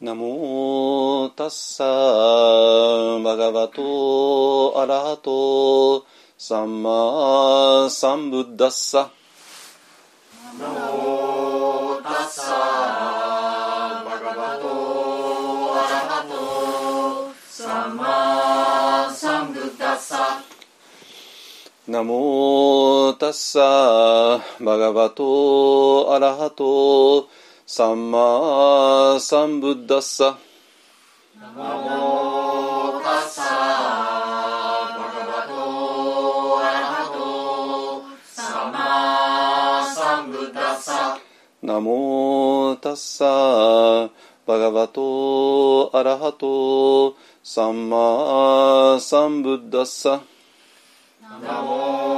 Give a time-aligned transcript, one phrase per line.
[0.00, 1.84] ナモタッサ
[3.24, 6.06] バガバトアラハト
[6.38, 9.10] サンマサンブッダッサ
[10.56, 12.52] ナモタッサ
[14.04, 14.68] バガバト
[15.74, 20.44] アラハトサンマサンブッダッサ
[21.88, 23.58] ナモタッサ
[24.64, 26.66] バガバトアラハトサンマ
[27.18, 27.47] サンブッダッサ
[31.38, 41.18] ナモタッサバガバトアラハトサンマサンブッダッサ
[41.62, 44.10] ナモタッサ
[44.46, 50.22] バガバトアラハトサンマサンブッダッサ
[51.20, 52.17] ナモ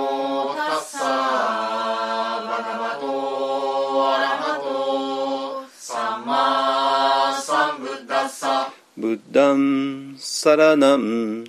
[9.11, 11.43] ブッダンサラナン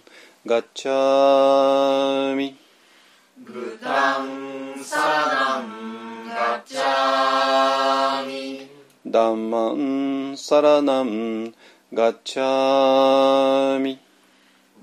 [0.47, 2.57] ガッチャーミ。
[3.37, 8.67] ブタンサラナンガッチャーミ。
[9.05, 11.53] ダンマンサラナン
[11.93, 13.99] ガッチャーミ。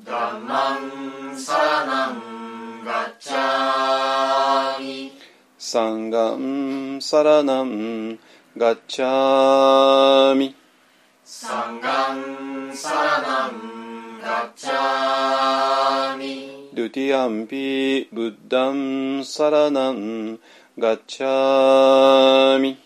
[0.04, 5.12] ダンマンサラナンガッチャーミ。
[5.58, 8.20] サンガンサラナン
[8.56, 10.54] ガッチャーミ
[11.30, 20.38] サンガンサラナンガッチャーミドゥティアンピブッダンサラナン
[20.78, 22.78] ガッチャーミ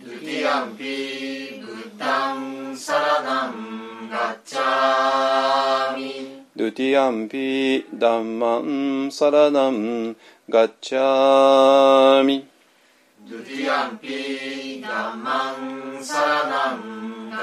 [0.00, 10.16] ドゥティアンピブッダンサラナンガッチャーミドゥティアンピダンマンサラナン
[10.48, 12.46] ガッチャーミ
[13.28, 15.50] ドゥティアンピダンマ
[15.98, 17.15] ンサラナン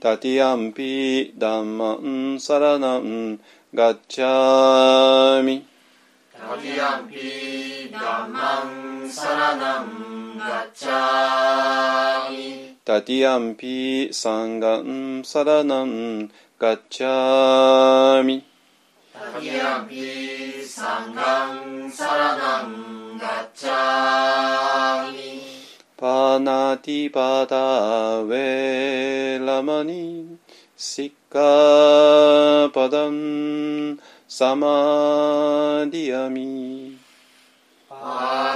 [0.00, 3.40] タティアンピダンマンサラナン
[3.74, 5.66] ガッチャーミ
[6.32, 8.62] タティアンピダンマ
[9.04, 18.44] ンサラナンガッチャーミタティアンピサンガンサラナンガッチャーミ
[19.12, 25.47] タティアンピサンガンサラナンガッチャーミ
[26.00, 30.38] パナティパタウェラマニ
[30.76, 33.98] シッカパダン
[34.28, 36.96] サマディアミ
[37.88, 37.96] パ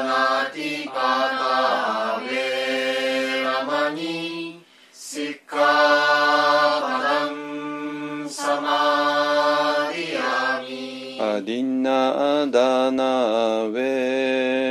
[0.04, 14.12] ナティパタウェラマニシッカパダンサマディアミアディナダナウェラマニ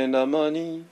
[0.00, 0.91] ナウェラマニ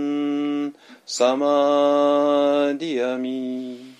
[1.21, 3.93] サマディアミ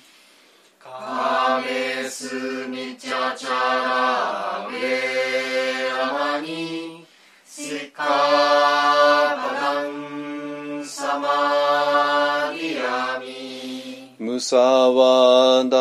[0.79, 7.05] カメスミチャチャラウェラマニ。
[7.45, 14.15] シッカパダンサマディアミ。
[14.17, 15.77] ムサワダ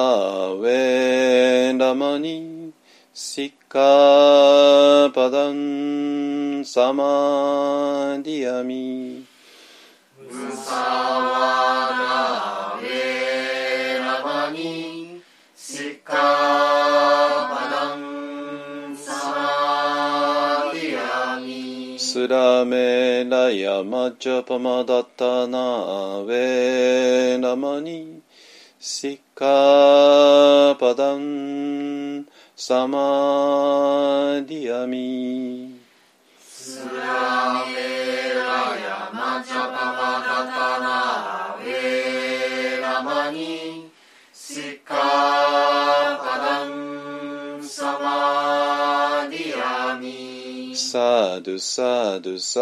[0.53, 2.75] ウェラマニ
[3.15, 9.00] シッカパダンサマディアミ
[22.61, 28.21] ラメラヤマジャパマダタナウェラマニ
[28.79, 35.81] シカパダンサマディアミ
[36.39, 43.80] スラメラヤマチャパマダタナウェラマニ
[50.81, 52.61] サドゥサドゥサ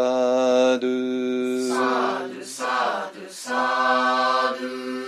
[0.78, 4.98] ドゥサドゥサドゥサドゥ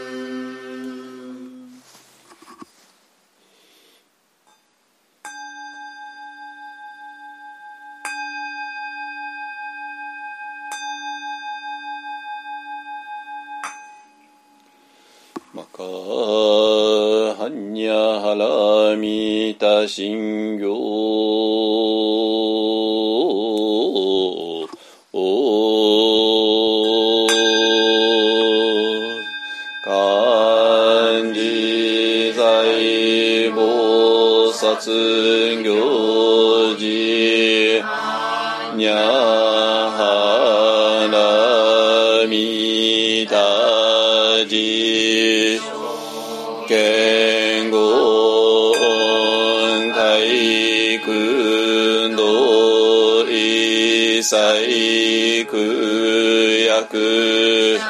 [15.53, 18.37] マカハンニャハ
[18.93, 21.90] ラミタシンギョ
[34.71, 37.83] 菩薩行事
[38.77, 38.95] にゃ
[39.99, 39.99] は
[41.11, 45.59] らみたじ
[46.69, 48.73] 剣豪
[49.93, 55.57] 体育道一切苦
[56.69, 57.81] 薬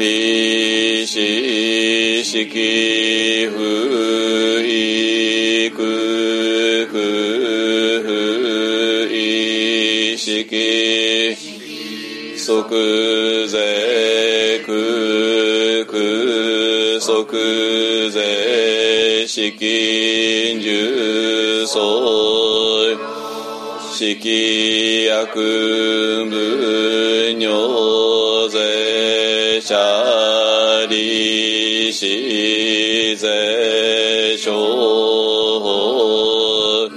[0.00, 4.65] 利子式不
[12.46, 22.96] くぜくく足ぜしきんじゅうそい
[23.92, 25.38] しきやく
[26.30, 34.52] むにょぜしゃりしぜしょ
[35.60, 36.88] ほ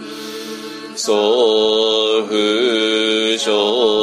[0.95, 3.98] そふしょ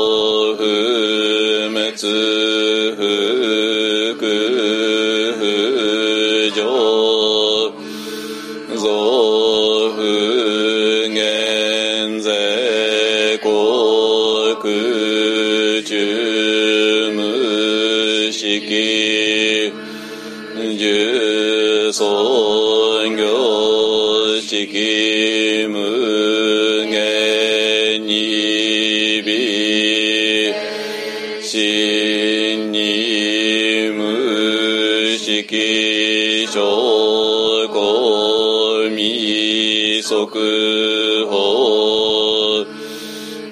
[40.36, 42.66] 未速報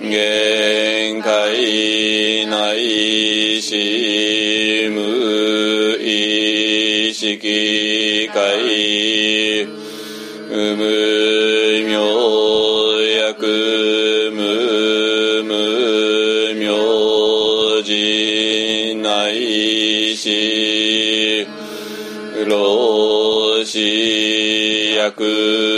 [0.02, 9.66] 限界内し無意識界
[10.50, 11.90] 無明
[13.16, 15.52] 薬無無
[16.54, 16.62] 明
[17.82, 21.46] 人内し
[22.46, 23.72] 老子
[24.96, 25.73] 薬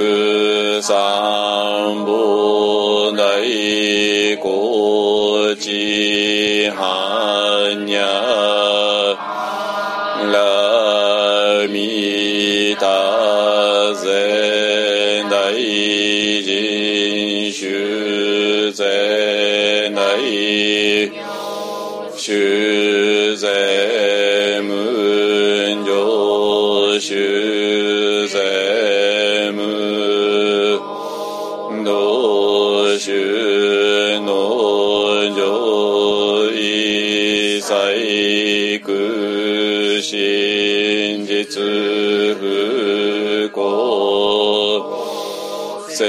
[0.00, 3.22] 脈三本大
[4.38, 8.00] 高知はにゃ
[10.32, 15.54] らみたぜ大
[16.42, 21.12] 臣主ぜ内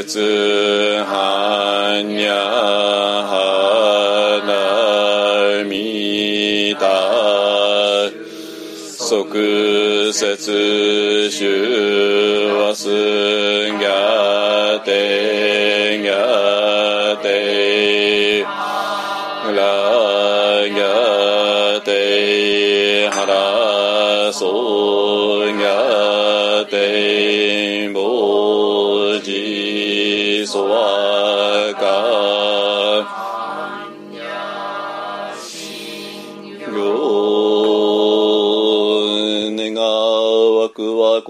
[0.03, 0.17] 節
[1.05, 2.25] 般若
[3.27, 3.29] 花
[5.69, 8.09] 見た
[8.97, 18.49] 即節修和すぎゃてぎゃてら
[20.67, 23.25] ぎゃては
[24.25, 24.90] らそう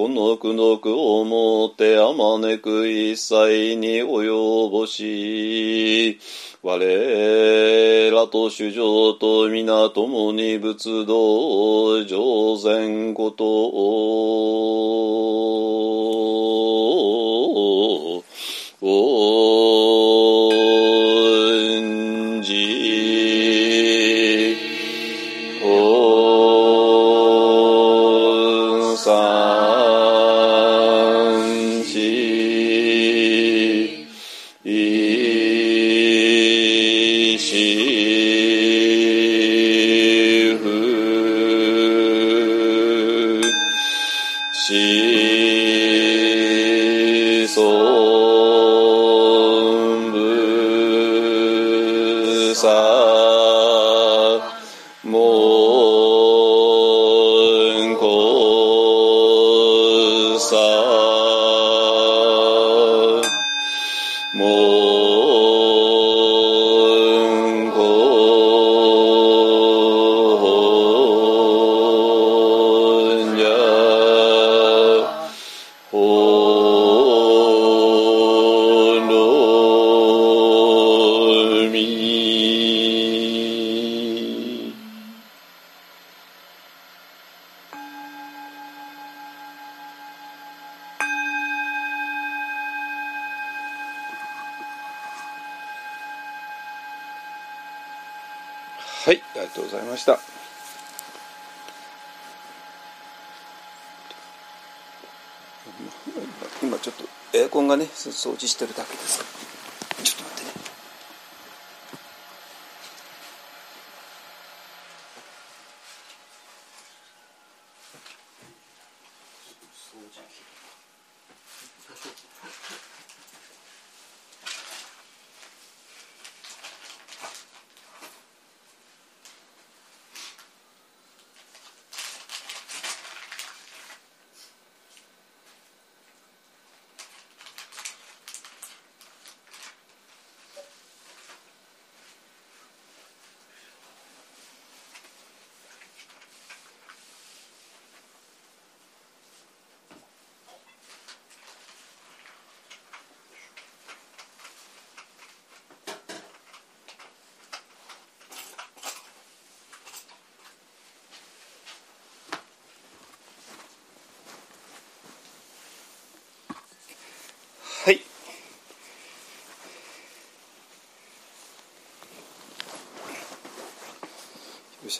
[0.01, 6.19] くはこの苦毒をもってあまねく一切に及ぼし
[6.63, 13.43] 我らと主情と皆共に仏道上善こと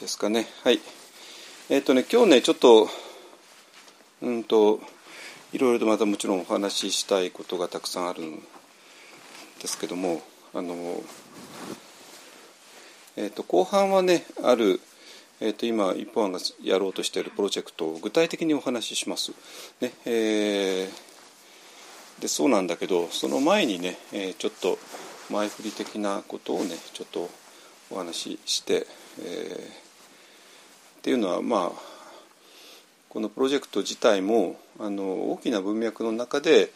[0.02, 0.48] ですかね。
[0.64, 0.80] はい。
[1.70, 2.88] えっ、とね、今日ね、ちょっと、
[4.20, 4.80] うんと、
[5.52, 8.42] いろいろとまたもちろんお話ししたいことがたくさんあるん
[9.60, 10.20] ですけども、
[10.54, 10.74] あの、
[13.16, 14.80] えっ、と、後半はね、ある、
[15.38, 19.32] えー、と今一本案がやろうとしているプロジェクトを具体的にお話しします。
[19.80, 21.12] ねえー
[22.20, 24.78] でそうなんだけどその前にね、えーちょっと
[25.30, 27.28] 前振り的なことをねちょっと
[27.90, 28.86] お話しして、
[29.18, 29.81] えー
[31.02, 31.80] っていうのはまあ
[33.08, 36.70] このプロジェクト自体もあの大きな文脈の中で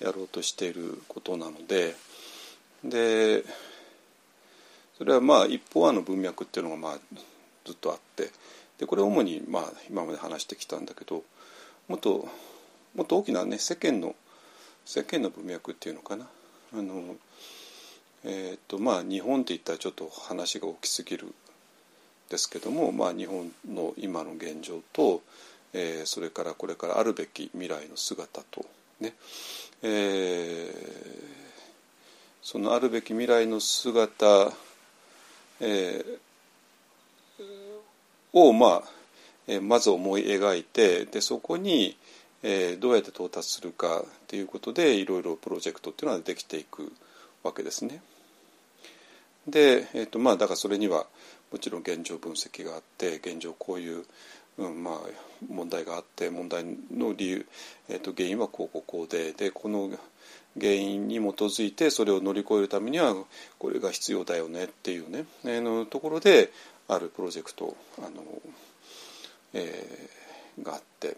[0.00, 1.94] やろうとしていることなので
[2.82, 3.44] で
[4.96, 6.98] それはまあ一方案の文脈っていうのがまあ
[7.66, 8.30] ずっとあって
[8.78, 11.22] でこれ主にまあ今まで話してきたんだけど
[11.86, 12.26] もっと
[12.94, 14.14] もっと大きなね世間の
[14.86, 16.26] 世間の文脈っていうのかな。
[16.72, 17.16] あの
[18.24, 21.34] えーとまあ日本って言ったらちょっと話が大きすぎる
[22.28, 25.22] ですけども、まあ、日本の今の現状と、
[25.72, 28.64] えーそれからこれからあるべき未来の姿と
[29.00, 29.14] ね、
[29.82, 31.46] えー
[32.42, 34.52] そのあるべき未来の姿、
[35.60, 36.18] えー
[38.32, 38.82] を、まあ
[39.48, 41.96] えーまず思い描いてでそこに、
[42.42, 46.92] えー、どうやって到達するかっていうことでいろいろプロジェクトっていうのはできていく
[47.42, 48.00] わけですね。
[49.46, 51.06] で、えーとまあ、だからそれには
[51.52, 54.04] もちろん現状分析があって現状こういう、
[54.58, 54.94] うんまあ、
[55.48, 57.46] 問題があって問題の理由、
[57.88, 59.90] えー、と原因はこうこうこうででこの
[60.58, 63.14] 原因に基づいてそれを乗り越えるためには
[63.58, 66.50] これが必要だよねっていうね、えー、のところで
[66.88, 68.08] あるプロジェクトあの、
[69.52, 71.16] えー、があって。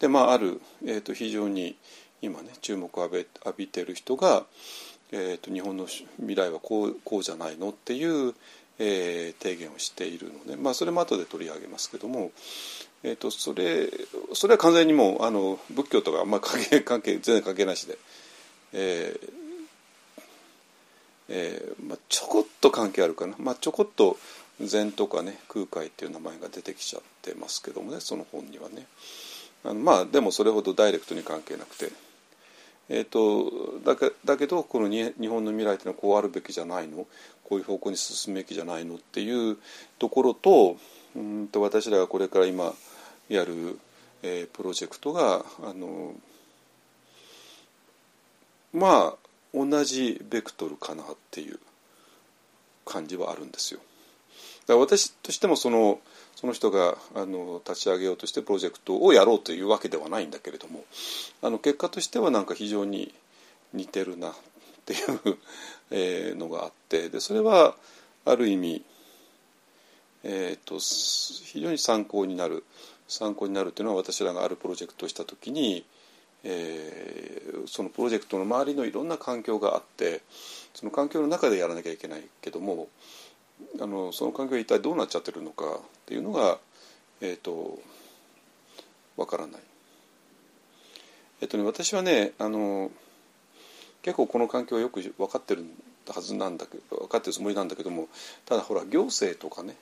[0.00, 1.76] でまあある、えー、と非常に
[2.22, 4.44] 今ね注目を浴び浴びてる人が、
[5.12, 8.34] えーと、日本の未来はこうこうじゃないのっていう、
[8.78, 12.32] えー、提言をしているので、まあ、それも後で取り上げますけども、
[13.02, 13.90] えーと、それ
[14.32, 17.98] それは完全にもうあの仏教とかあんまり関係 関係全然関係なしで、
[18.72, 19.30] えー
[21.28, 24.18] えーまあ、ちょこっと関係あるかな、まあ、ちょこっと
[24.60, 28.86] 禅とかね空海っていう名前が出てきちゃってますけどもねその本にはね。
[29.64, 31.92] あのまあでもそれほどダイレクトに関係なくて、
[32.94, 37.06] えーと、だけだけどこの日本の未来っていうのはこうあるべきじゃないの？
[37.42, 38.96] こういう方向に進むべきじゃないの？
[38.96, 39.56] っていう
[39.98, 40.76] ところと
[41.16, 42.74] うんと私らがこれから今
[43.30, 43.78] やる、
[44.22, 46.12] えー、プロジェクトがあの
[48.74, 49.16] まあ
[49.54, 51.58] 同じベクトルかなっていう
[52.84, 53.80] 感じはあるんですよ。
[54.66, 55.98] だから私としてもその
[56.42, 60.84] その人があの立ち上げようとしてプロジェクトをやろうというわけではないんだけれども
[61.40, 63.14] あの結果としてはなんか非常に
[63.72, 64.34] 似てるなっ
[64.84, 67.76] ていう のがあってでそれは
[68.24, 68.82] ある意味、
[70.24, 72.64] えーと、非常に参考になる
[73.06, 75.84] 参考になるというのは私らがあるプロジェクトをした時に、
[76.42, 80.22] えー、そのプロジェクトの周りのいろんな環境があって
[80.74, 82.88] その環境の中でやらなきゃいけないけども
[83.80, 86.58] あのその環境一体どうなっちゃってるのかっていうのが
[87.20, 87.78] えっ、ー、と
[89.16, 89.60] わからない。
[91.40, 92.90] えっ、ー、とね私はねあの
[94.02, 95.64] 結構この環境はよく分かってる
[96.08, 98.08] はずなんだけど分かってるつもりなんだけども
[98.46, 99.76] ただほら行政とかね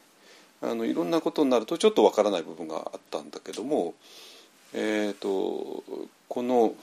[0.63, 3.95] あのいろんなことになるとちょっと分からない部分があったんだけども
[4.75, 5.83] えっ、ー、と
[6.29, 6.75] この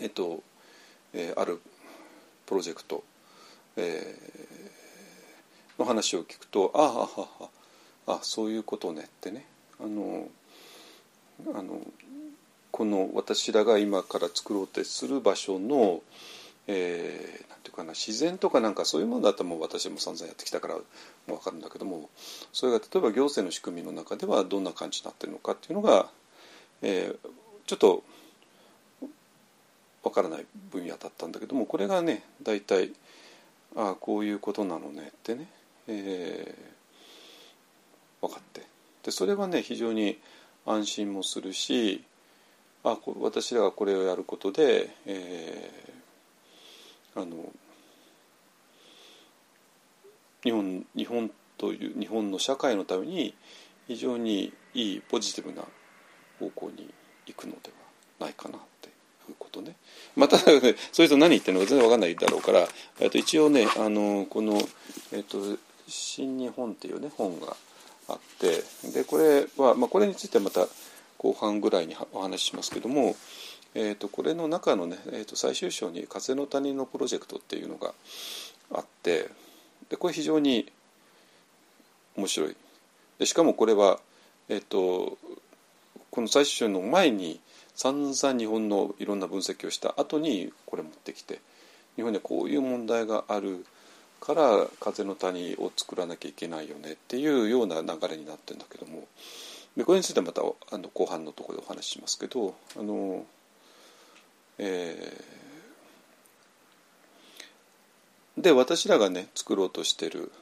[0.00, 0.42] えっ、と、
[1.14, 1.60] えー、ある
[2.44, 3.02] プロジェクト、
[3.76, 4.14] え
[5.78, 7.08] の話を聞くとあ
[8.06, 9.46] あああそういうことねってね。
[9.80, 10.28] あの
[11.54, 11.80] あの
[12.70, 16.02] この私らが今から作ろうとする場所の、
[16.66, 20.80] えー、なんていうかな自然とかなんかそういうものだったらもう私も散々やってきたからも
[21.28, 22.10] う分かるんだけども
[22.52, 26.08] それが例えば行政の仕組みの中ではどんな感じになってるのかっていうのが、
[26.82, 27.28] えー、
[27.66, 28.02] ちょっと
[30.02, 32.92] 分からない分野だったんだけどもこれがね大体
[33.74, 35.48] ああこういうことなのねってね。
[35.88, 38.62] えー、分かって
[39.02, 40.18] でそれはね非常に
[40.64, 42.02] 安心もするし
[42.84, 47.36] あ私らがこれをやることで、えー、あの
[50.42, 53.34] 日本日本という日本の社会のために
[53.88, 55.62] 非常にいいポジティブな
[56.38, 56.92] 方向に
[57.26, 57.70] 行くので
[58.18, 58.92] はないかなってい
[59.32, 59.74] うことね。
[60.14, 60.42] また、ね、
[60.92, 62.68] そういう人何言ってるのか全然分かんないだろうから、
[63.00, 64.60] えっと、一応ねあのこの、
[65.12, 65.38] えっと、
[65.88, 67.56] 新日本っていうね本が
[68.08, 70.66] あってでこれは、まあ、これについてはまた
[71.18, 73.16] 後半ぐらいにお話ししますけども、
[73.74, 77.94] えーと、これの中のね、えーと、最終章に「風の谷のプロジェクト」っていうのが
[78.72, 79.28] あって
[79.88, 80.70] でこれ非常に
[82.16, 82.56] 面白い。
[83.18, 84.00] でしかもこれは、
[84.48, 85.16] えーと、
[86.10, 87.40] この最終章の前に
[87.74, 91.40] 散々日本のいろんな分析をした後にこれ持ってきて
[91.96, 93.66] 日本でこういう問題がある
[94.20, 99.06] から風の谷を作らなきゃいけないよねっていうような流れになってるんだけども。
[99.76, 103.26] でこれについてはまたあの後半のところでお話ししますけどあの、
[104.58, 110.32] えー、で私らがね作ろうとしてる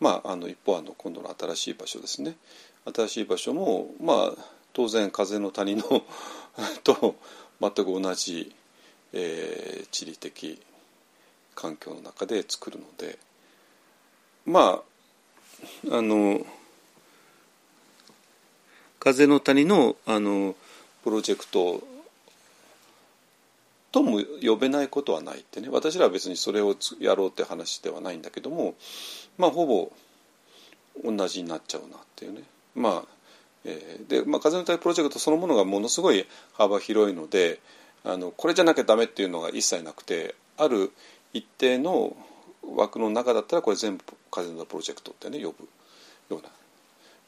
[0.00, 2.34] まああの一方あの今度の新しい場所ですね。
[2.92, 4.32] 新しい場所もまあ
[4.72, 5.84] 当然風の谷の
[6.82, 7.14] と
[7.60, 8.52] 全く同じ、
[9.12, 10.58] えー、地理的
[11.54, 13.18] 環境の中で作るので
[14.46, 14.82] ま
[15.90, 16.44] ああの
[18.98, 20.54] 風の谷のあの
[21.02, 21.82] プロジェクト
[23.90, 25.68] とも呼べないことはないってね。
[25.70, 28.74] 私らは別にそれをやろうって話ではないんだけども
[29.36, 29.92] まあほぼ
[31.04, 32.42] 同じになっちゃうなっていうね。
[32.74, 33.08] まあ、
[33.64, 37.60] え、で、まあ、風の谷プロジェクトそのものがものすごい幅広いので
[38.04, 40.92] あのこれじゃなきゃダメっていうのが一切なくてある
[41.32, 42.16] 一定の
[42.76, 45.68] 枠の中だったらこれ全部風のプロジェクトってね呼ぶ
[46.30, 46.48] ような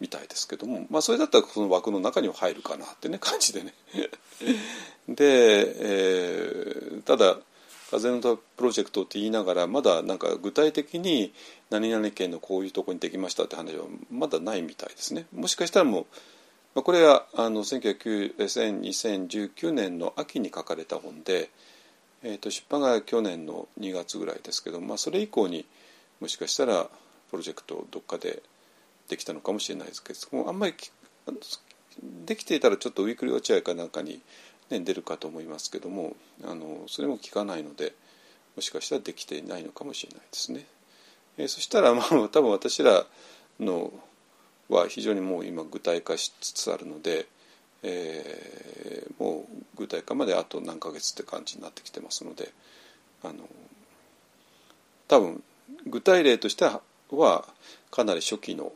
[0.01, 3.75] みたいですけども、まあ、それだったらその枠の中には入るかなってね 感じでね。
[5.09, 7.39] で、えー、ただ
[7.91, 11.33] 風のプロジェクトって言いながらまだなんか具体的に
[11.71, 15.27] 何々県のこういうとこにできましたって話はまだないみたいですね。
[15.33, 16.07] もしかしたらもう、
[16.75, 21.51] まあ、これはあの2019年の秋に書かれた本で、
[22.25, 25.67] えー、と出版が去年の2月ぐらいですけど、まあ、それ以降に
[26.21, 26.89] もしかしたら
[27.31, 28.43] プロジェクトどっかで
[29.09, 30.75] できたのかもしれないですけどもあんまり
[32.27, 34.21] できていたらちょっとウィークリー落合かなんかに、
[34.71, 37.93] ね、出るかと思いますけどもあのそれも聞かないので
[38.57, 40.65] もしかしたらできていないのかもしれないですね。
[41.37, 43.05] えー、そしたらまあ多分私ら
[43.61, 43.93] の
[44.69, 47.27] は非常にもう今具体化しつつあるので、
[47.85, 52.51] えー、もう具体化まであと何ヶ月って感じになってきてますので
[53.23, 53.35] あの
[55.07, 55.43] 多分
[55.87, 57.45] 具体例としては
[57.91, 58.73] かなり初期の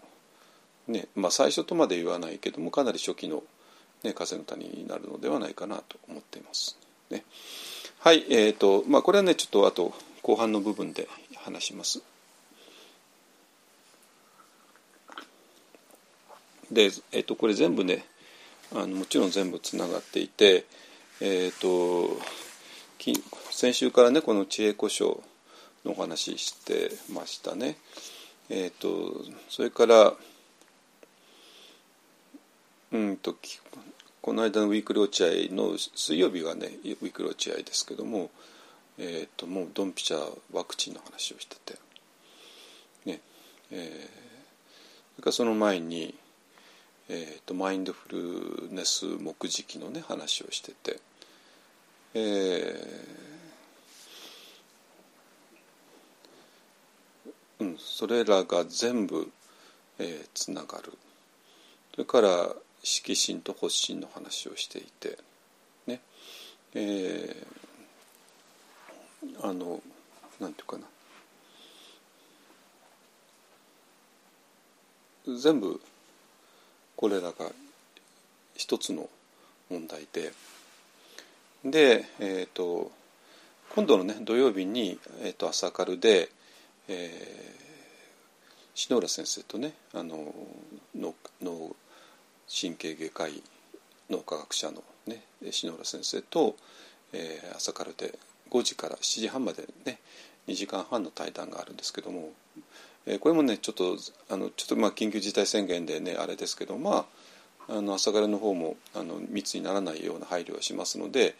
[0.88, 3.42] ねまあ、最初とまで言わないけどもかなり初期の、
[4.02, 6.78] ね、風の谷になるのではないかなと思っています。
[7.10, 7.24] ね、
[8.00, 9.92] はいえーとまあ、これはねちょっとあと
[10.22, 12.02] 後半の部分で話します。
[16.72, 18.04] で、えー、とこれ全部ね
[18.74, 20.66] あのもちろん全部つながっていて、
[21.20, 22.20] えーと、
[23.50, 25.16] 先週からねこの知恵故障
[25.84, 27.76] のお話してましたね。
[28.50, 30.14] えーとそれから
[32.92, 33.36] うんと
[34.22, 38.30] この間のウィークリー落合の水曜日がねウィークリー落合ですけども、
[38.98, 41.78] えーと、もうドンピシャワクチンの話をしてて
[43.04, 43.20] ね
[43.70, 46.14] えー、それからその前に、
[47.10, 51.00] えーと、マインドフルネス目次のね話をしてて、
[52.14, 59.30] えーうん、それらが全部、
[59.98, 60.92] えー、つながる。
[61.92, 65.18] それから色心と発心の話をしていて
[65.86, 66.00] ね。
[66.74, 69.80] えー、あの
[70.38, 70.84] なんていうかな。
[75.36, 75.80] 全部
[76.98, 77.32] これらが
[78.56, 79.08] 一つの
[79.70, 80.32] 問題で。
[81.64, 82.90] で、えーと、
[83.72, 86.28] 今度のね土曜日に、えーと、朝カルで、
[86.88, 90.34] えー、篠浦先生とねあの
[90.96, 91.76] のの
[92.48, 93.42] 神経外科医
[94.10, 96.56] 脳科学者の、ね、篠原先生と、
[97.12, 98.18] えー、朝からで
[98.50, 99.98] 5時から7時半までね
[100.48, 102.30] 2時間半の対談があるんですけども、
[103.08, 103.96] え、これもねちょっと
[104.28, 107.06] あのちょっとまあ緊急事態宣言でねあれですけどま
[107.68, 111.34] ああの朝からの方もあの密にならないような配慮はしますので、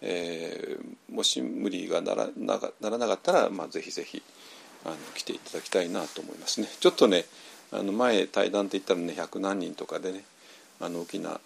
[0.00, 4.22] えー、もし無理がならなならなかったら、まあ、ぜひぜひ
[4.84, 6.68] あの来ていただきたいなと思いますね。
[6.80, 7.24] ちょっとね
[7.70, 10.24] あの前対談って言ったらね100何人とかでね
[10.80, 11.40] あの大きな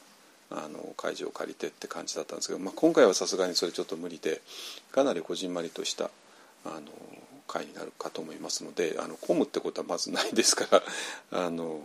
[0.50, 4.40] あの会場を借りてって感じだったんですけど、まあ、今回はさすがにそれちょっと無理で
[4.92, 6.10] かなりこじんまりとした
[6.64, 6.80] あの
[7.46, 10.82] 会になるかと思いますのであの混むってことはまずないですから
[11.46, 11.80] あの、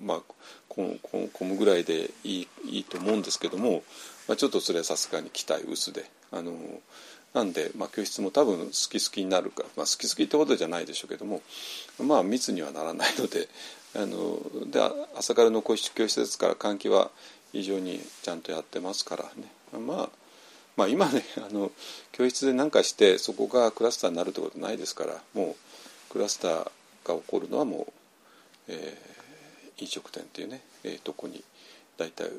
[0.00, 0.20] まあ、
[0.68, 0.98] 混
[1.40, 3.84] むぐらいでいいいいと思うんですけども、
[4.26, 6.10] まあ、ちょっとそれはさすがに期待薄で。
[6.34, 6.54] あの
[7.34, 11.40] なんで、まあ、教室も多分好き好きになるか、まあ、好き好きってことじゃないでしょうけども
[11.98, 13.48] まあ密にはならないので
[13.94, 14.38] あの
[14.70, 14.80] で
[15.16, 17.10] 朝からの教室ですから換気は
[17.52, 20.08] 非常にちゃんとやってますからね、まあ、
[20.76, 21.70] まあ今ねあの
[22.12, 26.54] 教室で何かしてそこがクラスターになるってことないですからもうクラスター
[27.04, 27.92] が起こるのはもう、
[28.68, 31.42] えー、飲食店っていうね、えー、とこに
[31.98, 32.30] 大体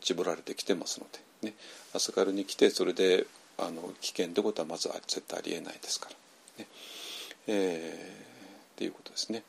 [0.00, 1.06] 絞られてきてますの
[1.40, 1.54] で、ね、
[1.94, 3.26] 朝からに来てそれで
[3.58, 6.08] あの危険ってことはまずは絶対ありえないですか
[6.58, 6.68] ら、ね
[7.46, 8.24] えー、
[8.74, 9.42] っていうことですね。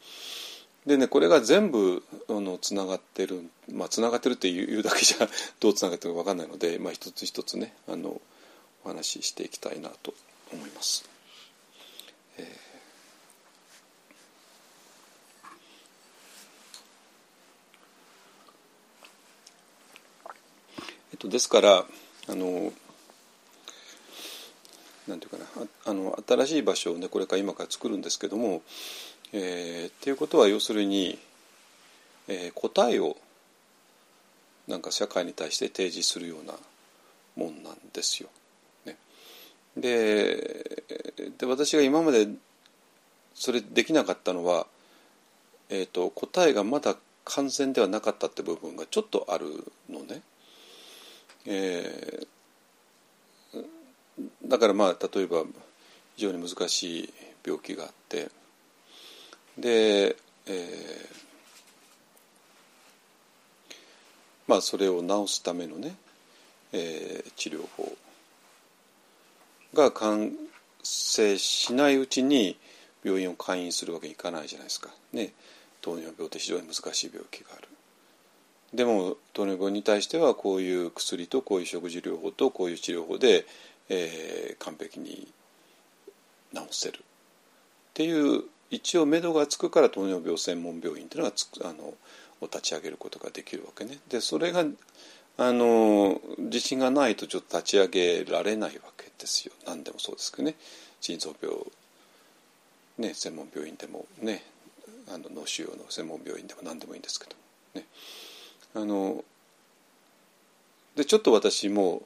[0.85, 5.27] でねこれが全部あのつながってるまあつながってるっていうだけじゃ
[5.59, 8.21] どうつながってるか分かんないので、まあ、一つ一つねあの
[8.83, 10.13] お話ししていきたいなと
[10.53, 11.09] 思います。
[12.37, 12.65] えー
[21.15, 21.85] えっと、ですから
[22.27, 22.73] あの
[25.07, 25.45] なんていうかな
[25.85, 28.63] あの新しい場所をねこれから今から作るんですけども
[29.33, 31.19] えー、っていうことは要するに、
[32.27, 33.17] えー、答えを
[34.67, 36.53] なんか社会に対して提示するような
[37.35, 38.29] もんなんですよ。
[38.85, 38.95] ね、
[39.77, 40.83] で
[41.37, 42.27] で私が今まで
[43.33, 44.65] それできなかったのは、
[45.69, 50.21] えーと、答えがまだ完全ではなかったって部分がちょっとあるのね。
[51.45, 53.65] えー、
[54.45, 55.43] だからまあ例えば
[56.15, 57.13] 非常に難しい
[57.45, 58.29] 病気があって
[59.57, 60.15] で、
[60.47, 61.09] え
[64.47, 65.95] まあそれを治すためのね、
[66.71, 67.91] えー、治療法
[69.73, 70.31] が完
[70.83, 72.57] 成しないうちに
[73.03, 74.89] 病院を開院するわけにいかないじゃないですか。
[75.13, 75.33] ね、
[75.81, 77.67] 糖尿病って非常に難しい病気がある。
[78.73, 83.45] でも糖尿病に対してはこういう薬とこういう食事療法とこういう治療法で、
[83.89, 85.27] えー、完璧に
[86.53, 87.01] 治せるっ
[87.93, 91.93] ていう一応目処がつくから糖尿病専門病院っていうのがつあの
[92.41, 93.99] を立ち上げることができるわけね。
[94.09, 94.65] でそれが
[95.37, 99.53] あの自信がないとちょっと立ち上げられないわけですよ。
[99.65, 100.55] 何でもそうですけどね。
[101.01, 101.55] 心臓病、
[102.97, 104.43] ね、専門病院でもね
[105.07, 107.35] あの脳腫瘍の専門病院でも何でもいいんですけど
[107.79, 107.85] ね。
[108.73, 109.23] あの
[110.95, 112.03] でちょっと私も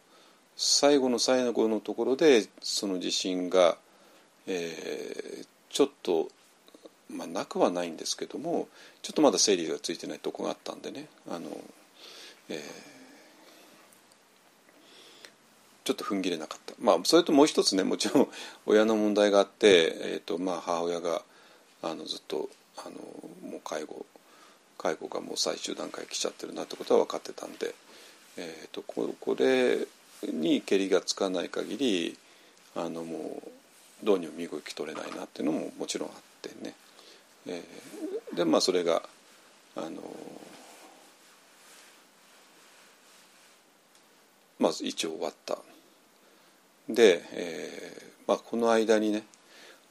[0.55, 3.77] 最後の最後のところでその地震が、
[4.47, 6.27] えー、ちょっと
[7.09, 8.67] まあなくはないんですけども
[9.01, 11.49] ちょっとまだ整理がついてないとこがあったんでねあの、
[12.49, 12.57] えー、
[15.83, 16.73] ちょっと踏ん切れなかった。
[16.79, 18.27] まあそれともう一つねもちろん
[18.65, 21.21] 親の問題があって、えーとまあ、母親が
[21.81, 24.05] あのずっとあのもう介護
[24.77, 27.75] 介護がもう最終段階来ちゃってるなってことは分かってたんで、
[28.37, 29.79] えーと、ここれ
[30.31, 32.17] にけりがつかない限り
[32.75, 36.73] あのもうどうにも身動き取れないなっていうのももちろんあってね、
[37.47, 39.03] えー、でまあそれが
[39.75, 40.01] あの
[44.59, 45.57] まあ一応終わった。
[46.89, 49.23] で、えーまあ、この間にね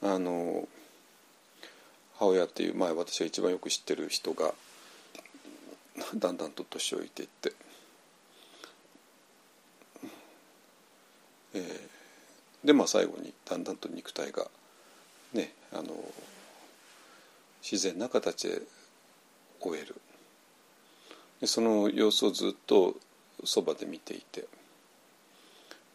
[0.03, 0.69] あの
[2.19, 4.53] 母親っていう前私が一番よく知ってる人が
[6.15, 7.53] だんだんと年老いていって、
[11.55, 14.47] えー、でまあ最後にだんだんと肉体が
[15.33, 15.85] ねあの
[17.63, 18.63] 自然な形で
[19.61, 19.95] 終える。
[21.47, 22.97] その様子をずっと
[23.45, 24.47] そばで見ていて、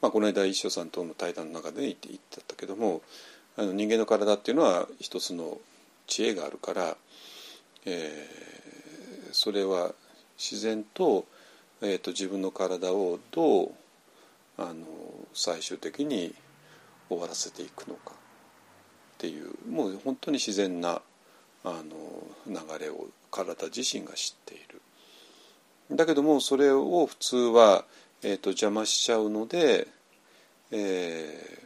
[0.01, 3.01] まあ、この間一生さんとの対談の中で言って言ってたけども
[3.57, 5.57] あの人間の体っていうのは一つの
[6.07, 6.97] 知恵があるから、
[7.85, 9.91] えー、それは
[10.37, 11.25] 自然と,、
[11.81, 13.71] えーと、自分の体をどう
[14.57, 14.85] あの
[15.33, 16.33] 最終的に
[17.09, 21.01] 終わらせていくのかっていうもう本当に自然な
[21.63, 24.81] あの流れを体自身が知っている。
[25.91, 27.85] だけどもそれを普通は、
[28.21, 29.87] えーと、邪魔しちゃうので、
[30.71, 31.59] え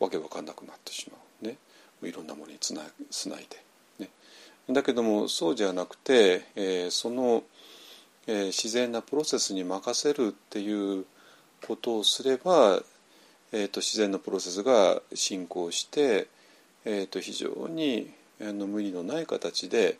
[0.00, 1.56] ー、わけわかんなくなってしまうね
[2.02, 4.04] いろんなものにつなつないで。
[4.04, 4.10] ね、
[4.70, 7.42] だけどもそうじゃなくて、えー、その、
[8.26, 11.06] えー、自然なプロセスに任せるっていう
[11.66, 12.82] ことをすれば、
[13.52, 16.28] えーと、自然なプロセスが進行して、
[16.84, 19.98] えーと、非常にの無理のない形で、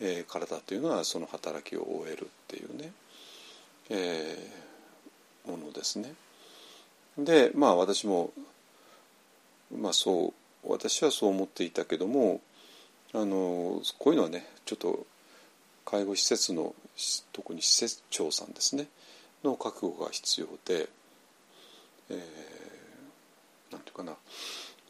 [0.00, 2.92] えー、体というのはその働きを終えるっていうね、
[3.90, 6.14] えー、ものですね。
[7.18, 8.32] でまあ私も、
[9.76, 10.32] まあ、そ
[10.64, 12.40] う私はそう思っていたけども
[13.12, 15.06] あのこういうのはねちょっと
[15.84, 16.74] 介護施設の
[17.32, 18.86] 特に施設長さんですね
[19.44, 20.88] の覚悟が必要で、
[22.10, 24.14] えー、なんていうかな、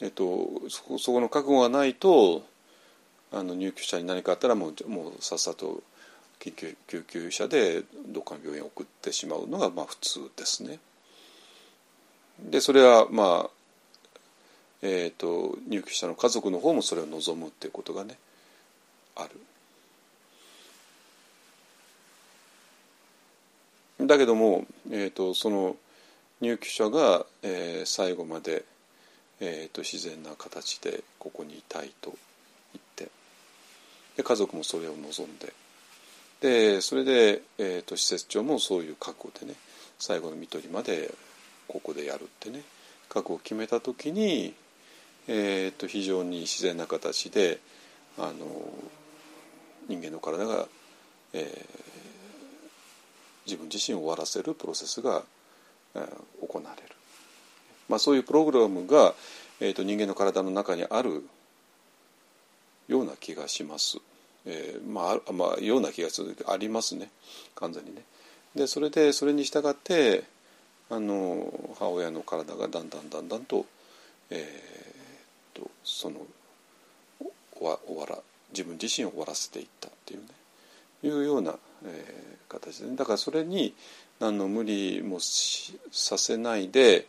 [0.01, 2.43] えっと、そそこの覚悟がないと
[3.35, 5.83] あの入居者に何かあったらもうもうさっさと
[6.39, 10.79] 救急救急車でどっかの病院に送ってしまうのがまあ普通ですね。
[12.39, 13.49] でそれはまあ
[14.81, 18.17] えーと、入居者の家族の方もそれを望むっていうことがね
[19.15, 19.29] ある。
[24.05, 25.75] だけども、えーと、その
[26.39, 28.63] 入居者が、えー、最後まで、
[29.39, 32.13] えーと、自然な形でここにいたいと
[34.17, 35.53] で家族もそれを望んで。
[36.41, 39.57] でそれで、えー、と施設長もそういう覚悟でね
[39.97, 41.13] 最後の看取りまで
[41.67, 42.61] ここでやるってね
[43.07, 44.53] 覚悟を決めた時に
[45.27, 47.59] えーと、非常に自然な形で
[48.17, 48.33] あの
[49.87, 50.67] 人間の体が、
[51.33, 51.45] えー、
[53.45, 55.23] 自分自身を終わらせるプロセスが、
[55.95, 56.89] えー、行われる、
[57.89, 59.15] まあ、そういうプログラムが、
[59.59, 61.27] えーと、人間の体の中にある
[62.87, 63.97] ような気がします。
[64.45, 67.09] えー、まあ、まあ、ような気がするありますね
[67.55, 68.03] 完全にね。
[68.55, 70.23] でそれでそれに従って
[70.89, 73.65] あの母親の体がだんだんだんだんと、
[74.29, 76.17] えー、とその
[77.57, 78.19] 終わ終わら
[78.51, 80.27] 自分自身を終わらせていったっていうね
[81.03, 83.73] いうような、えー、形で、ね、だからそれに
[84.19, 87.07] 何の無理もさせないで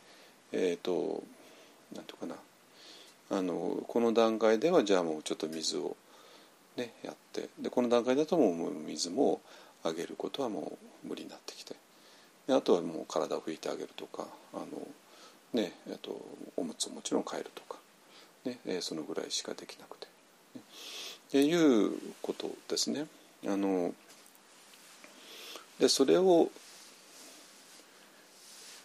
[0.52, 1.22] えっ、ー、と
[1.94, 2.40] 何て言うかな
[3.30, 5.96] あのこの段階ではじゃあもうちょっと水を
[6.76, 9.40] ねやってでこの段階だともう水も
[9.82, 11.74] あげることはもう無理になってきて
[12.46, 14.66] であとはもう体を拭いてあげるとかあの、
[15.52, 16.20] ねえっと、
[16.56, 17.78] おむつをもちろん変えるとか、
[18.44, 20.06] ねえそのぐらいしかできなくて。
[20.06, 21.90] っていう
[22.22, 23.06] ことですね。
[23.46, 23.92] あの
[25.80, 26.50] でそれを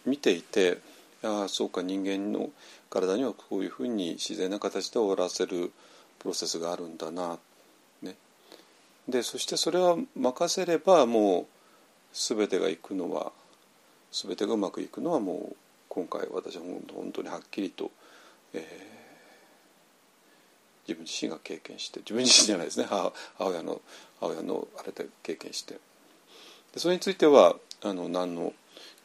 [0.04, 0.78] 見ていて
[1.22, 2.50] ああそうか人間の
[2.92, 5.72] 体にはこういうふうに自然な形で終わらせる
[6.18, 7.38] プロセスがあるんだな、
[8.02, 8.16] ね、
[9.08, 11.46] でそしてそれは任せればもう
[12.12, 13.32] 全てがいくのは
[14.12, 15.56] 全てがうまくいくのはもう
[15.88, 16.62] 今回私は
[16.94, 17.90] 本当にはっきりと、
[18.52, 18.62] えー、
[20.86, 22.86] 自分自身が経験して自分自身じゃないですね。
[22.88, 23.80] 母親の
[24.20, 25.78] 母親のあれで経験して。
[26.74, 28.52] でそれについてはあの何の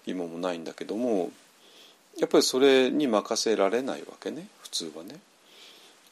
[0.06, 1.32] 疑問もないんだけども
[2.20, 4.48] やっぱりそれに任せられないわけね。
[4.62, 5.20] 普通はね。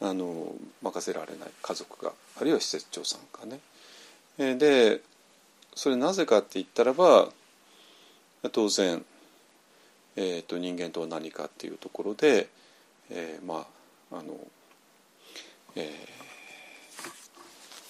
[0.02, 1.50] あの任せられない。
[1.62, 2.14] 家族が。
[2.40, 3.60] あるいは施設長さんがね。
[4.38, 5.02] で
[5.76, 7.30] それなぜかって言ったらば
[8.52, 9.04] 当然、
[10.16, 12.48] えーと、人間とは何かっていうところで、
[13.10, 13.66] えー、ま
[14.12, 14.38] ああの、
[15.76, 15.90] え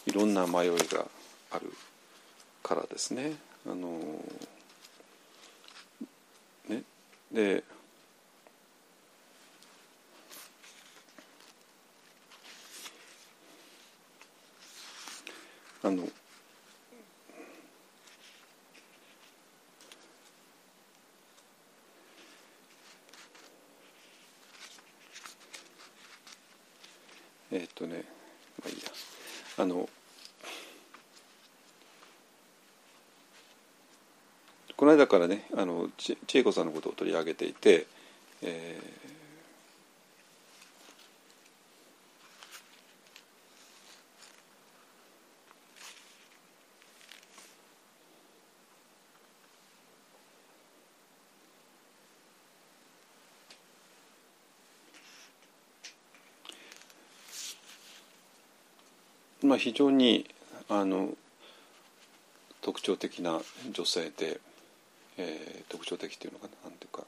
[0.08, 1.06] ー、いろんな迷いが
[1.52, 1.74] ある
[2.64, 3.34] からですね。
[3.68, 4.00] あの
[6.70, 6.84] ね。
[7.32, 7.64] で
[15.86, 16.04] あの
[27.52, 28.04] え、っとね
[28.64, 28.84] まあいいや。
[29.60, 29.88] あの
[34.76, 37.86] この間からねあのち千恵子さんのことを取り上げていて、
[38.42, 39.05] えー
[59.46, 60.26] まあ、非常に
[60.70, 61.10] あの
[62.62, 63.40] 特徴的な
[63.72, 64.40] 女性で、
[65.18, 67.04] えー、特徴的っていうのかななんていうか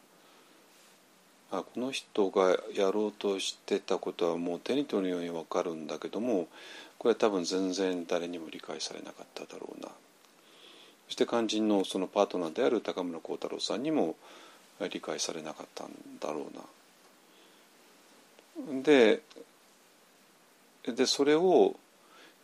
[1.51, 6.47] あこの人がやろうとしてたことはもう手に取るように分かるんだけども
[6.99, 9.89] これは多分全然誰にも理解されなかっただろうな
[11.07, 14.15] そして肝心のそのパートナーである高村光太郎さんにも
[14.91, 16.47] 理解されなかったんだろ
[18.57, 18.83] うな。
[18.83, 19.21] で
[20.95, 21.75] でそれを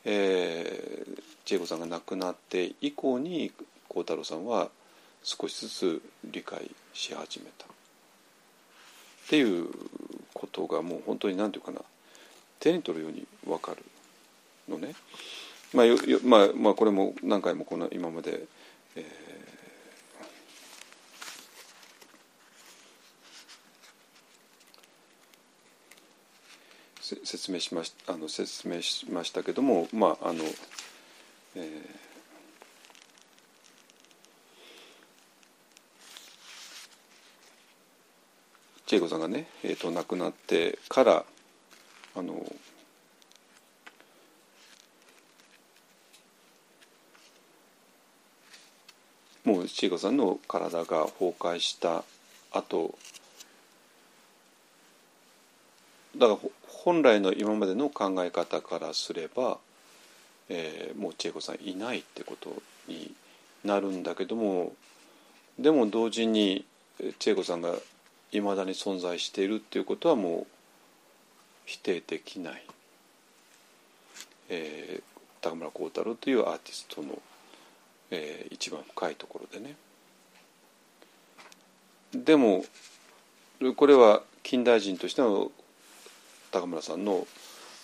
[0.05, 1.05] え、
[1.45, 3.51] 千恵子さんが亡くなって以降に
[3.87, 4.69] 孝太郎さんは
[5.23, 7.67] 少しずつ理解し始めたっ
[9.29, 9.67] ていう
[10.33, 11.85] ことがもう本当に何て言うかな
[12.59, 13.83] 手に取るように分かる
[14.69, 14.95] のね。
[15.73, 15.85] まあ
[16.23, 18.43] まあまあ、これも何回もこの今まで、
[18.95, 19.32] えー
[27.23, 30.43] 説明しましあの説明しましたけどもまああの、
[31.55, 31.63] えー、
[38.85, 41.25] チェイコさんがね、えーと、亡くなってから
[42.15, 42.33] あの
[49.45, 52.03] もうチェイコさんの体が崩壊した
[52.51, 52.95] 後
[56.17, 56.39] だから
[56.83, 59.57] 本来の今までの考え方からすれば、
[60.49, 63.13] えー、もう千恵子さんいないってことに
[63.63, 64.73] なるんだけども
[65.57, 66.65] でも同時に
[67.19, 67.73] 千恵子さんが
[68.33, 70.47] いまだに存在しているっていうことはもう
[71.65, 72.65] 否定できない、
[74.49, 75.03] えー、
[75.39, 77.17] 高村光太郎というアーティストの、
[78.11, 79.75] えー、一番深いところでね。
[82.13, 82.65] でも
[83.77, 85.49] これは近代人としての
[86.53, 87.27] 高村さんの、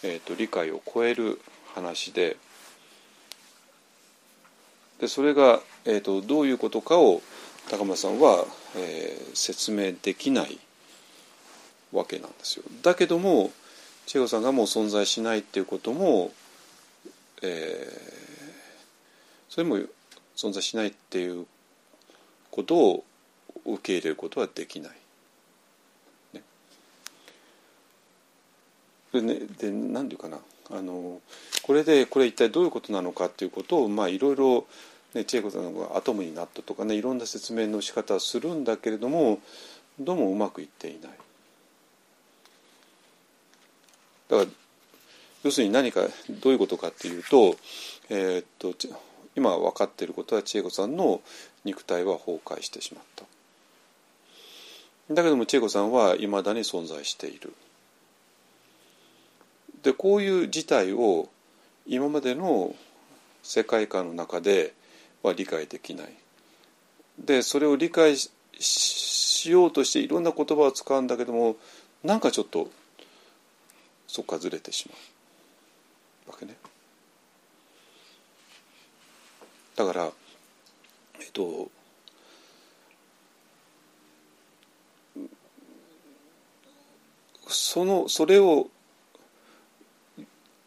[0.03, 1.41] えーと、理解を超える
[1.73, 2.37] 話で
[5.01, 7.21] でそれが、えーと、どういうことかを
[7.69, 8.45] 高村さんは、
[8.75, 10.59] えー、説明できない
[11.91, 12.65] わけなんですよ。
[12.83, 13.51] だけども
[14.05, 16.31] 千代さんがもう存在しないっていうことも、
[17.41, 17.93] えー、
[19.49, 19.77] それも
[20.35, 21.45] 存在しないっていう
[22.51, 23.03] ことを
[23.65, 24.91] 受け入れることはできない。
[29.13, 30.39] でねで何て言うかな。
[30.71, 31.19] あの
[31.63, 34.67] これでこれ一体どういうことなのかっていうことをまあいろいろ
[35.13, 39.39] ね、千恵子さんがアトムになったとかねいろんな説明の仕方をするんだけれども
[39.99, 41.11] どうもうまくいっていない。
[44.29, 44.49] だから
[45.43, 47.55] 要するに何かどういうことかっていうと,、
[48.09, 48.73] えー、っと
[49.35, 51.21] 今分かっていることは千恵子さんの
[51.63, 53.25] 肉体は崩壊してしまった。
[55.11, 57.53] だけども千恵子さんはいまだに存在している。
[59.83, 61.29] でこういう事態を
[61.85, 62.75] 今までの
[63.43, 64.73] 世界観の中で
[65.23, 66.13] は理解できない
[67.17, 68.15] でそれを理解
[68.59, 71.55] しようとしていろんな言葉を使うんだけども
[72.03, 72.69] なんかちょっと
[74.07, 74.95] そこからずれてしま
[76.27, 76.55] うわけね。
[79.75, 80.11] だから
[81.19, 81.69] えっと
[87.47, 88.67] そのそれを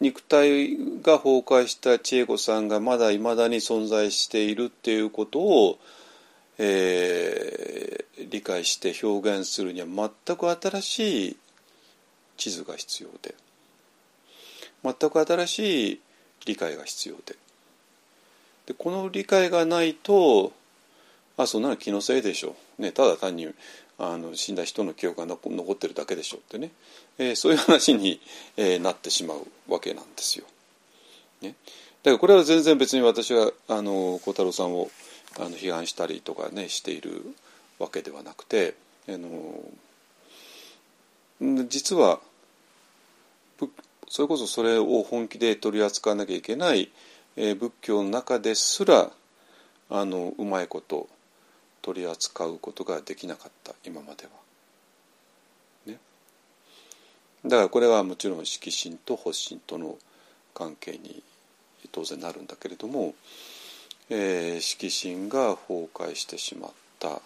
[0.03, 5.79] 肉体が崩壊した千恵子さんがまだいまだに存在しているっていうことを、
[6.59, 11.37] えー、理解して表現するには全く新しい
[12.37, 13.37] 地図が必要で
[14.83, 16.01] 全く新しい
[16.47, 17.37] 理解が必要で。
[18.67, 20.53] でこの理解がないと
[21.37, 23.49] あそんなの気のせいでしょう、ね、ただ単に
[24.05, 26.73] あの死んだ人の記憶が残ってるだけでしょってね、
[27.19, 28.21] えー、そういう話に、
[28.57, 30.45] えー、なってしまうわけなんですよ。
[31.41, 31.55] ね、
[32.03, 34.91] だからこれは全然別に私はあの小太郎さんを
[35.39, 37.23] あの批判したりとかねしている
[37.79, 38.75] わけではなくて
[39.09, 39.61] あの
[41.69, 42.19] 実は
[44.09, 46.91] それこそそれを本気で取り扱わなきゃいけない、
[47.37, 49.11] えー、仏教の中ですら
[49.91, 51.09] あのうまいこと
[51.83, 54.31] 取り扱うことができなかった今までは。
[55.87, 55.99] ね、
[57.45, 59.99] だからこれはもちろん色心と発心との
[60.55, 61.23] 関係に
[61.91, 63.15] 当然なるんだけれども、
[64.09, 67.21] えー、色心が崩壊してしまった。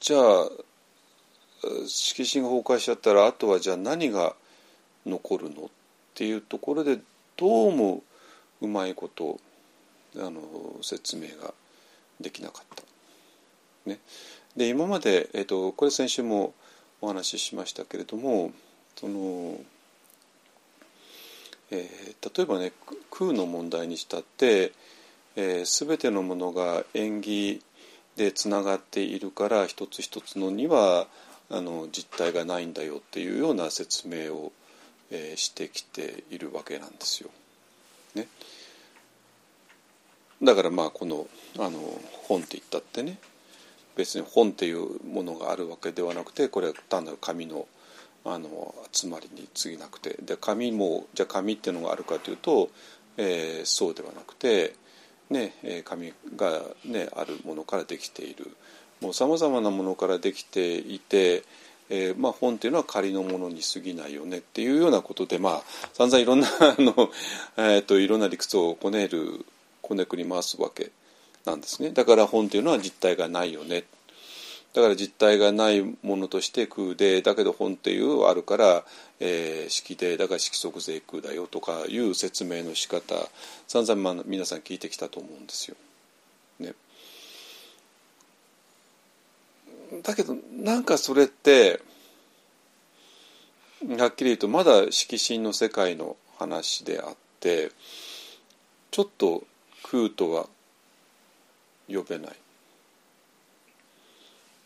[0.00, 0.48] じゃあ
[1.86, 4.34] 色心が崩壊しちゃったらあとはじゃあ何が
[5.06, 5.68] 残るのっ
[6.14, 6.98] ていうところで
[7.36, 8.02] どうも
[8.60, 9.38] うまいこと
[10.16, 10.40] あの
[10.82, 11.54] 説明が
[12.20, 12.82] できなかった。
[13.86, 13.98] ね、
[14.56, 16.52] で今まで、えーと、これ先週も
[17.00, 18.52] お話ししましたけれども
[18.96, 19.58] その、
[21.70, 22.72] えー、例えばね
[23.10, 24.72] 空の問題にしたって、
[25.36, 27.62] えー、全てのものが縁起
[28.16, 31.06] でつながっているから一つ一つのには
[31.48, 34.52] あの実体がないんだよっていうような説明を、
[35.10, 37.30] えー、してきているわけなんですよ。
[38.14, 38.28] ね、
[40.42, 41.26] だからまあこの
[41.58, 41.78] あの
[42.28, 43.18] 本って言ったってね。
[43.96, 47.66] 別に本っていうものがあるわけではなくてこれは単なる紙の
[48.24, 50.16] あの集まりに過ぎなくて。
[50.22, 52.70] で紙もじゃあ紙っていうのがあるかというと、
[53.16, 54.74] えー、そうではなくて、
[55.30, 55.54] ね、
[55.84, 58.54] 紙が、ね、あるものからできている。
[59.00, 61.44] もうさまざまなものからできていて、
[61.90, 65.62] えーまあ、本っていうのは仮のものに過ぎないよねっていうようなことで、まあ、
[65.92, 67.10] 散々いろんなあの、
[67.58, 69.44] えーと、いろんな理屈をこねる
[69.82, 70.92] こねくり回すわけ
[71.44, 73.84] なんですねだから本っていうのは実体がないよね
[74.72, 78.84] だから実体がないものとして空でだけど本っていうあるから、
[79.18, 83.16] えー、式でだから色即税空だよとかいう説明の仕方
[83.66, 85.76] 散々、まあ、皆さん聞いてきたと思うんですよ。
[86.60, 86.74] ね、
[90.02, 91.80] だけどなんかそれって
[93.98, 97.70] はっきり言うとまだ色心の世界の話であって
[98.90, 99.44] ちょっと
[99.82, 100.46] 空とは
[101.88, 102.36] 呼べない。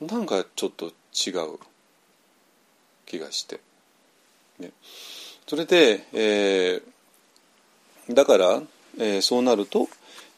[0.00, 1.58] なんかちょっと違う
[3.06, 3.60] 気がして、
[4.58, 4.72] ね、
[5.46, 8.62] それで、えー、だから、
[8.98, 9.88] えー、そうなると、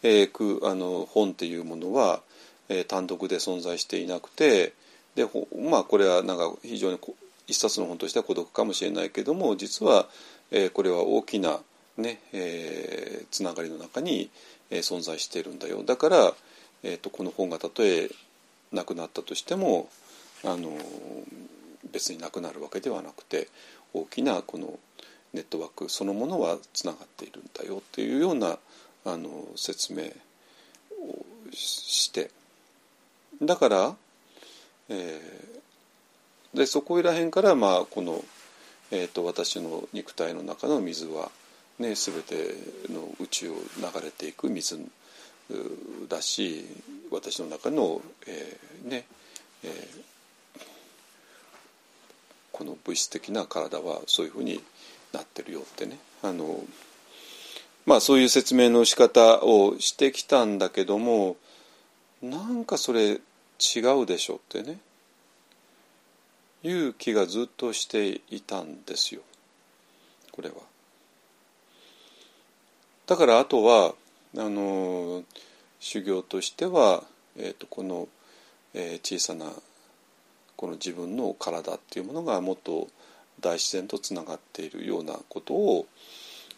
[0.03, 2.21] えー、空あの本っていうものは
[2.69, 4.73] えー、単独で存在していなくて
[5.15, 5.27] で
[5.71, 6.99] まあこれはなんか非常に
[7.47, 10.07] 一冊の本としては孤独かもしれないけども実は、
[10.51, 11.61] えー、これは大きな
[11.97, 14.31] ね、えー、つながりの中に、
[14.71, 15.83] えー、存在しているんだよ。
[15.83, 16.35] だから、
[16.83, 18.11] えーと、この本がたとえ
[18.73, 19.89] なくなったとしても
[20.45, 20.77] あの
[21.93, 23.49] 別になくなるわけではなくて
[23.95, 24.79] 大きなこの
[25.33, 28.59] ネットワークそのものはつながっているんだよっていうような
[29.05, 32.31] あの説明をして
[33.43, 33.97] だから、
[34.89, 38.25] えー、でそこら辺からまあこの、
[38.91, 41.31] えーと、私の肉体の中の水は、
[41.79, 42.55] ね、全て
[42.91, 44.79] の宇宙を流れていく水
[46.09, 46.65] だし
[47.11, 49.05] 私の中の、えー、ね
[49.65, 50.61] えー、
[52.53, 54.63] この物質的な体はそういうふうに
[55.13, 55.99] なってるよってね。
[56.23, 56.61] あの
[57.85, 61.37] まあそういう説明の仕方をしてきたんだけども
[62.23, 64.79] なんかそれ違うでしょってね
[66.63, 69.21] いう気がずっとしていたんですよ
[70.33, 70.57] これは。
[73.07, 73.95] だからあとは
[74.37, 75.23] あの
[75.79, 77.05] 修行としては、
[77.37, 78.09] えー、とこの、
[78.75, 79.53] えー、小さな
[80.57, 82.89] この自分の体っていうものがもっと
[83.41, 85.87] 大自然とつながっているようなことを、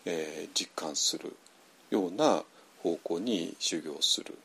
[0.06, 1.36] えー、実感する
[1.90, 2.42] ような
[2.82, 4.38] 方向に修行する。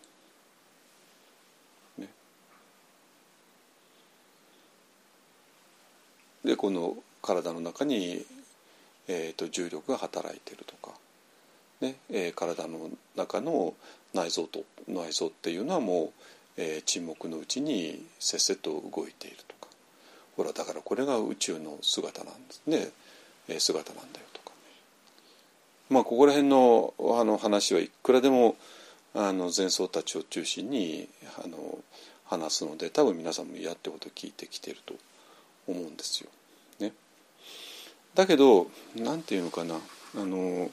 [6.43, 8.25] でこの体の中に、
[9.07, 10.93] えーと、重力が働いてるとか、
[11.81, 13.73] ねえー、体の中の
[14.13, 16.09] 内臓と内臓っていうのはもう、
[16.57, 19.63] えー、沈黙のうちにせっせと動いているとか。
[20.35, 22.89] ほらだからこれが宇宙の姿なんですね、
[23.47, 24.55] えー、姿なんだよとか、ね、
[25.89, 28.55] まあここら辺のあの話はいくらでも
[29.13, 31.07] あの前奏たちを中心に
[31.43, 31.77] あの
[32.25, 34.95] 話すので多分皆さんもやってこと聞いてきてると
[35.67, 36.29] 思うんですよ。
[36.79, 36.93] ね、
[38.15, 39.75] だけど何て言うのかな
[40.15, 40.69] あの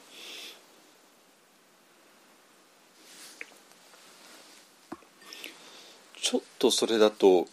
[6.21, 7.47] ちょっとそれだと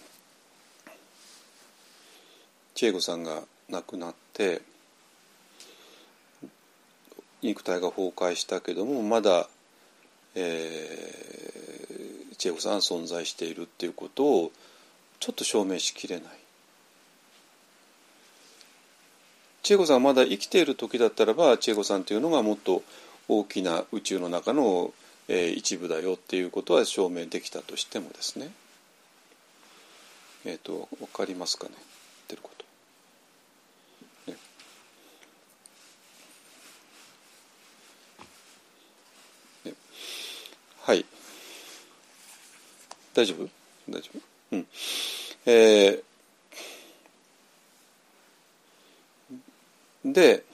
[2.74, 4.62] 千恵子さんが亡くなって
[7.43, 9.49] 肉体が崩壊したけどもまだ、
[10.34, 14.53] えー、千恵子さんは存在しているっていうことを
[15.18, 16.38] ちょっと証明しきれない。
[19.68, 22.82] 千恵子さんがまだ生きている時だったらば千恵子さんというのがもっと
[23.28, 24.94] 大きな宇宙の中の、
[25.28, 28.50] えー、一部だよっていうことは証明できたとしてもですね。
[30.46, 31.72] えっ、ー、と分かりますかね？
[31.76, 31.84] 言っ
[32.28, 32.64] てること。
[40.80, 41.04] はい。
[43.12, 43.46] 大丈夫？
[43.90, 44.10] 大丈
[44.50, 44.56] 夫？
[44.56, 44.66] うん。
[45.44, 46.07] えー
[50.12, 50.44] で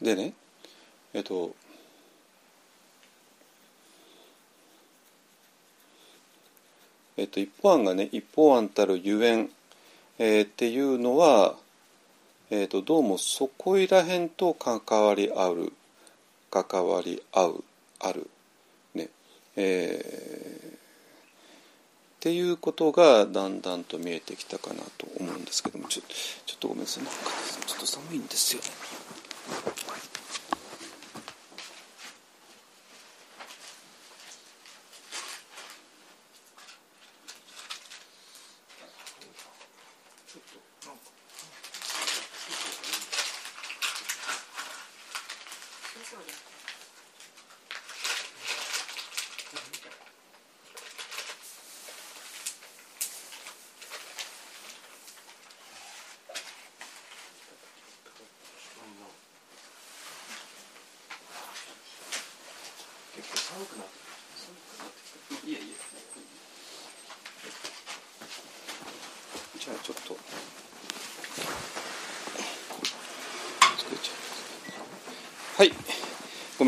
[0.00, 0.32] でね
[1.12, 1.54] えっと
[7.16, 9.50] えっと一方案がね一方案たるゆえん、
[10.18, 11.56] えー、っていうのは、
[12.50, 15.72] えっとどうもそこいらへんと関わり合う
[16.50, 17.64] 関わり合う
[18.00, 18.28] ある。
[18.94, 19.08] ね。
[19.56, 20.78] えー、っ
[22.20, 25.88] ていうことがだんだんと見えてきたかなと思うんですけども。
[25.88, 26.02] ちょ
[26.46, 27.04] ちょっとごめんなさい。
[27.04, 27.20] なんか
[27.66, 28.68] ちょっと寒いんですよね。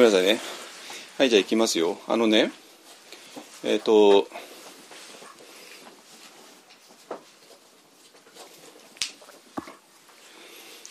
[0.01, 0.41] めんなさいね。
[1.19, 1.99] はいじゃあいきますよ。
[2.09, 2.51] あのね
[3.63, 4.29] えっ、ー、と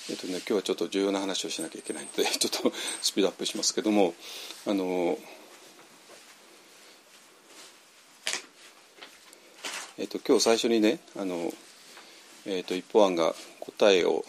[0.10, 4.14] えっ、ー、とね今日はちょっと重要な話をしなきゃいけないので ちょっとスピードアップしますけども
[4.68, 5.18] あの
[9.98, 11.52] えっ、ー、と今日最初にねあの
[12.46, 14.24] えっ、と一方案が答えを、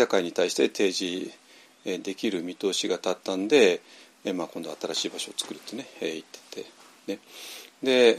[0.00, 1.30] 社会に対して提示
[1.84, 3.82] できる見通しが立ったんで、
[4.34, 6.66] まあ、今度は新しい場所を作るってね、言ってて、
[7.06, 7.18] ね、
[7.82, 8.18] で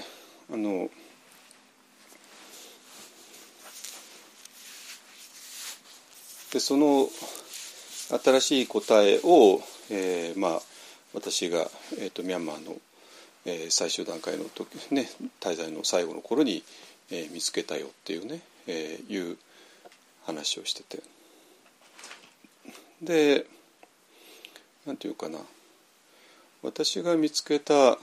[0.54, 0.90] あの
[6.54, 7.10] でその
[8.24, 9.60] 新しい答えを、
[9.90, 10.62] えー、まあ
[11.16, 11.68] 私が、
[11.98, 12.76] えーと、ミャンマーの、
[13.46, 15.10] えー、最終段階の時、ね、
[15.40, 16.64] 滞在の最後の頃に、
[17.10, 19.38] えー、見つけたよっていうね、え、いう
[20.26, 21.02] 話をしてて。
[23.02, 23.46] で
[24.86, 25.40] 何て言うかな
[26.62, 27.98] 私が見つけた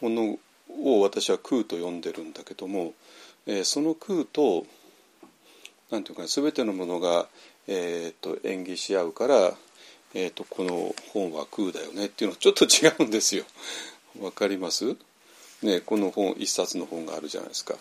[0.00, 0.38] もの
[0.82, 2.94] を私は空と呼んでるんだけども、
[3.46, 4.66] えー、その空と
[5.90, 7.26] 何て言うか全てのものが、
[7.68, 9.52] えーと、演技し合うから、
[10.14, 13.44] えーと、この本は空だよねっていうのはちょっと違うんですよ。
[14.20, 14.96] わかります？
[15.62, 17.74] ねこの本一冊の本があるじゃないですか。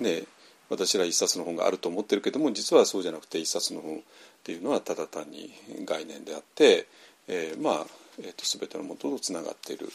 [0.00, 0.22] ね
[0.70, 4.02] 私ら一冊の本があると思ってるけども実はそうじゃなくて一冊の本
[4.44, 5.50] っていうのはただ単に
[5.86, 6.86] 概念であって、
[7.28, 7.86] えー、まあ、
[8.20, 9.88] えーと、全てのものとつながっている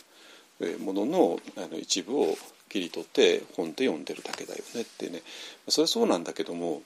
[0.80, 2.36] もののあの一部を
[2.68, 5.22] 切り取って本で読んでるだけだよねってね
[5.68, 6.82] それはそうなんだけども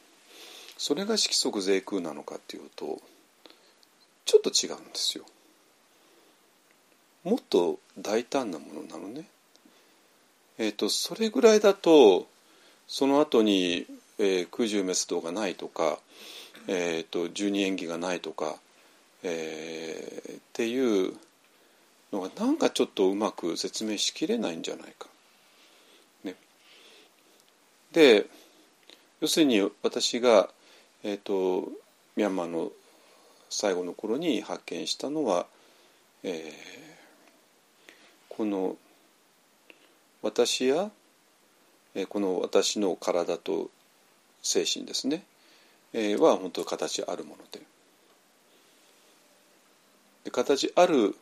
[0.77, 2.99] それが色即税空なのかっていうと
[4.25, 5.23] ちょっと違うんですよ。
[7.23, 9.25] もっと大胆なものなのね。
[10.57, 12.27] えっ、ー、とそれぐらいだと
[12.87, 13.85] その後に、
[14.19, 15.99] えー、空中滅動がないとか、
[16.67, 18.55] えーと、十二演技がないとか、
[19.23, 21.13] えー、っていう
[22.11, 25.07] のがなんかちょっとうまく説明しきれないんじゃないか。
[26.23, 26.35] ね、
[27.91, 28.27] で
[29.21, 30.49] 要するに私が、
[31.03, 31.69] えーと、
[32.15, 32.71] ミャンマーの
[33.49, 35.47] 最後の頃に発見したのは、
[36.23, 37.91] えー、
[38.29, 38.77] この
[40.21, 40.91] 私や
[41.95, 43.69] えこの私の体と
[44.41, 45.23] 精神ですね
[45.93, 47.61] は本当形あるもので。
[50.23, 51.15] で形ある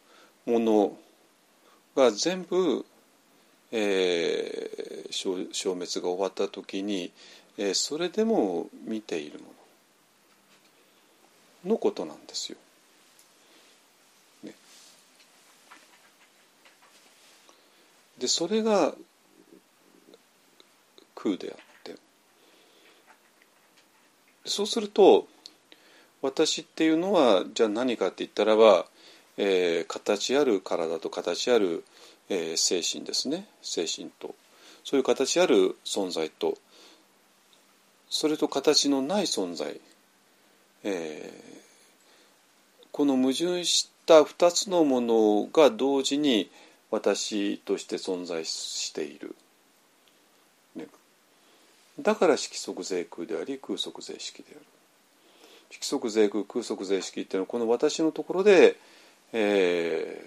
[0.46, 0.98] もの
[1.96, 2.86] が全部、
[3.72, 7.12] えー、消滅が終わった時に、
[7.58, 9.46] えー、それでも見ているも
[11.66, 12.58] ののことなんですよ。
[14.44, 14.54] ね、
[18.18, 18.96] でそれが
[21.16, 21.71] 空であって
[24.46, 25.28] そうすると
[26.22, 28.86] 私っていうのはじゃあ何かって言ったらば、
[29.38, 31.84] えー、形ある体と形ある、
[32.30, 33.48] えー、精神ですね。
[33.62, 34.36] 精神と。
[34.84, 36.58] そういう形ある存在と。
[38.10, 39.80] それと形のない存在、
[40.84, 46.52] えー、この矛盾した2つのものが同時に
[46.92, 49.36] 私として存在している。
[52.00, 54.62] だから色即税空であり空即税式である。
[55.70, 58.78] 色即税空空即税式っていうのはこの私のところで、
[59.34, 60.22] え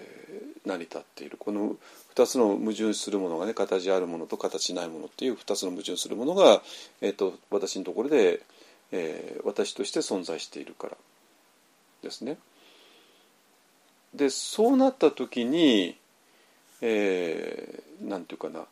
[0.65, 1.37] ー、成り立っている。
[1.37, 1.75] この
[2.15, 6.61] 2つの矛盾するものがね形あるものと形ないものっていう2つの矛盾するものが、
[7.01, 8.41] えーと、私のところで、
[8.91, 10.97] えー、私として存在しているから。
[12.01, 12.37] ですね。
[14.13, 15.97] でそうなった時に、
[16.81, 18.65] えー、なんていうかな。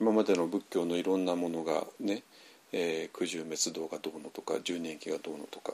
[0.00, 2.22] 今までの仏教のいろんなものがね、
[2.72, 5.72] えー、九十滅道がどうのとか十二駅がどうのとか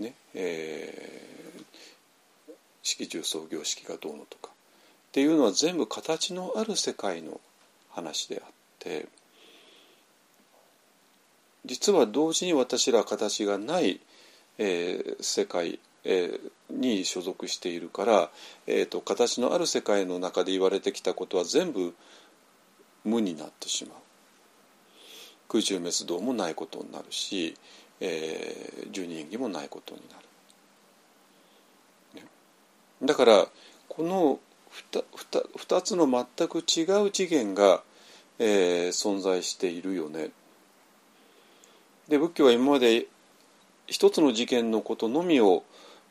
[0.00, 2.52] ね、えー、
[2.82, 4.52] 式十創業式がどうのとかっ
[5.12, 7.40] ていうのは全部形のある世界の
[7.90, 9.06] 話であって
[11.64, 14.00] 実は同時に私ら形がない、
[14.58, 18.30] えー、世界、えー、に所属しているから、
[18.66, 21.94] えーと形のある世界の中で言われてきたことは全部
[23.04, 23.96] 無になってしまう。
[25.48, 27.54] 空中滅動もないことになるし、
[28.00, 30.16] えー、十二演技もないことにな
[32.16, 32.28] る、ね、
[33.02, 33.46] だから
[33.88, 34.40] この
[34.92, 37.82] 2, 2, 2つの全く違う次元が、
[38.38, 40.30] えー、存在しているよね。
[42.08, 43.06] で仏教は今まで
[43.86, 45.62] 一つの次元のことのみを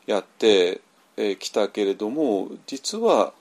[0.06, 0.80] やってき、
[1.16, 3.32] えー、たけれども実は、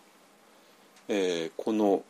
[1.07, 2.03] えー、この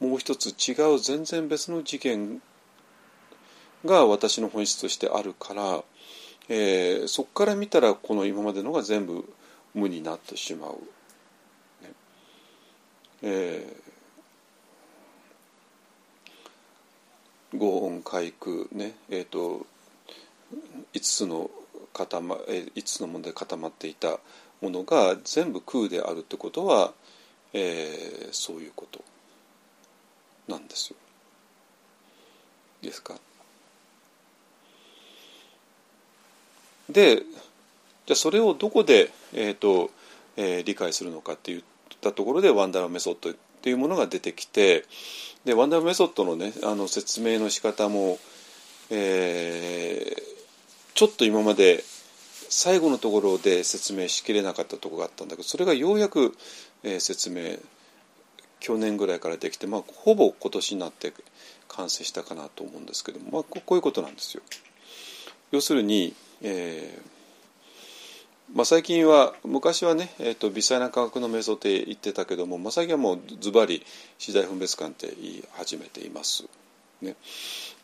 [0.00, 2.40] もう一つ違う全然別の次元
[3.84, 5.82] が私の本質としてあるから、
[6.48, 9.24] えー、そこから見たらこの今までのが全部
[9.74, 10.72] 無になってしまう。
[11.82, 11.92] ね
[13.22, 19.66] えー、五音階空ねえ、ー、と
[20.94, 21.50] 5つの
[21.92, 24.18] 固ま5つのもので固まっていた
[24.60, 26.92] ものが全部空であるってことは、
[27.52, 29.02] えー、そういうこと。
[30.48, 30.96] なんですよ。
[32.82, 33.14] ですか？
[36.88, 39.90] でじゃあそれをどこで、えーと
[40.36, 41.62] えー、理解するのかっていっ
[42.00, 44.84] たところでワンダーメソッドっていうものが出てきて
[45.44, 48.18] でワンダーメソッドのねあの説明の仕方も、
[48.90, 50.22] えー、
[50.94, 51.84] ちょっと今まで
[52.48, 56.34] 最後のところで説明しきれなかったところがあったんだけどそれがようやく、
[56.84, 57.58] えー、説明
[58.60, 61.12] 去年ぐらいからできて、まあ、ほぼ今年になって
[61.68, 64.42] 完成したかなと思うんですけども、まあ、こういうことなんですよ。
[65.50, 67.18] 要するに、えー
[68.54, 73.84] まあ、最近は昔はね、えーと、微細な科学の瞑想って言ってたけども、まあ、最近はもうズバリ
[74.18, 76.44] 次第分別感って言い始めています。
[77.02, 77.14] ね、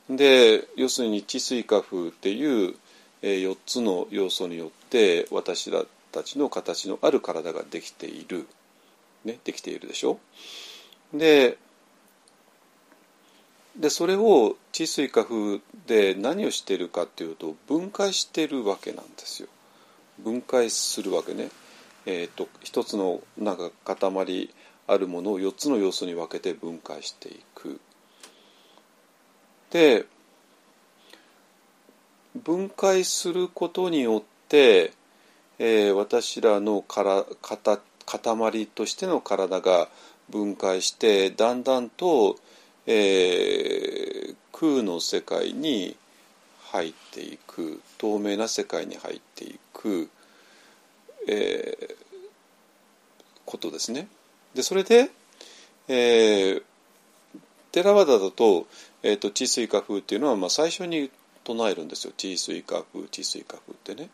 [0.09, 2.75] で要するに地水化風っていう、
[3.22, 8.47] えー、4つの要素によって私らたちの形のある体ができている。
[9.25, 10.18] ね、できているでしょ？
[11.12, 11.59] で
[13.77, 19.49] でそれを地水化風で何をしているかっていうと分解してるわけなんですよ。
[20.18, 21.51] 分解するわけね。
[22.07, 24.51] えーと、一つのなんか塊
[24.87, 27.81] あるものを4つの要素に分けて分解していく。
[29.70, 30.07] で
[32.37, 34.93] 分解することによって、
[35.59, 37.25] えー、私らのから
[38.07, 39.88] 塊としての体が
[40.30, 42.36] 分解してだんだんと、
[42.86, 45.96] えー、空の世界に
[46.70, 50.11] 入っていく透明な世界に入っていく、
[51.28, 51.94] えー、
[53.44, 54.09] ことですね。
[54.55, 55.11] でそれで、
[55.88, 56.62] えー、
[57.72, 58.66] テラワダだと,、
[59.02, 61.11] えーと、地水化風っていうのは、まあ、最初に
[61.42, 64.11] 唱えるんですよ地水化風地水化風ってね。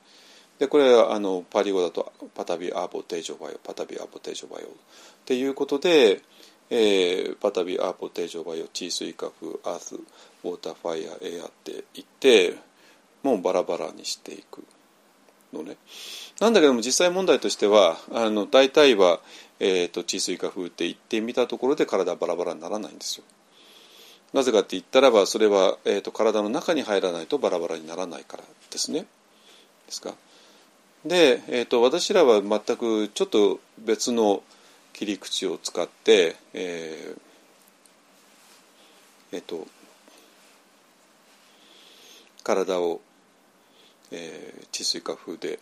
[0.60, 4.70] でこれはあのパリ語だとパタビアーボテージョバヨパタビアーボテージョバヨっ
[5.24, 6.20] ていうことで、
[6.68, 12.56] えー、パタビアーボテージョバヨ地水化風アースウォーターファイアエアって言って
[13.22, 14.62] もうバラバラにしていく
[15.54, 15.76] のね。
[16.40, 19.20] なんだけども実際問題としてはあの大体は、
[19.60, 23.24] えーと、地水化風って言ってみたところで体バラバラにならないんですよ。
[24.34, 29.06] なぜかって言ったらばそれは、えーと体の中に入らないとバラバラにならないからですね。
[29.86, 30.14] ですか？
[31.04, 34.42] で、えーと、私らは全くちょっと別の
[34.92, 37.20] 切り口を使って、えー
[39.32, 39.66] えーと、
[42.42, 43.00] 体を、
[44.10, 45.58] えー、治水化風で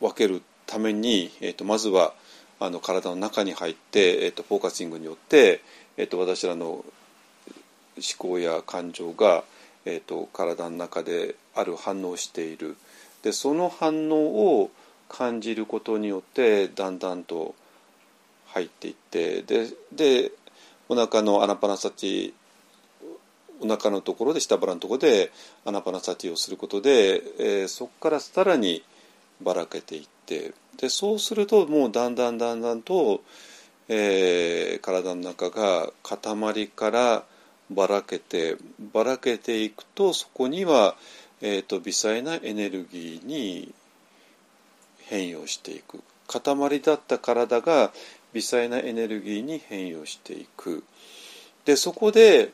[0.00, 2.12] 分けるために、えーと、まずは
[2.60, 5.62] あの体の中に入って、えー、とフォーカシングによって、
[5.96, 6.84] えー、と私らの思
[8.18, 9.44] 考や感情が
[9.84, 12.76] えーと、体の中である反応している。
[13.22, 14.70] でその反応を
[15.08, 17.54] 感じることによってだんだんと
[18.48, 20.32] 入っていってでで
[20.88, 22.34] お腹のアナパナサチ
[23.60, 25.32] お腹のところで下腹のところで
[25.64, 28.82] アナパナサチをすることで、えー、そこからさらに
[29.42, 33.22] ばらけていってでそうするともうだんだんだんだんと、
[33.88, 37.24] えー、体の中が塊から
[37.70, 38.56] ばらけて
[38.92, 40.96] ばらけていくとそこには、
[41.40, 43.72] えーと、微細なエネルギーに
[45.06, 46.02] 変容していく。
[46.26, 47.92] 塊だった体が
[48.32, 50.84] 微細なエネルギーに変容していく。
[51.64, 52.52] でそこで、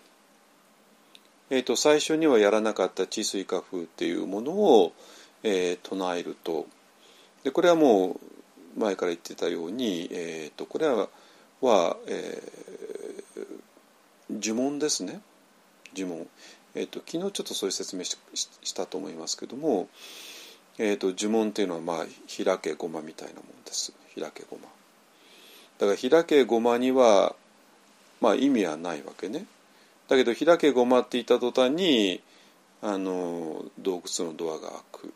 [1.51, 4.93] えーと、最初にはやらなかった治水化風っていうものを、
[5.43, 6.67] えー、唱えると。
[7.43, 8.19] でこれはも
[8.77, 11.09] う前から言ってたように、えーと、これは
[11.61, 12.80] は、えー、
[14.31, 15.21] 呪文ですね。
[15.95, 16.27] 呪文、
[16.75, 18.17] えーと、昨日ちょっとそういう説明し
[18.75, 19.89] たと思いますけども、
[20.79, 21.97] えーと、呪文っていうのは、まあ、
[22.45, 23.93] 開けごまみたいなもんです。
[24.15, 24.69] 開けごま
[25.79, 27.35] だから開けごまには、
[28.21, 29.47] まあ、意味はないわけね。
[30.09, 32.23] だけど開けごまって言った途端に
[32.83, 35.15] あの洞窟のドアが開く、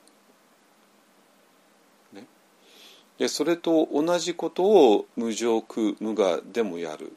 [2.12, 2.25] ね、
[3.19, 7.12] でそれと同じことを無常苦無我でもやる。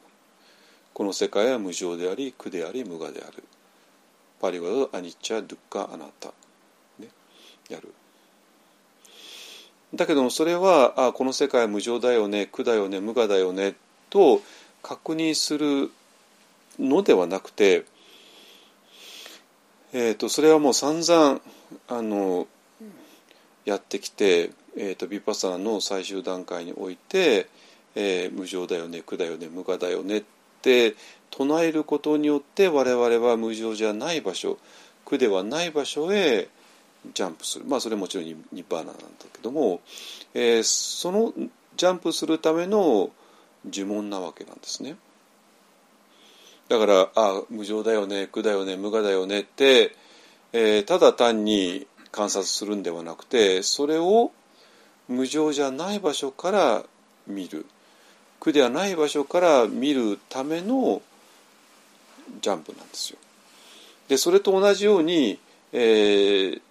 [0.98, 3.44] この世界は無常であり苦であり無我である。
[4.42, 6.30] パリ語だアニッチャ・ドゥッカ・アナタ、
[6.98, 7.10] ね、
[7.70, 7.94] やる。
[9.94, 13.76] だけどもそれはあこの世界は無常だよね苦だよね無我だよね
[14.10, 14.42] と
[14.82, 15.92] 確認する
[16.80, 17.86] のではなくて、
[19.94, 21.42] えーと、それはもう散々
[21.90, 22.48] あの
[23.66, 27.50] やってきて、えーと、とビパサナの最終段階において、
[27.94, 30.24] えー、無常だよね苦だよね無我だよねっ
[30.68, 30.96] て
[31.32, 34.58] 唱えることによって我々は無常じゃない場所
[35.06, 36.50] 苦ではない場所へ
[37.14, 39.80] ジャンプするまあそれもちろんニッバーナなんだけども、
[40.34, 41.34] えー、その
[41.78, 43.12] ジャンプするための
[43.70, 44.98] 呪文なわけなんですね。
[46.68, 49.96] だからあ無常だよね苦だよね無我だよねって、
[50.52, 54.32] えー、ただ単に観察するんではなくてそれを
[55.08, 56.84] 無常じゃない場所から
[57.26, 57.66] 見る
[58.40, 61.02] 苦ではない場所から見るための
[62.42, 63.20] ジャンプなんですよ。
[64.08, 65.40] でそれと同じように、
[65.74, 66.62] えー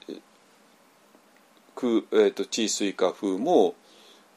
[1.77, 3.75] くえーと、地水化風も、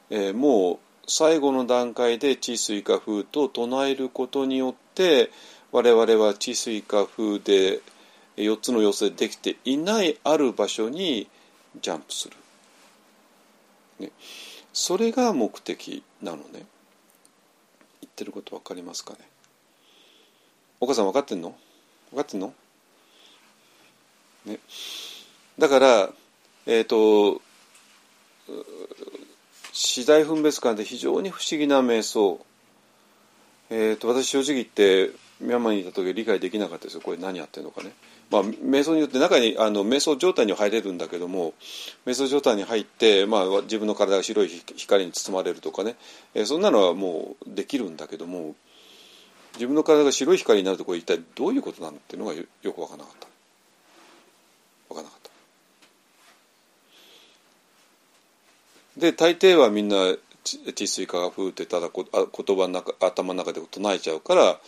[0.10, 0.78] えー、もう
[1.08, 5.32] 最後の段階で地水化風と唱えることによって
[5.72, 7.80] 我々は地水化風で
[8.38, 11.28] 4つの要素でできていないある場所に
[11.82, 12.36] ジャンプする。
[14.00, 14.12] ね、
[14.72, 16.66] それが目的なのね。
[18.20, 19.20] ってること分かりますかね？
[20.82, 21.56] お母さん分かってんの？
[22.12, 22.54] 分かってんの？
[24.46, 24.60] ね。
[25.58, 26.10] だから
[26.66, 27.42] えっ、ー、と
[29.72, 32.46] 次第分別感で非常に不思議な瞑想。
[33.70, 35.12] えー、と私正直言って
[35.42, 37.92] ミャンマーにいた時理解できなかったですよこれ何やってるのかね。
[38.30, 41.54] まあ、瞑想によって中にあの瞑想状態には入れるんだけども
[42.06, 45.96] 瞑想状態に入って、まあ、自分の体が白い光に包まれるとかね、
[46.36, 48.56] えー、そんなのはもうできるんだけども
[49.56, 53.28] 自分の体が白い光になるとこれ一体どういうことなのっていうのがよく分からなかった
[54.90, 55.30] 分からなかった。
[59.00, 64.60] で大抵はみんな治水化が風ってただこ言葉の中頭の中で唱えちゃうから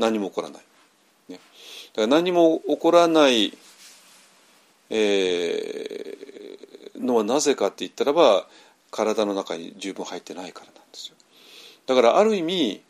[0.00, 0.62] 何も起こらない。
[1.28, 1.40] ね、
[1.94, 3.56] だから何も起こらない、
[4.88, 8.46] えー、のはなぜかって言ったらば
[8.90, 11.14] 体の中に十分入ってないからなんですよ。
[11.86, 12.82] だからある意味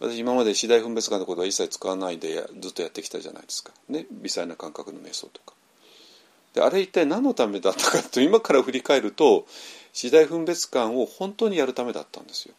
[0.00, 5.54] 私今まで次第分別感のことは一切使わないでずっとやってきたじゃないですかね微細な感覚の瞑想とか。
[6.54, 9.46] であれ一体何のためだったかと今から振り返ると
[9.92, 12.54] 次第分別感を本当にやるためだったんですよ。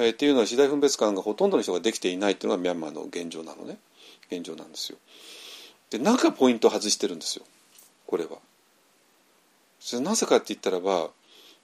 [0.00, 3.78] えー、っていうのは次第分別感がほとんどの人ができていないっていうのがミャンマーの現状なのね
[4.30, 4.98] 現状なんですよ。
[5.90, 7.44] で何かポイント外してるんですよ
[8.06, 8.38] これは。
[9.80, 11.10] それなぜかって言ったらば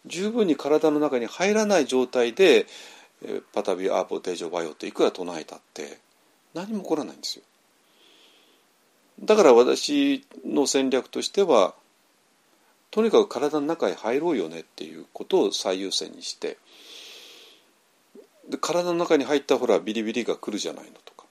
[0.06, 2.66] 十分に体の中に入らない状態で
[3.52, 5.98] パタビアーポテージョバヨっていくら唱えたって
[6.54, 7.44] 何も起こらないんですよ。
[9.20, 11.74] だから私の戦略としては
[12.90, 16.58] とにかく体の中へ入ろうよねっていうことを最優先にして
[18.48, 21.24] で体の中に入ったほらビリビリが来るじゃないのとか、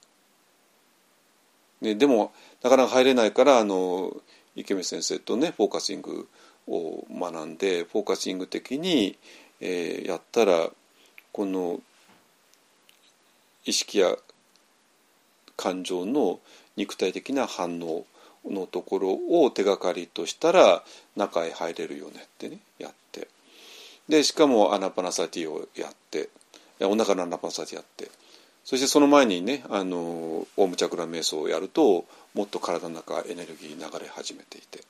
[1.80, 4.14] ね、でもなかなか入れないからあの
[4.54, 6.28] 池見先生とねフォーカシング
[6.68, 9.16] を学んでフォーカシング的に、
[9.60, 10.70] えー、やったら
[11.32, 11.80] この
[13.64, 14.16] 意識や
[15.56, 16.40] 感情の
[16.76, 18.04] 肉体的な反応
[18.44, 20.84] のところを手がかりとしたら
[21.16, 23.28] 中へ入れるよねってねやって。
[24.08, 26.28] でしかもアナパナサティをやって。
[26.80, 28.10] お腹のアナパナサティやって。
[28.66, 32.04] そしてその前にねあのオウムチャクラ瞑想をやると
[32.34, 34.80] もっと体の中エネルギー流れ始めていて、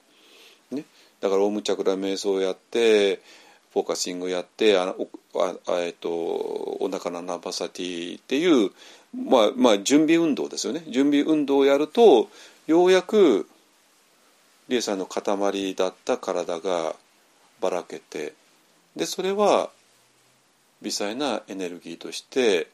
[0.71, 0.85] ね、
[1.21, 3.21] だからオウムチャクラ瞑想をやって
[3.75, 4.95] フォーカシングをやってあ
[5.69, 8.71] あえっとお腹のアナパナサティっていう
[9.15, 10.83] まあまあ準備運動ですよね。
[10.89, 12.31] 準備運動をやると
[12.67, 13.47] ようやく
[14.69, 16.97] 理恵さんの塊だった体が
[17.61, 18.33] ばらけて
[18.97, 19.69] でそれは
[20.83, 22.69] 微細なエネルギーとして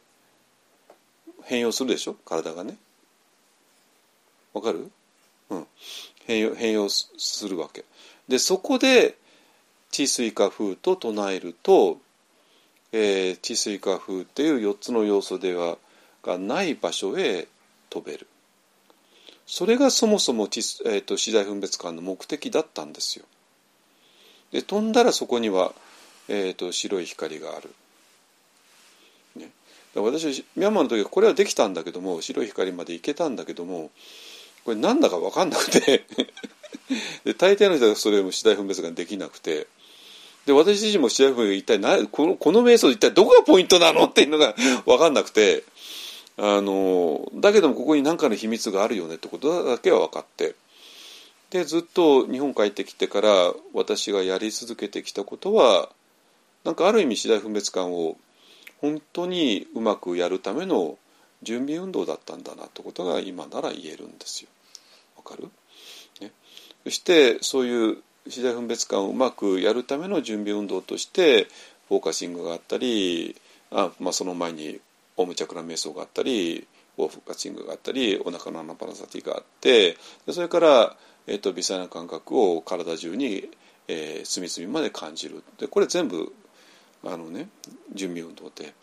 [1.45, 2.15] 変容するでしょ？
[2.25, 2.77] 体がね。
[4.53, 4.91] わかる？
[5.51, 5.67] うん。
[6.27, 7.85] 変容変容するわけ。
[8.29, 9.17] でそこで
[9.91, 11.99] 地水化風と唱えると、
[12.93, 15.79] えー、地水化風っていう4つの要素では
[16.23, 17.49] がない場所へ
[17.91, 18.27] 飛べる。
[19.47, 23.25] それがそもそも、えーと、資材分別館の目的だったんですよ。
[24.53, 25.73] で飛んだらそこには、
[26.29, 27.75] えーと、白い光がある。
[29.95, 33.91] ね、私ミャンマーの時はこれはできたんだけども白い光まで行けたんだけども
[34.65, 36.05] これなんだか分かんなくて。
[37.25, 39.67] で大抵の人がそれも次第分別ができなくて。
[40.47, 44.07] で私自身も次第分別一体何このこの瞑想一体どこがポイントなの？
[44.07, 45.65] っていうのが分かんなくて。
[46.39, 50.55] あのだけどもここに何かの秘密があるよねってことだけは分かって。
[51.51, 55.91] でずっと日本帰ってきてから私がやり続けてきたことは
[56.65, 58.17] なんかある意味次第分別感を
[58.83, 60.99] 本当にうまくやるための
[61.43, 64.51] 準備運動だったんだなってことが今なら言えるんですよ。
[65.17, 65.49] わかる、
[66.21, 66.33] ね、
[66.85, 71.47] そしてそういう次第分別感をうまくやるための準備運動として
[71.89, 73.37] フォーカシングがあったり
[73.71, 74.81] あ、まあ、その前に
[75.17, 76.67] オウムチャクラ瞑想があったり
[76.99, 79.97] フォーカシングがあったりお腹のアナパナサティがあって
[80.31, 83.49] それから、えーと、微細な感覚を体中に、
[83.89, 85.43] えー、隅々まで感じる。
[85.59, 86.33] でこれ全部
[87.05, 87.49] あのね
[87.95, 88.75] 準備運動で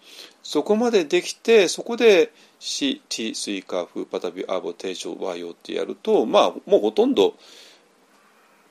[0.44, 7.36] そこまでできてそこで「シ・ティ・スイカフパタビアボテーションワイオ」ってやるとまあもうほとんど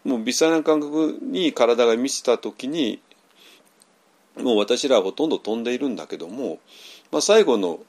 [0.04, 3.00] もう微細な感覚に体が満ちた時に
[4.36, 6.58] もう私らはほとんど飛んでいるんだけども
[7.10, 7.80] まあ、最後の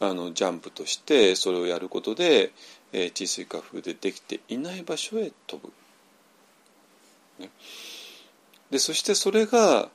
[0.00, 2.52] あのジャンプとしてそれをやることで、
[2.92, 5.72] えー、地水化風でできていない場所へ飛ぶ。
[7.42, 7.50] ね、
[8.70, 9.88] でそしてそれが、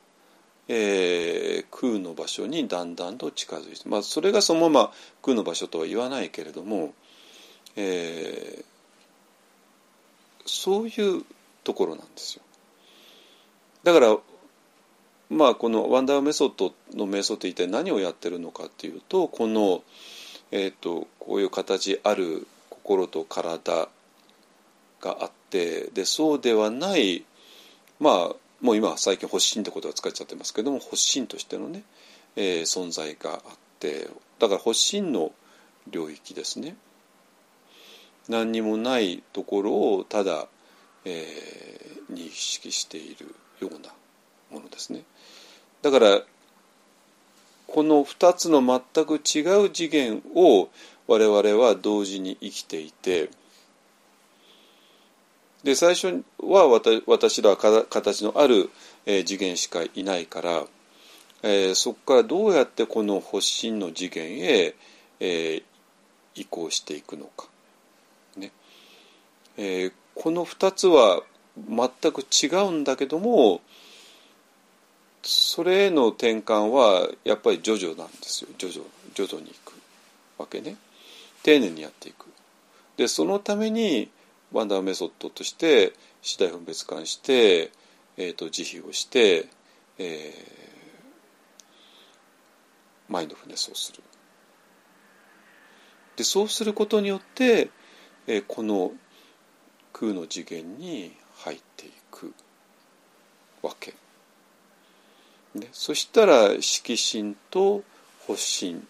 [0.72, 4.92] えー、空の場所にだんだんと近づいて、まあ、それがそのまま
[5.24, 6.94] 空の場所とは言わないけれども、
[7.76, 8.64] えー、
[10.46, 11.26] そういう
[11.64, 12.44] ところなんですよ。
[13.84, 14.18] だから
[15.30, 19.84] まあこのワンダーメソッドの瞑想って一体何をやってるのかっていうとこの、
[20.52, 23.90] えーと、こういう形ある心と体
[25.02, 27.24] があってでそうではない
[28.00, 31.84] まあもう今最近発信ってことは使っちゃってますけども発信としてのね、
[32.36, 33.41] えー、存在があっ
[33.80, 35.32] ってだから発信の
[35.89, 36.76] 領域ですね。
[38.28, 40.47] 何にもないところをただ、
[41.03, 43.89] えー、認識しているような
[44.51, 45.03] ものですね。
[45.82, 46.22] だから
[47.68, 50.70] この2つの全く違う次元を
[51.07, 53.30] 我々は同時に生きていて
[55.64, 56.68] で最初は
[57.05, 58.70] 私らは形のある、
[59.05, 60.64] えー、次元しかいないから、
[61.43, 64.76] えー、そこからどうやってこの発信の次元へ、
[65.20, 65.64] えー、
[66.36, 67.47] 移行していくのか、
[68.38, 68.51] ね。
[69.57, 71.24] えー、この2つは
[71.68, 73.60] 全く違うんだけども
[75.22, 78.49] それへの転換はやっぱり徐々なんですよ。
[78.57, 79.74] 徐々徐々にいく
[80.38, 80.78] わけね。
[81.43, 82.28] 丁寧にやっていく。
[82.95, 84.10] でそのために
[84.52, 87.72] ワンダーメソッドとして次第分別化して、
[88.18, 89.47] えーと、慈悲をして、
[89.97, 90.34] えー、
[93.08, 94.04] マインドフネスをする。
[96.16, 97.70] でそうすることによって、
[98.28, 98.91] えー、この
[99.93, 102.34] 空の次元に入っていく
[103.62, 103.93] わけ。
[105.56, 107.84] ね、そしたら色心と
[108.28, 108.88] 発心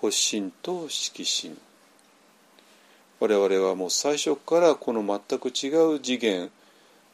[0.00, 1.56] 発心と色心
[3.20, 6.50] 我々はもう最初からこの全く違う次元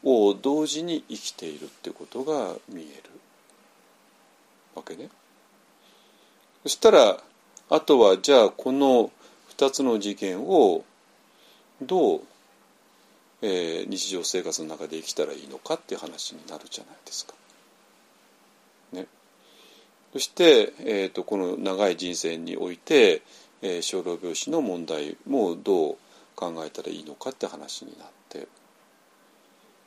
[0.05, 3.11] を同時に生きているってことが見える
[4.77, 5.09] わけね。
[6.63, 7.19] そしたら
[7.69, 9.11] あとはじゃあこの
[9.57, 10.85] 2つの次元を
[11.83, 12.21] どう、
[13.43, 17.35] えー、日常生活の中で生きたらいいのかっていう話になるじゃないですか。
[18.93, 19.07] ね、
[20.13, 23.23] そして、えーとこの長い人生において
[23.67, 25.97] えー、小老病死の問題もどう
[26.37, 28.47] 考えたらいいのかって話になって、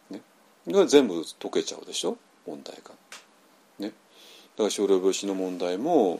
[0.09, 0.21] ね、
[0.67, 2.17] が全部解けちゃうでしょ？
[2.45, 2.91] 問題が。
[3.79, 3.91] ね、だ
[4.57, 6.19] から小老病死の問題も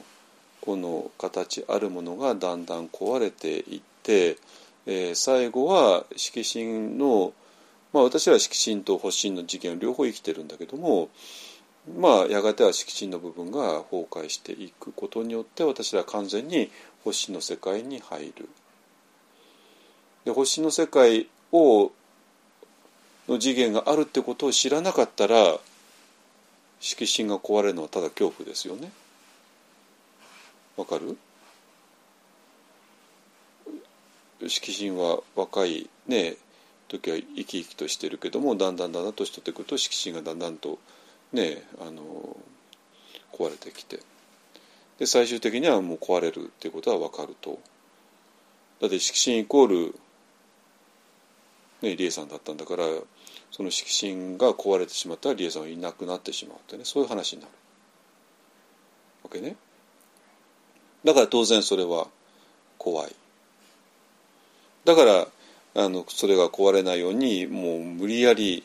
[0.62, 4.38] この形あるものがだんだん壊れていって、
[4.86, 7.34] えー、最後は色心の
[7.92, 11.10] まあ私は色心と発心の次元両方生きてるんだけども
[11.98, 16.70] まあやがては色心の部分が崩壊していくことによって私は完全に
[17.10, 18.50] 星の世界に入る。
[20.26, 21.92] で星の世界を
[23.28, 25.58] の次元があるってことを知らなかったら
[26.80, 28.92] 色心が壊れるのはただ恐怖ですよね。
[30.78, 31.18] わかる？
[34.48, 36.36] 色心は若いね
[36.88, 40.80] 時は生き生きとしてるけどもだんだんだんだん年取ってくると色心がだんだんと
[41.34, 42.38] ねあの
[43.34, 44.00] 壊れてきて
[45.00, 47.58] で最終的にはもう壊れるっていうことは分かると。
[48.82, 49.96] だって色心イコール
[51.82, 52.84] ね理恵さんだったんだから
[53.52, 57.52] その色心が壊れてしまったら理恵さんはいなくなってしまうってねそういう話になる。
[59.24, 59.56] わけね？
[61.04, 62.08] だから当然それは
[62.78, 63.16] 怖い。
[64.86, 65.28] だから
[65.76, 68.64] あのそれが壊れないようにもう無理やり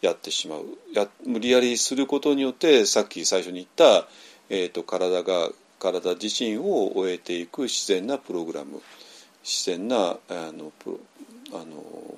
[0.00, 0.64] やってしまう。
[0.92, 4.08] や無理やりすることによってさっき最初に言った、
[4.48, 5.50] えーと、体が
[5.80, 8.80] 体自身を終えていく自然なプログラム
[9.42, 10.72] 自然なあの
[11.52, 12.14] あの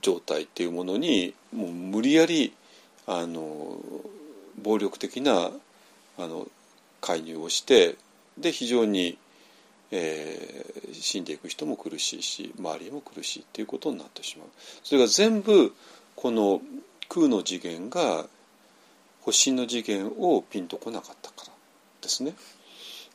[0.00, 2.54] 状態っていうものにもう無理やり
[3.06, 3.78] あの
[4.62, 5.50] 暴力的な
[6.16, 6.48] あの
[7.02, 7.96] 介入をして
[8.38, 9.18] で非常に
[9.96, 14.48] えー、死んでいく人も苦しいし周りも苦しいっていうことになってしまう。
[14.82, 15.72] それが全部
[16.16, 16.60] この
[17.08, 18.26] 空の次元が
[19.24, 21.52] 星の次元をピンとこなかったから
[22.02, 22.34] ですね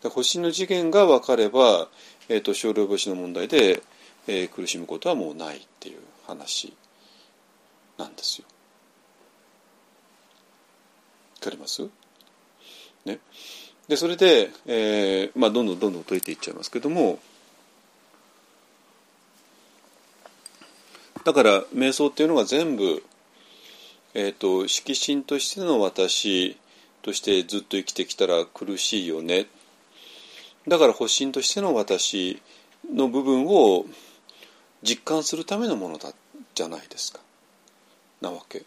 [0.04, 1.88] 星の次元が分かれば、
[2.30, 3.84] えーと、少量星の問題で、
[4.28, 6.74] えー、苦しむことはもうないっていう話
[7.98, 8.46] なんですよ。
[11.42, 11.88] わかります？
[13.06, 13.20] ね。
[13.88, 17.20] でそれで、えーまあ、どんどんどんどん解いていっちゃいますけども
[21.26, 23.04] だから瞑想っていうのが全部、
[24.14, 26.58] えーと、色心としての私
[27.02, 29.46] としてずっと生きてきたら苦しいよね
[30.68, 32.42] だから発心としての私
[32.94, 33.86] の部分を
[34.84, 36.12] 実感するためのものだ
[36.56, 37.20] じゃないですか
[38.22, 38.64] なわけ。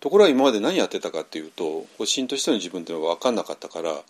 [0.00, 4.02] ところが今まで何やってたかっていうと発信としての自分っていうのは分かんなかったから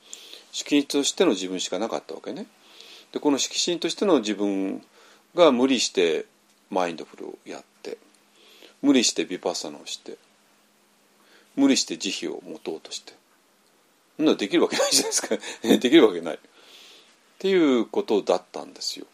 [0.50, 2.46] 色心としての自分しかなかったわけね。
[3.12, 4.82] でこの色心としての自分
[5.34, 6.26] が無理して
[6.70, 7.98] マインドフルをやって
[8.82, 10.16] 無理してビパッサナをして
[11.56, 13.14] 無理して慈悲を持とうとして。
[14.16, 15.38] そんなできるわけないじゃないですか。
[15.62, 16.34] できるわけない。
[16.34, 16.38] っ
[17.38, 19.06] ていうことだったんですよ。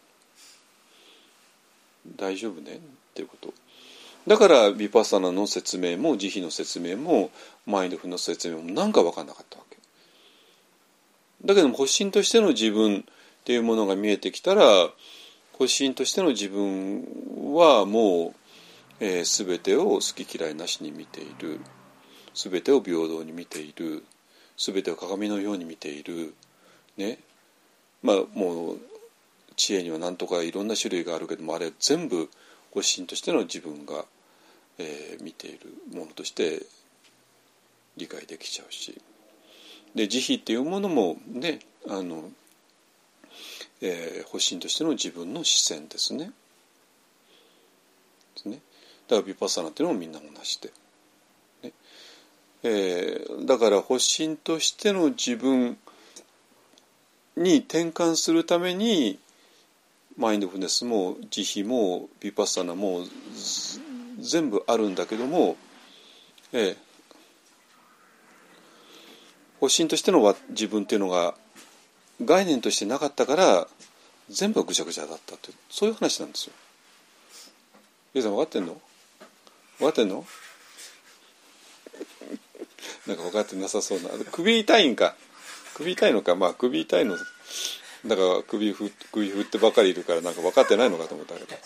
[2.15, 2.75] 大丈夫ね？
[2.75, 2.79] っ
[3.13, 3.53] ていうこと。
[4.27, 7.31] だからビパッサナの説明も慈悲の説明も
[7.65, 9.77] マインドフルの説明も何か分かんなかったわけ。
[11.43, 14.91] だけども発信としての自分っていうものが見えてきたら
[15.53, 18.35] 発信としての自分はもう、
[18.99, 21.59] えー、全てを好き嫌いなしに見ている。
[22.33, 24.03] 全てを平等に見ている。
[24.57, 26.33] 全てを鏡のように見ている。
[26.97, 27.19] ね。
[28.03, 28.79] まあもう
[29.55, 32.29] 知恵には何とかいろんな種類があるけどもあれ全部
[32.73, 34.05] 発信としての自分が、
[34.79, 35.59] えー、見ている
[35.93, 36.63] ものとして
[37.97, 38.99] 理解できちゃうし。
[39.93, 42.31] で慈悲っていうものもねあの、
[43.81, 46.31] えー、発信としての自分の視線ですね。
[48.35, 48.61] ですね。
[49.07, 50.71] だからヴィパッサナっていうのもみんな同じで。
[52.63, 55.77] えー、だから発信としての自分
[57.35, 59.17] に転換するために
[60.17, 63.05] マインドフルネスも慈悲もヴィパッサナも
[64.19, 65.55] 全部あるんだけども、
[66.53, 66.75] えー、
[69.59, 71.33] 発信としての自分っていうのが
[72.23, 73.67] 概念としてなかったから
[74.29, 76.53] 全部ぐちゃぐちゃだったってそういう話なんですよ。
[78.13, 78.79] ゆうさん分かってんの？
[79.79, 80.23] 分かってんの？
[83.07, 84.09] なんか分かってなさそうな。
[84.31, 85.15] 首痛いんか。
[85.75, 86.35] 首痛いのか。
[86.35, 87.17] まあ首痛いの
[88.05, 91.55] だから首ふ首振ってばかりいるからなんか分かってないのかと思ったけど。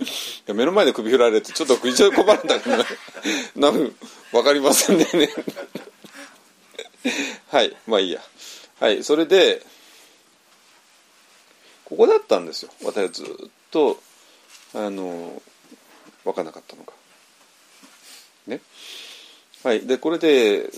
[0.00, 0.04] い
[0.46, 2.76] や目の前で首振られてちょっと非常に困るんだけど
[3.56, 3.96] なん
[4.30, 5.06] 分かりませんね。
[7.48, 7.76] はい。
[7.86, 8.22] まあいいや。
[8.78, 9.02] はい。
[9.02, 9.64] それで
[11.84, 12.70] ここだったんですよ。
[12.82, 13.26] 私はずっ
[13.70, 14.00] と
[14.74, 15.42] あの
[16.24, 16.92] 分からなかったのが。
[18.46, 18.60] ね。
[19.64, 19.86] はい。
[19.86, 20.70] でこれで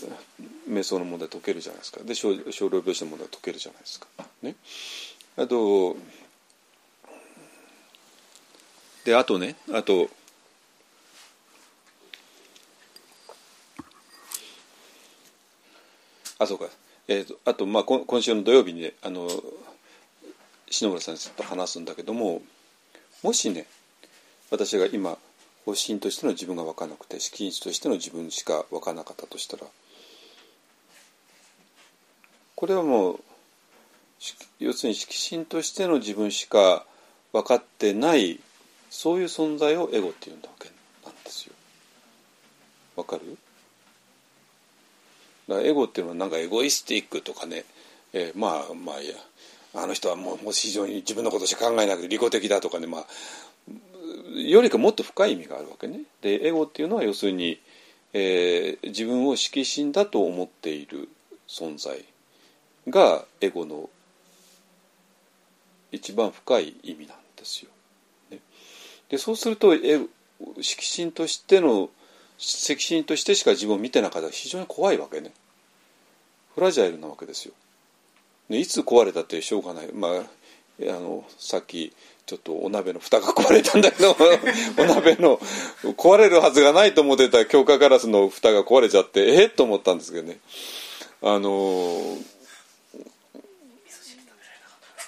[0.69, 2.03] 瞑想の問題解けるじゃないですか。
[2.03, 4.07] で少量病死の問題解けるじゃないですか。
[4.43, 4.55] ね。
[5.37, 5.97] あと
[9.05, 10.11] であとねあと
[16.39, 16.66] あそうか、
[17.09, 19.29] えーと、あと、まあ、今週の土曜日にねあの
[20.71, 22.43] 篠村さんちょっと話すんだけども
[23.23, 23.66] もしね
[24.51, 25.19] 私が今
[25.67, 29.65] 発信としての自分が分からなくて資金としての自分しか分からなかったとしたら
[32.57, 33.21] これはもう
[34.59, 36.85] 要するに色心としての自分しか
[37.33, 38.41] 分かってない
[38.91, 40.71] そういう存在をエゴっていうんだわけ
[41.05, 41.53] なんですよ。
[42.97, 43.37] わかる？
[45.47, 47.65] だからエゴっていうのはなんかエゴイスティックとかね、
[48.13, 49.15] えー、まあまあいや
[49.75, 53.07] あの人はもう非常に自分のことしか考えなくて利己的だとかねまあ
[54.35, 56.01] よりかもっと深い意味があるわけね。
[56.21, 57.61] でエゴっていうのは要するに、
[58.12, 61.09] えー、自分を色心だと思っている
[61.49, 62.05] 存在
[62.89, 63.91] がエゴの
[65.93, 67.71] 一番深い意味なんですよ。
[68.31, 68.39] ね、
[69.09, 70.09] でそうすると色
[70.61, 71.91] 心としての
[72.39, 75.32] 赤心としてしか自分を見てなかったら非常に怖いわけね
[76.55, 77.55] フラジャイルなわけですよ。
[78.49, 80.12] ね、いつ壊れたってしょうがないまあ
[80.81, 81.93] あのさっき
[82.29, 84.11] ちょっとお鍋の蓋が壊れたんだけど
[84.77, 85.41] お鍋の
[85.97, 89.47] 壊れるはずがないと思ってた強化ガラスの蓋が壊れちゃってえ？
[89.47, 90.39] っと思ったんですけどね。
[91.23, 92.19] あの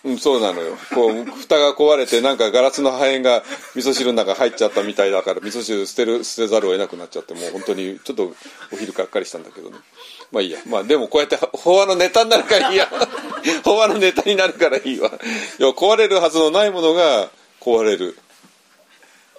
[0.02, 0.78] うん、そうなのよ。
[0.94, 3.42] こう蓋が壊れてなんかガラスの破片が
[3.76, 8.32] 味噌汁の中入っちゃったみたいだから味噌汁捨てる捨てざるを得なくなっちゃってもう本当にちょっと
[8.72, 9.76] お昼がっかりしたんだけどね。
[10.32, 10.58] まあいいや。
[10.64, 12.90] まあでもこうやって法話のネタになるからいいや
[13.64, 15.10] 法話のネタになるからいいわ。
[15.58, 17.30] 要は壊れるはずのないものが
[17.60, 18.18] 壊れる。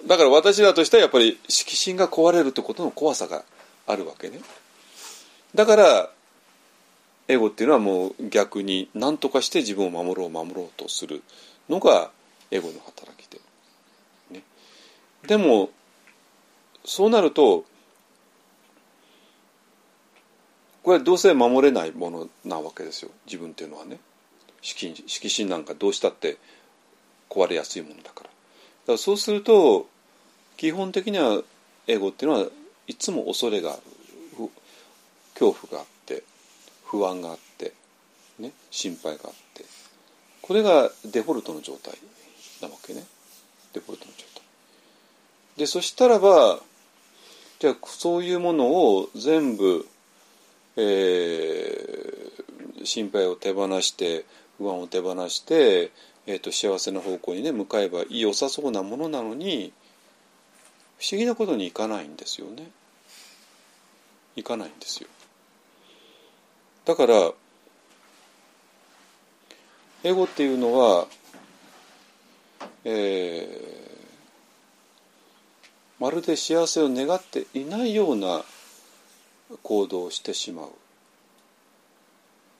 [0.06, 3.44] だから私らとしてはやっぱり色心が壊れるってことの怖さが
[3.86, 4.40] あるわけね。
[5.54, 6.10] だから
[7.28, 11.22] エゴっていうのはもう逆に何とかして自分を守ろう守ろうとする
[11.68, 12.10] のが
[12.50, 13.40] エゴの働きで、
[14.30, 14.42] ね、
[15.26, 15.70] でも
[16.84, 17.64] そうなると
[20.82, 23.10] これはどうせ守れないものなわけですよ。
[23.26, 23.98] 自分っていうのはね。
[24.60, 24.94] 色
[25.28, 26.38] 心なんかどうしたって
[27.28, 28.24] 壊れやすいものだから。
[28.24, 28.32] だか
[28.92, 29.86] らそうすると
[30.56, 31.42] 基本的には
[31.86, 32.46] エゴっていうのは
[32.86, 33.82] いつも恐れがある。
[35.34, 36.22] 恐怖があって
[36.84, 37.72] 不安があって、
[38.38, 39.64] ね、心配があって。
[40.42, 41.94] これがデフォルトの状態
[42.60, 43.04] なわけね。
[43.72, 44.42] デフォルトの状態。
[45.56, 46.60] でそしたらば
[47.62, 49.86] じゃあそういうものを全部、
[50.76, 54.24] えー、心配を手放して
[54.58, 55.90] 不安を手放して、
[56.26, 59.72] えーと、幸せな方向にね向かえば良さそうなものなのに
[60.98, 62.70] 不思議なことにいかないんですよね。
[64.36, 65.08] いかないんですよ。
[66.84, 67.32] だから
[70.04, 71.06] エゴっていうのは、
[72.84, 78.42] えー、まるで幸せを願っていないような
[79.62, 80.68] 行動してしまう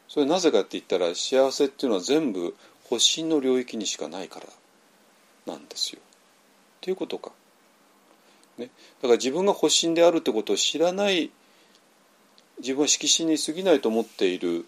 [0.08, 2.54] それなぜかって言ったら幸せっていうのは全部
[2.84, 4.46] 発信の領域にしかないから
[5.46, 6.00] なんですよ。
[6.02, 6.04] っ
[6.82, 7.32] ていうことか。
[8.58, 8.66] ね、
[9.00, 11.30] だから自分が発信であるってことを知らない
[12.58, 14.66] 自分は色心に過ぎないと思っている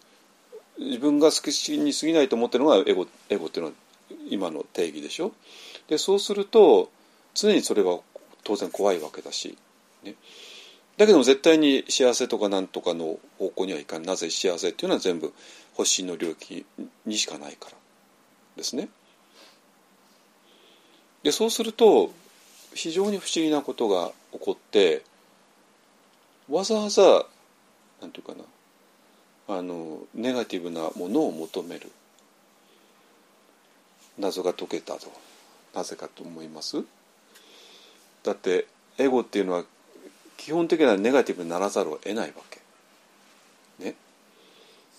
[0.79, 3.77] 自分が色心に過ぎないと思ってるのがエゴエゴっていうのは
[4.31, 5.33] 今の定義でしょ。
[5.89, 6.91] でそうすると
[7.35, 8.01] 常にそれは
[8.43, 9.59] 当然怖いわけだし、
[10.03, 10.15] ね、
[10.97, 15.33] だけども絶対に幸せとかなんとかの方向にはいかないなぜ幸せっていうのは全部
[15.77, 16.65] 発の領域
[17.05, 17.77] にしかないから
[18.57, 18.89] ですね。
[21.23, 22.13] でそうすると
[22.75, 25.03] 非常に不思議なことが起こって
[26.49, 27.25] わざわざ
[28.01, 31.91] なんていうかなあのネガティブなものを求める。
[34.19, 35.11] 謎が解けたと。
[35.75, 36.85] なぜかと思います。
[38.23, 38.67] だって
[38.97, 39.65] エゴっていうのは
[40.45, 42.61] 基本的にはネガティブにならざるを得ないわけ。
[43.83, 43.93] ね。
[43.93, 43.95] だ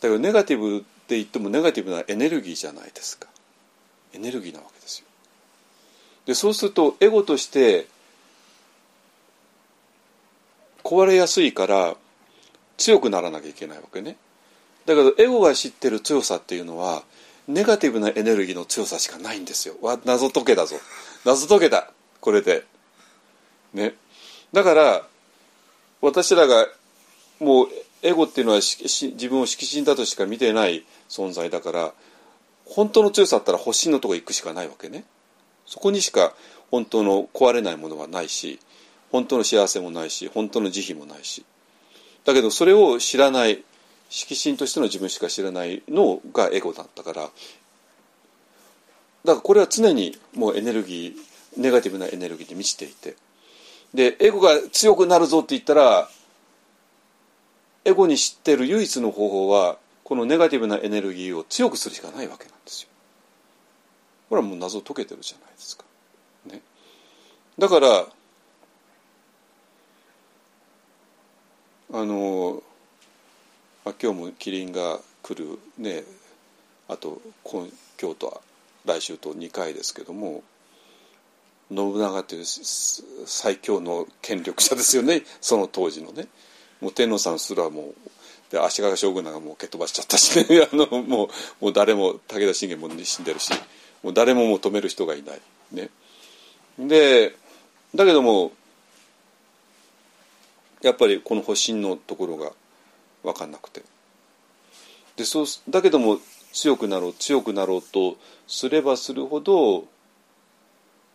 [0.02, 3.28] けどネガティブって言ってもネガティブなエネルギーじゃないですか。
[4.16, 5.06] エネルギーなわけですよ。
[6.26, 7.86] でそうするとエゴとして
[10.84, 11.96] 壊れやすいから
[12.78, 14.18] 強くならなきゃいけないわけね。
[14.88, 17.04] だけどエゴが知ってる強さっていうのは
[17.48, 19.76] ネガティブなエネルギーの強さしかないんですよ。
[19.84, 20.78] わ謎解けだぞ。
[21.24, 21.92] 謎解けた。
[22.20, 22.64] これで。
[23.76, 23.94] ね。
[24.52, 25.08] だから
[26.06, 26.68] 私らが
[27.40, 27.68] もう
[28.04, 31.94] エゴっていうのは自分を色心だとしか見てない存在だから
[32.66, 35.04] 本当の強さだったら発信のとこ行くしかないわけね。
[35.66, 36.36] そこにしか
[36.70, 38.60] 本当の壊れないものはないし
[39.12, 41.44] 本当の幸せもないし本当の慈悲もないし
[42.24, 43.64] だけどそれを知らない
[44.10, 47.32] 色心としての自分しか知らないのがエゴだったからだか
[49.26, 53.16] らこれは常にもうエネルギーネガティブなエネルギーで満ちていて
[53.96, 56.10] でエゴが強くなるぞって言ったら
[57.86, 62.90] エゴに知ってる唯一の方法はこのネガティブなエネルギーを強くするしかないわけなんですよ。
[64.30, 65.86] これはもう謎解けてるじゃないですか。
[66.48, 66.62] ね、
[67.58, 68.06] だから
[71.94, 72.62] あの
[73.86, 76.04] あ今日もキリンが来るね
[76.90, 77.70] あと今
[78.00, 78.42] 今日と
[78.86, 80.44] 来週と2回ですけども
[81.74, 85.24] 信長という最強の権力者ですよね。
[85.42, 86.28] その当時のね。
[86.82, 87.96] もう天皇さんすらもう
[88.52, 90.68] で足利将軍なんかもう蹴飛ばしちゃったしね。
[90.72, 91.28] あのもう
[91.62, 93.52] もう誰も武田信玄も死んでるし。
[94.04, 95.42] もう誰ももう止める人がいない。
[95.72, 95.90] ね。
[96.78, 97.36] で
[97.96, 98.52] だけども
[100.82, 102.52] やっぱりこの保身のところが
[103.24, 103.82] 分かんなくて。
[105.16, 106.20] でそうだけども
[106.52, 108.18] 強くなろう強くなろうと
[108.48, 109.88] すればするほど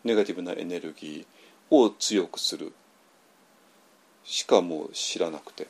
[0.05, 2.73] ネガティブなエネルギーを強くする。
[4.25, 5.67] しかもう知らなくて。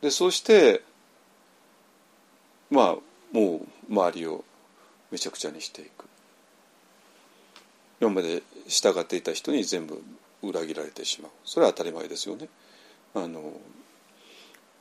[0.00, 0.82] でそうして
[2.70, 2.96] まあ
[3.32, 4.44] もう周りを
[5.10, 6.06] めちゃくちゃにしていく。
[8.00, 10.02] 今まで従っていた人に全部
[10.42, 11.30] 裏切られてしまう。
[11.44, 12.48] それは当たり前ですよね。
[13.14, 13.52] あの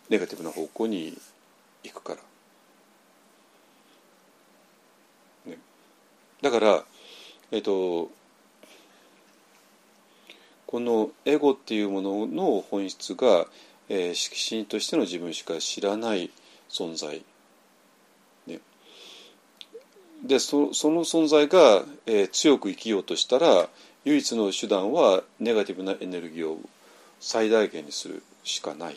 [0.09, 1.17] ネガティブな方向に
[1.83, 2.15] 行くか
[5.45, 5.57] ら、ね、
[6.41, 6.83] だから
[7.51, 8.11] えっと
[10.67, 13.45] このエゴっていうものの本質が、
[13.87, 16.31] えー、色心としての自分しか知らない
[16.69, 17.23] 存在、
[18.47, 18.59] ね、
[20.23, 23.69] でそその存在が、えー、強く生きようとしたら
[24.05, 26.59] 唯一の手段はネガティブなエネルギーを
[27.19, 28.95] 最大限にするしかない。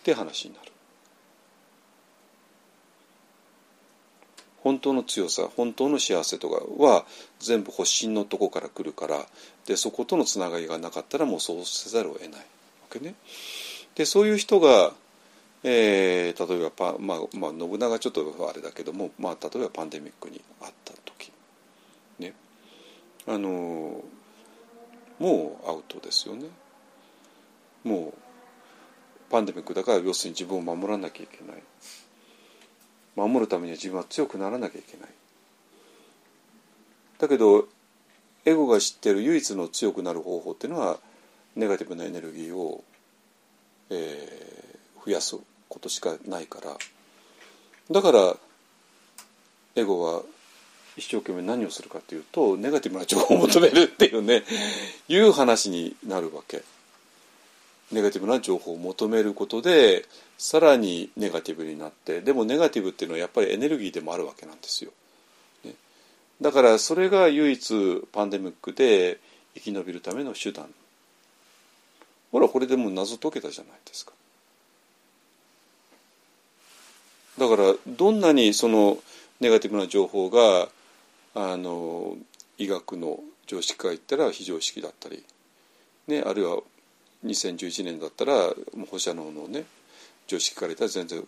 [0.00, 0.69] って話になる。
[4.62, 7.04] 本当の強さ本当の幸せとかは
[7.38, 9.26] 全部発信のとこから来るから
[9.66, 12.36] でそことのつながりがなかったらもうそうせざるを得ないわ
[12.90, 13.14] けね。
[13.94, 14.92] でそういう人が、
[15.62, 21.32] えー、例えばパ、まあまあ、信長ちょっとあれだけども、まあ、例えばパンデミックにあった時
[22.18, 22.34] ね
[23.26, 24.02] あの
[25.18, 26.46] もうアウトですよね。
[27.84, 28.20] もう
[29.30, 31.62] パンデミックだから要するに自分を守らなきゃいけない。
[33.28, 35.08] 守るためには自分は強くならなきゃいけない
[37.18, 37.68] だけど
[38.44, 40.98] エゴが知ってる唯一の強くなる方法っていうのは
[41.56, 42.82] ネガティブなエネルギーを、
[43.90, 45.36] えー、増やす
[45.68, 46.76] ことしかないから
[47.90, 48.36] だから
[49.76, 50.22] エゴは
[50.96, 54.42] 一生懸命何をするかっていうとネガティブな情報を求めるっていうね
[55.08, 56.62] いう話になるわけ。
[57.92, 60.06] ネガティブな情報を求めることで
[60.38, 64.92] さらにネガティブになってでもネガティブっていうのはやっぱりエネルギーでもあるわけなんですよ。
[65.64, 65.74] ね、
[66.40, 69.18] だからそれが唯一パンデミックで
[69.54, 70.66] 生き延びるための手段。
[72.30, 74.12] ほらこれでも謎解けたじゃないですか。
[77.38, 78.98] だからどんなにその
[79.40, 80.68] ネガティブな情報が
[81.34, 82.16] あの
[82.58, 85.24] 医学の常識から言ったら非常識だったり、
[86.06, 86.60] ね、あるいは
[87.24, 88.34] 2011年だったら
[88.74, 89.64] もう放射能のね
[90.26, 91.26] 常識から言ったら全然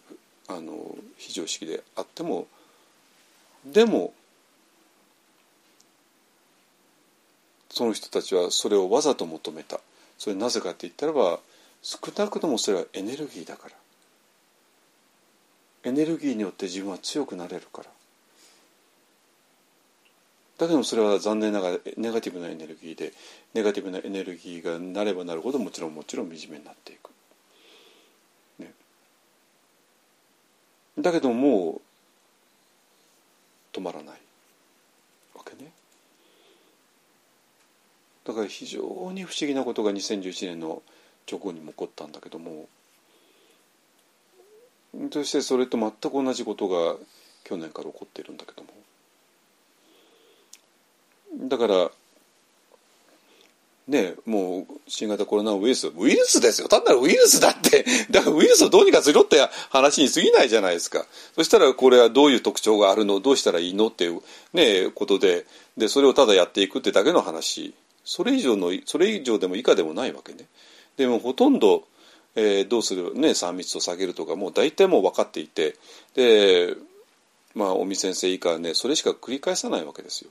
[0.48, 2.46] あの非常識であっても
[3.64, 4.12] でも
[7.72, 9.80] その人たちはそれをわざと求めた。
[10.18, 11.40] それなぜかって言ったらば
[11.80, 13.74] 少なくともそれはエネルギーだから。
[15.84, 17.88] エネルギーによって自分は強くなれるから。
[20.58, 23.12] だけどそれは残念ながらネガティブなエネルギーで
[23.54, 27.10] ネガティブなエネルギーがなればなるほどもちろんもちろん惨めになっていく、
[28.58, 28.72] ね、
[30.98, 31.80] だけどもう
[33.72, 34.22] 止まらない。
[35.34, 35.72] わけね。
[38.24, 38.80] だから非常
[39.12, 40.82] に不思議なことが2011年の
[41.30, 42.68] 直後にも起こったんだけども
[45.12, 46.96] そしてそれと全く同じことが
[47.44, 48.68] 去年から起こっているんだけども。
[51.42, 51.90] だから
[53.88, 56.68] ねもう新型コロナウイルスウイルスですよ。
[56.68, 57.84] 単なるウイルスだって。
[58.10, 59.38] だからウイルスをどうにかするって
[59.70, 61.04] 話に過ぎないじゃないですか。
[61.34, 63.20] そしたらこれはどういう特徴があるの？
[63.20, 63.88] どうしたらいいの？
[63.88, 65.46] っていうねことで。
[65.76, 67.74] でそれをただやっていくってだけの話。
[68.04, 70.46] それ以上のそれ以上でも以下でもないわけね。
[70.96, 71.84] でもほとんど、
[72.34, 73.14] えー、どうする？
[73.14, 75.76] ね3密を下げるとかもう大体もう分かっていて。
[76.14, 76.76] で
[77.54, 80.30] まあ尾身先生以下はねそれしか繰り返さないわけですよ。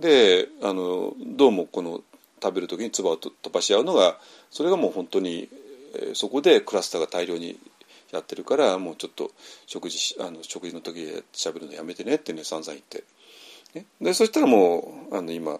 [0.00, 2.00] であのどうもこの
[2.42, 4.18] 食べる時に唾を飛ばし合うのが
[4.50, 5.48] それがもう本当に、
[6.14, 7.58] そこでクラスターが大量に
[8.12, 9.30] やってるからもうちょっと
[9.66, 13.04] 食事あの食事の時で喋るのやめてねってね散々言って、
[13.74, 15.58] ね、でそしたらもうあの今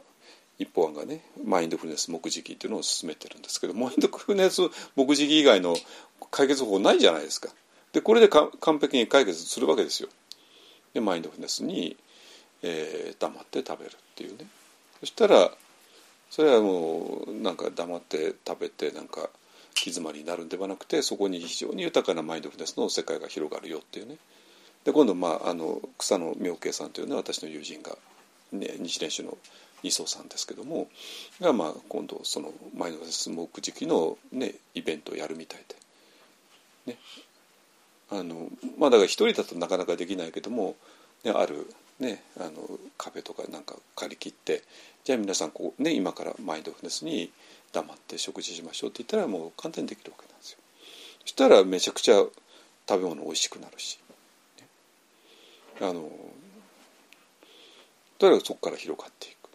[0.59, 4.63] 一方案がねマインドフルネス目次っていうのを進めてるんですけどマインドフルネス
[4.97, 5.77] 目次以外の
[6.31, 7.49] 解決方法ないじゃないですか。
[7.93, 8.51] でこれで完
[8.81, 10.09] 璧に解決するわけですよ。
[10.95, 11.97] でマインドフルネスに
[12.63, 14.47] えー、黙って食べるっていうね。
[15.01, 15.51] そしたら
[16.31, 19.29] それはもうなんか黙って食べてなんか行
[19.75, 24.17] き詰まりになるんではなくてそこに非常に豊かなマインドフルネスの世界が広がるよっていうね。
[24.85, 27.97] で今度、まあ、あの草野明慶さんというね私の友人が、
[28.53, 29.39] ね、日蓮宗の
[29.83, 30.89] 二層さんですけども
[31.41, 35.65] が、まあ、今度そのマインドフルネス目次の、ね、イベントをやるみたい
[36.87, 36.99] で、ね、
[38.11, 38.49] あの
[38.79, 40.77] まあだから一人だとなかなかできないけども、
[41.25, 41.67] ね、ある
[42.01, 44.62] ね、あのカフェとかなんか借り切って
[45.05, 47.31] じゃあ皆さんこう、ね、今からマインドフルネスに
[47.73, 50.59] 黙って食事しましょうって言ったらもう簡単にできるわけなんですよ。
[51.20, 52.16] そしたらめちゃくちゃ
[52.89, 53.98] 食べ物美味しくなるし、
[54.60, 54.66] ね、
[55.81, 56.10] あの
[58.19, 59.48] とにかくそこから広がっていく。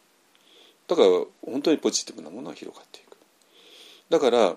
[0.87, 1.07] だから
[1.51, 3.17] 本当にポジティブなものは広がっていく。
[4.09, 4.55] だから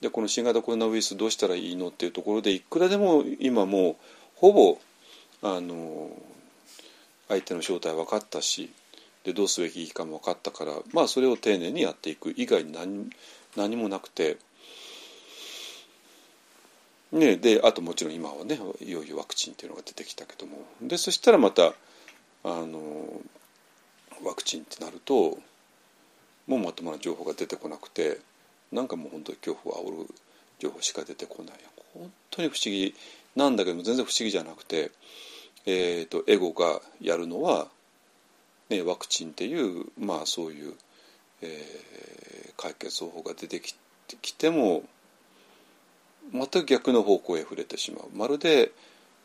[0.00, 3.96] でこの新型コロナウイルスどうしたらいいのっていうところでいくらでも今もう
[4.36, 4.78] ほぼ
[5.42, 6.10] あの
[7.28, 8.70] 相手の正体分かったし
[9.24, 13.10] でどうすべきかも分かったからまあそれを丁寧にやっていく以外に何
[13.56, 14.38] 何もなくて。
[17.10, 21.72] ね、であともちろん今はねいよいよワクチンっていうのが出てきたけどもでそしたらまた
[22.44, 23.22] あの
[24.22, 25.38] ワクチンってなると
[26.46, 28.18] もうまともな情報が出てこなくて
[28.72, 30.14] なんかもう本当に恐怖を煽る
[30.58, 31.54] 情報しか出てこない
[31.94, 32.94] 本当に不思議
[33.36, 34.90] なんだけども全然不思議じゃなくて
[35.66, 37.68] えーと、エゴがやるのは、
[38.68, 40.74] ね、ワクチンっていうまあそういう、
[41.42, 43.74] えー、解決方法が出てき
[44.22, 44.82] きても
[46.32, 48.72] 全く逆の方向へ触れてしまうまるで、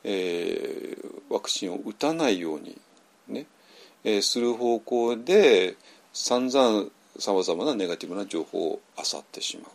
[0.03, 2.77] えー、ワクチンを打たないように
[3.27, 3.45] ね、
[4.03, 5.75] えー、する方向で
[6.13, 6.89] 散々
[7.19, 9.69] さまざまなネガティブな情報を漁ってしま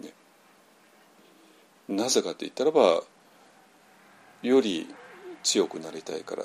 [0.00, 0.04] う。
[0.04, 0.12] ね、
[1.88, 3.02] なぜかと言ったらば
[4.42, 4.86] より
[5.44, 6.44] 強くなりたいから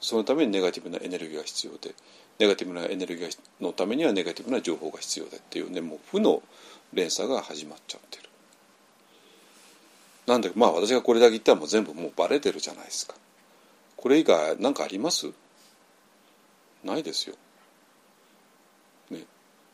[0.00, 1.94] そのためにネガティブなエネルギーが必要で
[2.38, 6.42] ネガティブなエネルギーのためにはネガティブな情報が必要でっていうねもう負の
[6.92, 8.24] 連鎖が始まっちゃってる。
[10.26, 13.14] なんでまあ私がこれだけ言ったらもう全部もうバレてるじゃないですか。
[13.96, 15.30] これ以外何かあります？
[16.82, 17.36] ないですよ。
[19.10, 19.24] ね。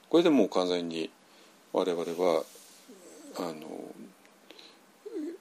[0.08, 1.10] これでもう完全に
[1.72, 2.42] 我々は
[3.38, 3.54] あの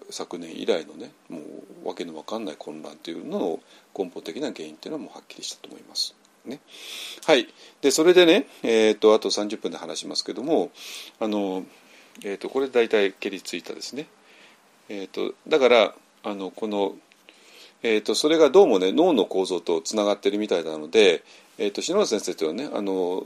[0.10, 3.60] 昨年以来のねもう訳の分かんない混乱っていうのの
[3.98, 6.16] 根本的な原因っていうのはもうはっきりしたと思います。
[6.46, 6.60] ね、
[7.26, 7.48] はい
[7.82, 10.70] でそれでね、えーと、あと30分で話しますけども
[11.20, 11.66] あの、
[12.24, 14.06] えーと、これ大体蹴りついたですね。
[14.88, 16.94] えーと、だからあのこの、
[17.82, 21.24] えー、とそれがどうもね脳の構造とつながってるみたいなので、
[21.58, 23.24] えー、と篠原先生というのはねあの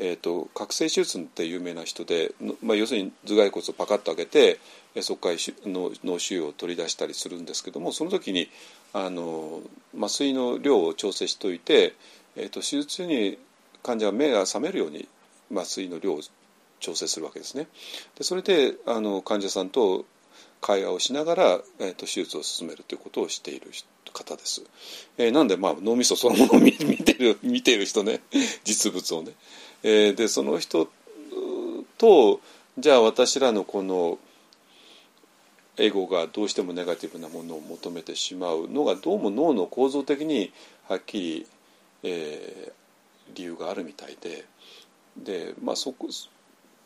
[0.00, 4.58] えーと、覚醒手術って有名な人で、まあ、要するに頭蓋骨をパカッと開けて
[5.02, 8.48] そこから脳腫瘍を取り出したりするんですけどもその時に
[8.92, 9.60] あの
[9.96, 11.94] 麻酔の量を調整しておいて、
[12.36, 13.38] えーと、手術中に
[13.82, 15.08] 患者が目が覚めるように
[15.52, 16.20] 麻酔の量を
[16.80, 17.66] 調整するわけですね。
[18.16, 20.04] でそれであの患者さんと
[20.60, 23.70] 会話をしながら、えーと、手術を進めるということをしている
[24.12, 24.62] 方です。
[25.18, 28.22] えー、なんで、まあ、脳みそそのものを見てる 見てる人ね
[28.64, 29.32] 実物をね。
[29.82, 30.88] えー、でその人
[31.98, 32.40] と
[32.78, 34.18] じゃあ私らのこの
[35.76, 40.52] エゴがどうしてもネガティブなものを求めてしまうのがどうも脳の構造的に
[40.88, 41.46] はっきり、
[42.02, 44.44] えー、理由があるみたいで。
[45.16, 46.08] で、まあそこ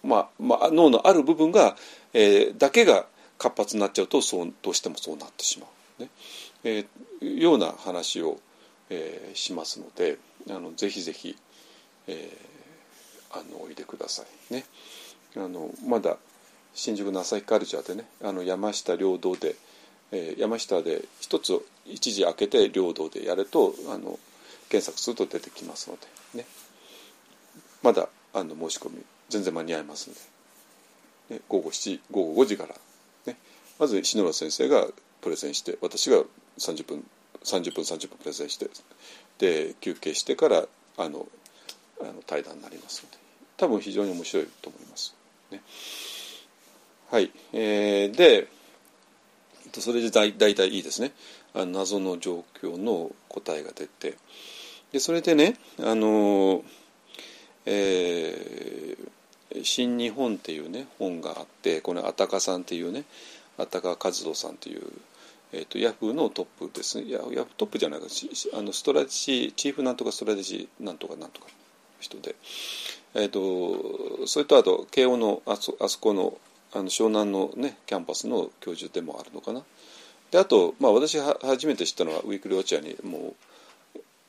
[0.02, 1.76] まあまあ、脳のある部分が、
[2.12, 3.06] えー、だけが
[3.36, 5.66] 活発になっちゃうとそうどうしてもそうなってしま
[5.98, 6.10] う、ね。
[6.64, 8.38] えー、ような話を、
[8.90, 11.36] えー、しますのであのぜひぜひ、
[12.06, 14.54] えー、あのおいでください。
[14.54, 14.64] ね。
[15.36, 16.16] あのまだ
[16.78, 19.56] 新宿の朝日カルチャーでねあの山下領土で、
[20.12, 24.16] えー、山下で一つ一時開けて領土でやるとあの
[24.68, 25.96] 検索すると出てきますの
[26.32, 26.46] でね。
[27.82, 30.14] まだあの申し込み全然間に合いますの
[31.30, 32.76] で、ね、午後7午後5時から
[33.26, 33.36] ね。
[33.80, 34.86] まず篠原先生が
[35.20, 36.18] プレゼンして私が
[36.58, 37.04] 30分
[37.42, 38.68] 30分30分プレゼンして
[39.38, 40.64] で休憩してから
[40.96, 41.26] あの
[42.00, 43.18] あの対談になりますので。
[43.56, 45.16] 多分非常に面白いと思います。
[45.50, 45.60] ね。
[47.10, 48.48] はい、えー、で
[49.72, 51.12] それで大大体いいですね。
[51.54, 54.16] あの謎の状況の答えが出て。
[54.92, 56.62] でそれでねあの、
[57.66, 63.04] えー「新日本」っていうね本があってこの安宅さんっていうね
[63.58, 64.82] 安宅和人さんという、
[65.52, 67.10] えーと、ヤフーのトップですね。
[67.10, 68.06] ヤフートップじゃないか。
[68.52, 71.46] あのストラテジーチーフなんとかストラテジーなんとかなんとか
[72.00, 72.36] 人で、
[73.14, 76.38] えーと、それとあと慶応のあそあそこの
[76.72, 79.62] あの湘南の、ね、キャンパスの教授でもあるのかな。
[80.30, 83.34] であと、まあ、私は初めて知ったのはウィークリー落合にもう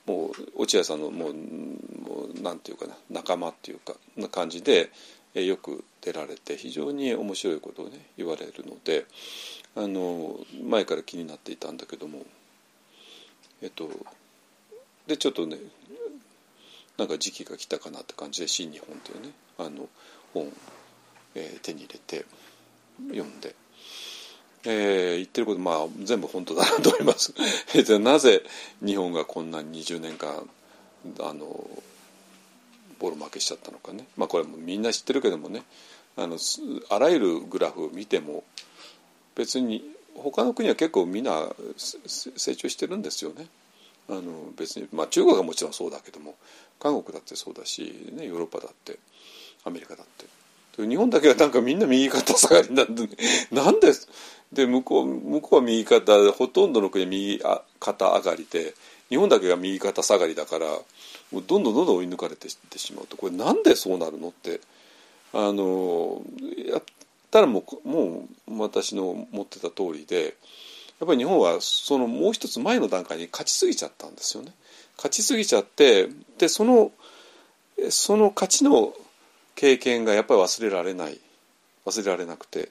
[0.09, 4.89] もう落合さんのもうもうなんていうかな仲間っていうかな感じで
[5.35, 9.05] えよく出られて非常に面白いことをね言われるので
[9.75, 12.23] あの前から気になっていたんだけども
[13.61, 13.89] えっと
[15.07, 15.57] でちょっとね
[16.97, 19.87] なんか時期が来たかなって感じで「新日本」というねあの
[20.33, 20.51] 本
[21.35, 22.25] えー、手に入れて
[23.09, 23.55] 読んで、
[24.65, 27.33] えー、言ってることまあ全部本当だなと思います。
[27.99, 28.43] なぜ
[28.85, 30.49] 日本がこんなに20年間
[31.19, 31.69] あの
[32.99, 34.07] ボロ負けしちゃったのかね。
[34.17, 35.63] まあこれもみんな知ってるけどもね。
[36.17, 36.37] あの
[36.89, 38.43] あらゆるグラフを見ても
[39.35, 43.47] 別に他の国は結構みんな成長してるんですよね。
[44.09, 46.35] あの別にまあ中国はもちろんそうだけども
[46.79, 48.99] 韓国だってそうだし、ね、ヨーロッパだって
[49.63, 50.38] アメリカだって。
[50.87, 53.09] 日本だけはなんかみんな右肩下がりなんで、
[53.51, 53.93] なんで
[54.51, 57.41] で向こう向こうは右肩ほとんどの国は右
[57.79, 58.73] 肩上がりで
[59.09, 60.67] 日本だけが右肩下がりだから
[61.31, 64.61] もうどんどんどんどん追い抜かれてってしまうとこれなんでそうなるのって
[65.33, 66.23] あの
[66.67, 66.83] やっ
[67.29, 70.35] たらもうもう私の持ってた通りで
[70.99, 74.53] やっぱり日本はそのもう一つ前の段階に勝ちすぎちゃったんですよね。
[74.97, 76.91] 勝ちすぎちゃってでその
[77.89, 78.93] その勝ちの
[79.59, 81.19] 経験がやっぱり忘れられない。
[81.85, 82.69] 忘れられなくて。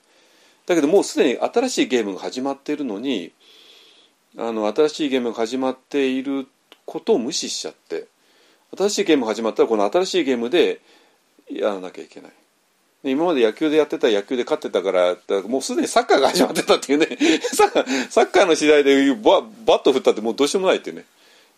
[0.64, 3.30] だけどもうすでに新しいゲームが始まっているのに
[4.38, 6.46] あの新しいゲームが始まっている
[6.86, 8.06] ことを無視しちゃって
[8.76, 10.80] 新しいゲームが始まったらこの新しいゲームで
[11.50, 12.32] やらなきゃいけない。
[13.04, 15.16] 今まで野球でやってた野球で勝ってたから
[15.46, 17.06] もうすでにサッカーが始まってたっていうね。
[17.52, 21.04] サッカーの次第でババット振ったってもうどうしようもないっていうね。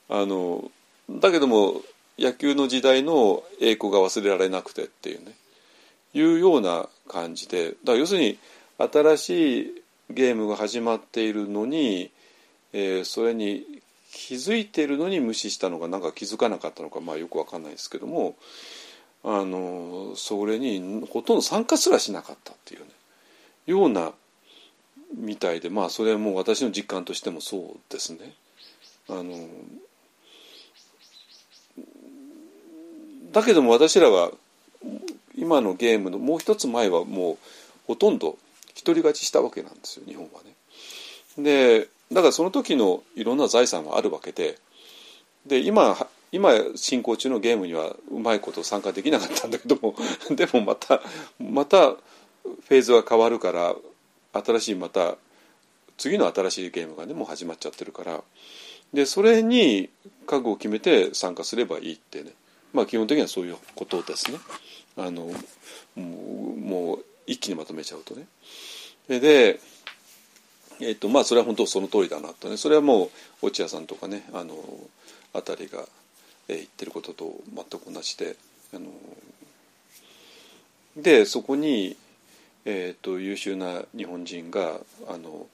[0.09, 0.71] あの
[1.09, 1.83] だけども
[2.19, 5.35] 野球の時代の栄光が忘れられなくてっていうね。
[6.13, 7.71] いうような感じで。
[7.71, 8.39] だから要するに
[8.79, 12.11] 新しいゲームが始まっているのに、
[12.73, 13.65] えー、それに
[14.13, 18.35] 気づいているのに無視したのかなんか気づかなかったのかまあよくわかんないですけども
[19.23, 22.87] あのそれにほとんど参加すらしなかったっていうね。
[23.67, 24.13] ような
[25.17, 28.35] みたいでまあそれはもう私の実感としてもそうですね。
[29.09, 29.49] あの
[33.31, 34.31] だけども私らは
[35.37, 37.39] 今のゲームのもう一つ前はもう
[37.87, 38.37] ほとんど
[38.85, 40.55] 独り勝ちしたわけなんですよ日本はね。
[41.39, 44.59] でだからその時のいろんな財産はあるわけで。
[45.47, 45.97] で今
[46.33, 49.95] 今進行中のゲームにはうまいこと参加できなかったんだけども
[50.31, 51.03] でもまた
[51.39, 53.75] またフェーズが変わるから
[54.33, 55.17] 新しいまた
[55.99, 58.23] 次の新しいゲームがねもう始まっちゃってるから。
[58.93, 59.89] でそれに
[60.27, 62.33] 覚悟を決めて参加すればいいってね。
[62.73, 64.39] まあ基本的にはそういうことですね。
[64.97, 65.35] あのも
[65.97, 66.01] う
[66.59, 68.27] もう一気にまとめちゃうとね。
[69.09, 69.61] で、
[70.81, 73.11] えーとまあ、それは本当その通りだなとねそれはも
[73.43, 74.55] う落合さんとかねあの
[75.35, 75.85] あたりが、
[76.49, 78.37] え、言ってることと全く同じで
[78.75, 78.87] あの
[80.97, 81.97] でそこに、
[82.65, 85.47] えーと、優秀な日本人があの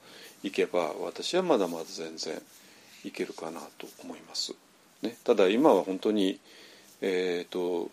[0.43, 2.40] 行けば私はまだまだ全然
[3.05, 4.55] いけるかなと思います。
[5.02, 6.40] ね、ただ今は本当に、
[7.01, 7.90] えーと、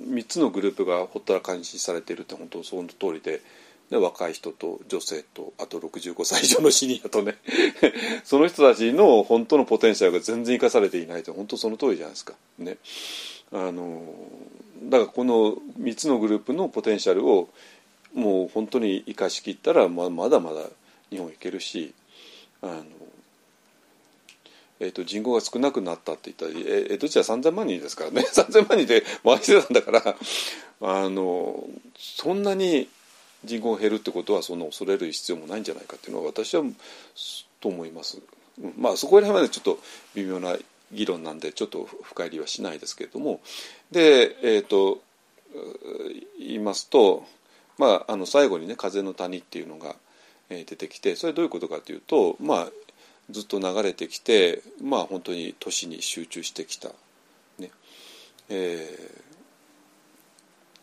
[0.00, 3.40] 3つのグループがほったらかにされてるって本当その通りで。
[3.90, 7.36] で若い人と女性とあと65歳以上のシニアとね
[8.24, 12.34] その人たちの本当のポテンシャルが全然生かされていないと本当その通りじゃないですか。
[12.58, 12.78] ね、
[13.52, 14.02] あの
[14.84, 17.50] だからこの3つのグループのポテンシャルを
[18.14, 20.62] もう本当に生かしきったらままだまだ
[21.10, 21.92] 日本いけるし
[22.62, 22.84] あの、
[24.84, 28.22] えーと、人口が少なくなったって言ったら江戸時代3,000万人ですからね。
[28.30, 30.16] 3,000万人で回してたんだから
[30.82, 31.66] あの
[31.98, 32.88] そんなに
[33.44, 36.62] 人口が減るってことはその恐れる必要もないんじゃないかっていうのは私は
[37.60, 38.20] と思います。
[38.76, 39.78] まあそこら辺までちょっと
[40.14, 40.56] 微妙な
[40.92, 43.40] 議論なんでちょっと深入りはしないですけれども。
[43.90, 45.02] でえっ、ー、と
[46.38, 47.24] 言いますと、
[47.78, 49.96] まあ、あの最後にね「風の谷」っていうのが
[50.48, 52.68] 出てきてそれはどういうことかというと、まあ、
[53.30, 56.90] ずっと流れてきて、まあ、本当に都市に集中してきた、
[57.58, 57.70] ね。
[58.48, 58.98] え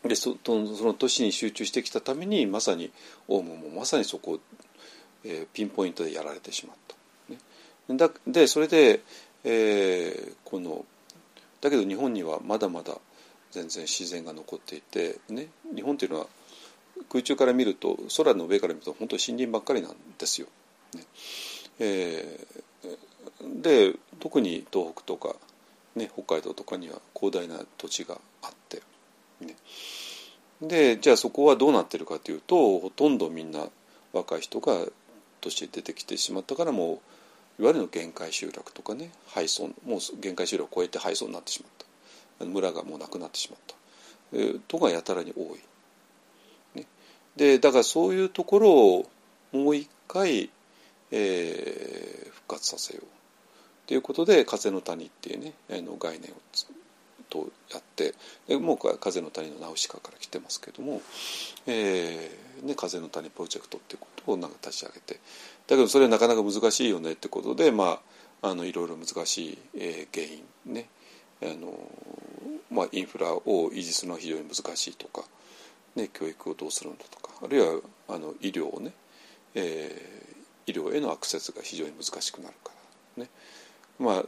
[0.04, 2.90] ー、でそその都市に集中してきたためにまさに
[3.28, 4.40] オウムもまさにそこを、
[5.24, 6.96] えー、ピンポイントでやられてしまった。
[7.92, 9.00] ね、だでそれで、
[9.44, 10.84] えー、この
[11.60, 12.98] だけど日本にはまだまだ
[13.52, 16.26] 全然自然が残っていて、ね、日本っていうのは
[17.08, 20.48] 空中から見ると空の上から見ると本当に森林ばっかりなんですよ。
[20.94, 21.04] ね。
[21.78, 25.36] えー、で特に東北とか、
[25.96, 28.82] ね、北海道とかには広大な土地があって、
[29.40, 29.56] ね、
[30.60, 33.66] でじゃあそこはどうなってるかというとほとんどみんな
[34.12, 34.74] 若い人が
[35.40, 37.00] 都市へ出てきてしまったからも
[37.58, 41.82] ういわゆる限界集落とかね廃村もう限界集落を超えて廃村になってしまった。
[42.44, 43.74] 村がもうなくなってしまった、
[44.32, 46.86] えー、とがやたらに多い。
[47.36, 49.10] でだからそういうところを
[49.52, 50.50] もう一回、
[51.12, 53.06] えー、復活させよう。
[53.86, 56.34] ということで「風の谷」っていうねあの概念を
[57.28, 58.14] とやって
[58.46, 61.00] でもう「風の谷」のナウシカから来てますけども、
[61.66, 65.14] えーね、風の谷プロジェクトっていうことをなんか立ち上げて。
[65.14, 65.20] だ
[65.68, 68.00] けどそれはなかなか難しいよねってことで、ま
[68.42, 70.26] あ、あのいろいろ難しい、えー、原
[70.66, 70.88] 因ね。
[71.42, 71.72] あの、
[72.70, 75.24] まあ、インフラを維持するのは非常に難しいとか、
[75.96, 78.92] ね、教育をどうするのとかあるいはあの医療をね、
[79.54, 80.31] えー、
[80.66, 82.72] 医療へのアクセスが非常に難しくなるか
[83.16, 83.30] らね。
[83.98, 84.24] まあ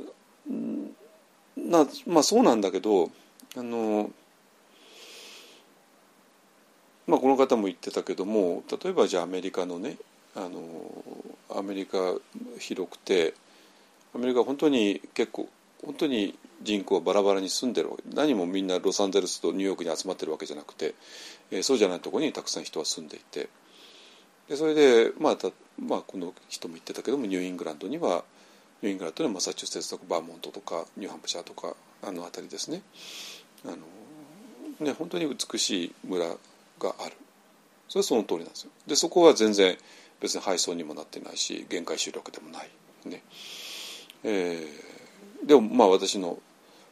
[1.57, 3.11] なまあそうなんだけど
[3.57, 4.11] あの
[7.07, 9.97] まあこの方も言ってたけども例えばじゃあアメリカのね
[10.35, 10.61] あの
[11.57, 11.99] アメリカ
[12.59, 13.35] 広くて
[14.15, 15.49] アメリカ本当に結構
[15.85, 20.95] 本当に人口はバラバラに住んでる何もみんなロサンゼルスとニューヨークに集まってるわけじゃなくて、
[21.51, 23.49] えー、そうじゃないところにたくさん人は住んでいて。
[24.49, 28.25] でそれで、まあたまあ、この人も言ってたけどもニューイングランドには
[28.83, 32.83] ニューイングランドのマサチューセッツとかバーモントとかニューハンプシャーとかあの辺りですね
[33.65, 33.77] あの
[34.87, 36.35] ね本当に美しい村が
[37.01, 37.17] ある
[37.89, 38.71] それはその通りなんですよ。
[38.87, 39.77] でそこは全然
[40.21, 42.71] 別に配送にもなってないし限界集落でもない。
[43.05, 43.23] ね
[44.23, 46.39] えー、でもまあ私の、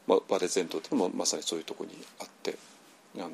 [0.06, 2.56] まあ、バレゼントっていうのもまさにそういうとこにあって
[3.16, 3.30] あの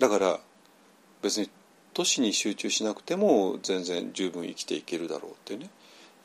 [0.00, 0.40] だから
[1.22, 1.50] 別に
[1.94, 5.70] 都市に集中しなくても全然十分生きていけるだろうっていうね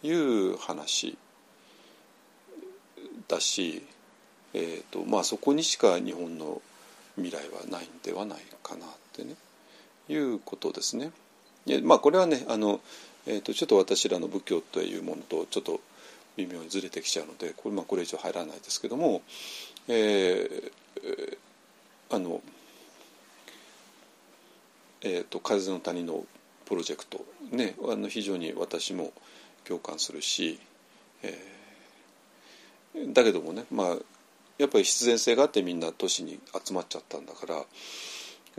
[0.03, 1.17] いう話
[3.27, 3.83] だし、
[4.53, 6.61] えーとまあ、そこにしか日本の
[7.15, 9.35] 未来はないんではないかなってね
[10.09, 11.11] いうことですね。
[11.65, 12.81] でまあこれはねあの、
[13.25, 15.79] えーと、ちょっと私らの仏教というものとちょっと
[16.35, 19.21] 微妙にずれてきちゃうのでこれ,、まあ、これ以上入らないですけども、
[19.87, 21.37] えー、
[22.09, 22.41] あの、
[25.03, 26.25] えーと「風の谷」の
[26.65, 29.11] プロジェクトねあの非常に私も
[29.65, 30.59] 共感するし、
[31.21, 33.97] えー、だけどもねまあ
[34.57, 37.57] やっぱり必然性があってみんな都市に集まっちゃったんだから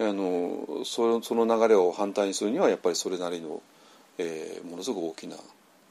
[0.06, 3.62] あのそその流れを反対にするにはやっぱりそれなりの、
[4.18, 5.36] えー、ものすごく大きな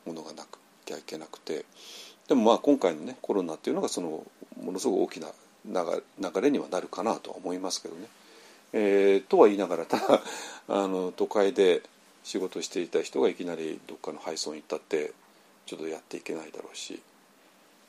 [0.06, 0.46] ものがな
[0.86, 1.66] きゃいけなくて
[2.28, 4.26] でもまあ今回のねコロナっていうのがその
[4.62, 5.30] ものすごく大きな
[5.66, 8.08] 流れにはなるかなとは思いますけどね。
[8.74, 10.22] えー、とは言いながらただ
[10.68, 11.84] あの都会で
[12.24, 15.14] 仕事していた人がいきなりどっかの配送に行ったって
[15.66, 17.02] ちょっとやっていけないだろうし、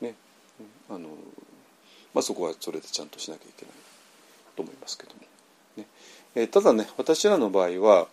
[0.01, 0.13] ね。
[0.89, 1.09] あの
[2.13, 3.75] まあ、そこはそれでちゃんとしなきゃいけない
[4.55, 5.21] と思いますけども、
[5.75, 5.85] ね。
[6.35, 8.07] えー、ただね私らの場合は、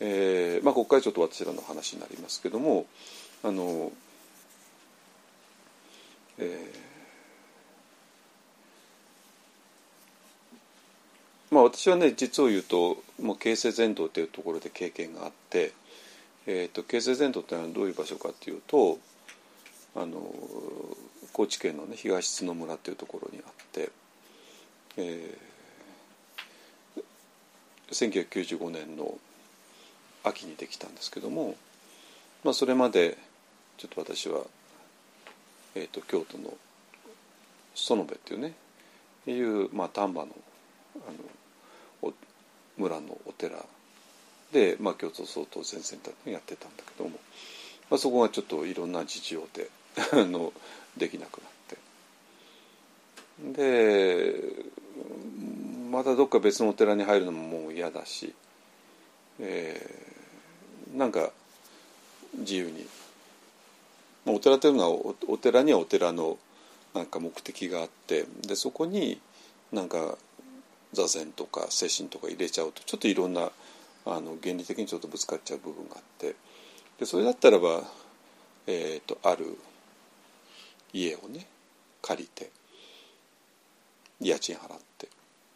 [0.00, 2.86] えーまあ、ここからちょっと私らの話になりますけども
[3.42, 3.92] あの、
[6.38, 6.91] えー
[11.52, 15.72] まあ、私はね実を言うともう京成全道というところで経験があって、
[16.46, 18.98] えーと、京成全道っていうのはどういう場所かっていうと
[19.94, 20.34] あの
[21.34, 23.90] 高知県の、ね、東津野村っていうところにあって、
[24.96, 29.18] えー、1995年の
[30.24, 31.56] 秋にできたんですけども、
[32.44, 33.18] まあ、それまで
[33.76, 34.40] ちょっと私は、
[35.74, 36.54] えーと、京都の
[37.74, 38.54] 園部っていうね
[39.26, 40.28] いう、まあ、丹波の
[40.94, 41.16] あの
[42.76, 43.64] 村のお寺。
[44.52, 47.18] で、まあ、京都総統全センターやってたんだけども、
[47.90, 49.70] まあ、そこがちょっといろんな事情で
[50.12, 50.52] の
[50.96, 51.76] できなくなって。
[53.42, 54.34] で
[55.90, 58.34] またどっか別のお寺に入るのももう嫌だし、
[59.40, 61.30] えー、なんか
[62.34, 62.86] 自由に。
[64.24, 66.38] まお寺というのはお寺にはお寺の
[66.94, 69.20] なんか目的があってでそこに
[69.72, 70.16] なんか
[70.92, 73.50] 座禅とか精神とか入れちゃうとちょっといろんな
[74.04, 76.34] あの原理的にちょっとぶつかっちゃう部分があって
[76.98, 77.82] でそれだったらば、
[78.66, 79.58] えーと、ある
[80.92, 81.46] 家をね
[82.02, 82.50] 借りて
[84.20, 85.08] 家賃払って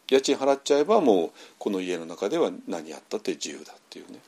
[0.09, 4.19] 家賃払っちゃえばもうこの家の中では何やったって自由だっていうね。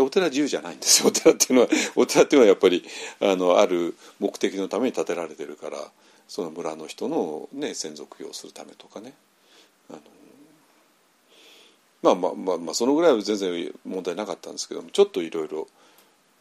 [0.00, 1.08] お寺自由じゃないんですよ。
[1.08, 2.84] お寺っていうのはお寺っていうのはやっぱり
[3.20, 5.78] あのある目的のために建てられてるから
[6.28, 9.14] その村の人の、ね、専属業するためとかね。
[12.00, 15.66] まあまあまあまあそのぐらいは全然問題なかったんですけどもちょっといろいろ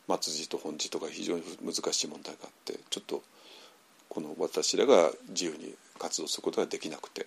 [0.08, 3.24] 末字と本字とか非常に難しい問題があってちょっと
[4.10, 7.26] この私らが自由に活動することができなくて。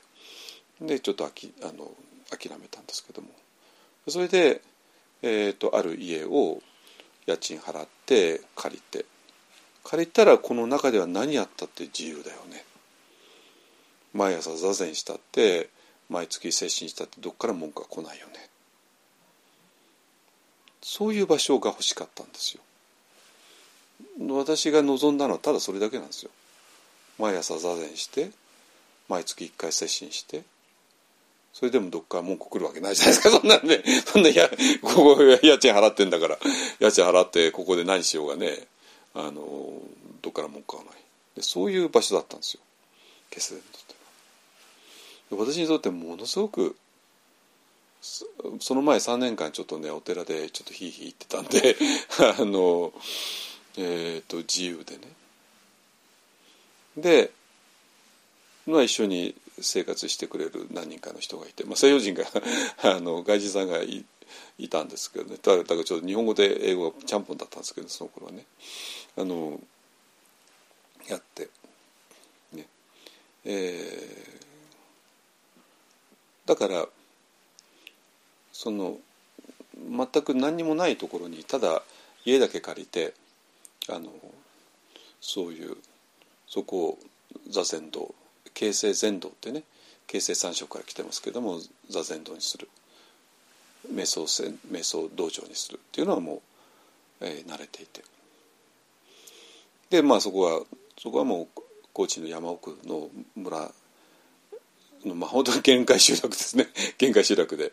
[0.80, 1.90] でちょっとあきあの
[2.30, 3.28] 諦めたんですけども。
[4.08, 4.62] それで、
[5.22, 6.62] えーと、ある家を
[7.26, 9.04] 家賃払って借りて。
[9.84, 12.64] 借りたらこの中では何やったって自由だよね。
[14.12, 15.70] 毎朝座禅したって
[16.10, 18.32] 毎月接心したってどっから文句は来ないよね。
[20.82, 22.62] そういう場所が欲しかったんですよ。
[24.34, 26.30] 私が望んだのはただそれだけなんですよ。
[27.18, 28.30] 毎朝座禅して
[29.08, 30.42] 毎月1回接心して
[31.52, 33.30] それでもどっか文句来るわけないじゃないですか。
[33.38, 34.50] そんなんで、ね、そんなや
[34.82, 36.38] ここ家賃払ってんだから
[36.80, 38.66] 家賃払ってここで何しようがね
[39.14, 39.72] あの
[40.22, 40.94] どっから文句はない。
[41.36, 42.60] でそういう場所だったんですよ。
[43.30, 43.89] 決断と
[45.30, 46.76] 私にとってものすごく
[48.60, 51.76] その前3年間ちょっとねお寺でちょっとひいひい言ってたんで
[52.40, 52.92] あの、
[53.76, 55.02] えーと、自由でね。
[56.96, 57.30] で、
[58.66, 62.24] まあ、一緒に生活してくれる何人かの人がいて、まあ、西洋人が
[62.82, 64.04] あの外人さんがい
[64.58, 65.36] いたんですけどね。
[65.36, 68.46] だからちょっと日本語で英語がちゃんぽんだったんですけどその頃はね。
[69.16, 69.60] あの
[71.06, 71.50] やって
[72.52, 72.66] ね。
[73.44, 74.49] えー
[76.50, 76.84] だから
[78.52, 78.96] その
[79.78, 81.80] 全く何にもないところにただ
[82.24, 83.14] 家だけ借りて
[83.88, 84.10] あの
[85.20, 85.76] そういう
[86.48, 86.98] そこを
[87.48, 88.12] 座禅道
[88.52, 89.62] 形成禅道ってね
[90.08, 92.68] 形成三色から来てますけども座禅道にする。
[93.94, 94.24] 瞑想
[94.72, 96.42] 瞑想道場にするっていうのはも
[97.20, 98.02] う、えー、慣れていて。
[99.90, 100.62] でまあそこは
[100.98, 101.62] そこはもう
[101.92, 103.70] 高知の山奥の村
[105.04, 106.68] まあ本当に限界集落ですね。
[106.98, 107.72] 限界集落で。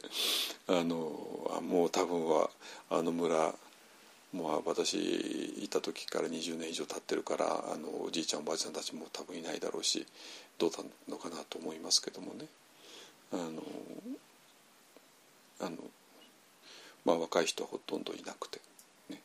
[0.68, 2.50] あのもう多分は
[2.90, 3.54] あの村
[4.34, 4.96] もう私
[5.64, 10.06] いた時から20年以上経ってるからあのおじいちゃんおばあちゃんたちも多分いないだろうし
[10.58, 12.48] どうだのかなと思いますけどもね。
[13.32, 13.64] あの
[15.60, 15.78] あの、
[17.04, 18.60] まあ、若い人はほとんどいなくて、
[19.10, 19.22] ね。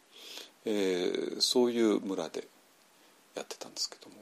[0.65, 2.49] えー、そういう村で
[3.35, 4.17] やってたんですけども。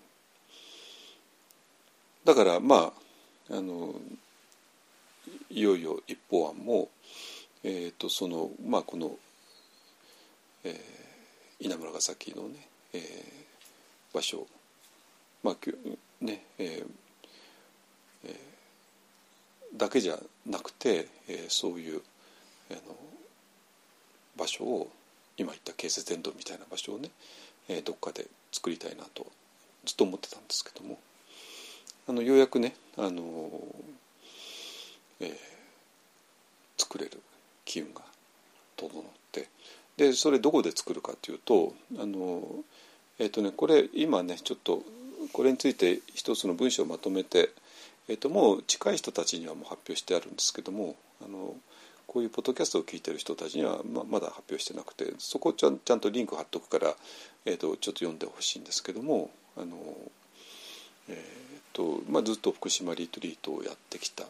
[2.25, 3.10] だからまあ
[3.53, 3.95] あの
[5.51, 6.89] いよいよ一方案も、
[7.65, 9.17] えーとそのまあ、この、
[10.65, 14.47] えー、稲村ヶ崎のね、えー、場所、
[15.43, 15.57] まあ
[16.25, 16.87] ねえー
[18.27, 22.03] えー、だけじゃなくて、えー、そういう
[22.71, 22.81] あの
[24.37, 24.91] 場所を
[25.37, 27.11] 今言った建設伝道みたいな場所をね、
[27.69, 29.27] えー、どっかで作りたいなと
[29.85, 30.99] ずっと思ってたんですけども。
[32.09, 33.51] あのようやくねあの、
[35.21, 35.31] えー、
[36.77, 37.21] 作れる
[37.65, 38.03] 機運が
[38.77, 39.03] 整っ
[39.33, 39.49] て
[39.97, 42.43] でそれどこで作るかというとあの、
[43.19, 44.83] えっ、とねこれ今ねちょっと
[45.33, 47.51] これについて一つの文章をまとめて、
[48.09, 51.55] えっともう近い人たちにはもう発表してあるんですけどもあの
[52.07, 56.95] こういうポッドキャストを聞いてる人たちにはままだ発表してなくてそこちゃんちゃんとリンク貼っとくから、
[57.45, 59.77] えっとちょっと読んでほしいんですけどもあの、
[61.09, 64.25] えっとまあ、ずっと福島リトリートをやってきた、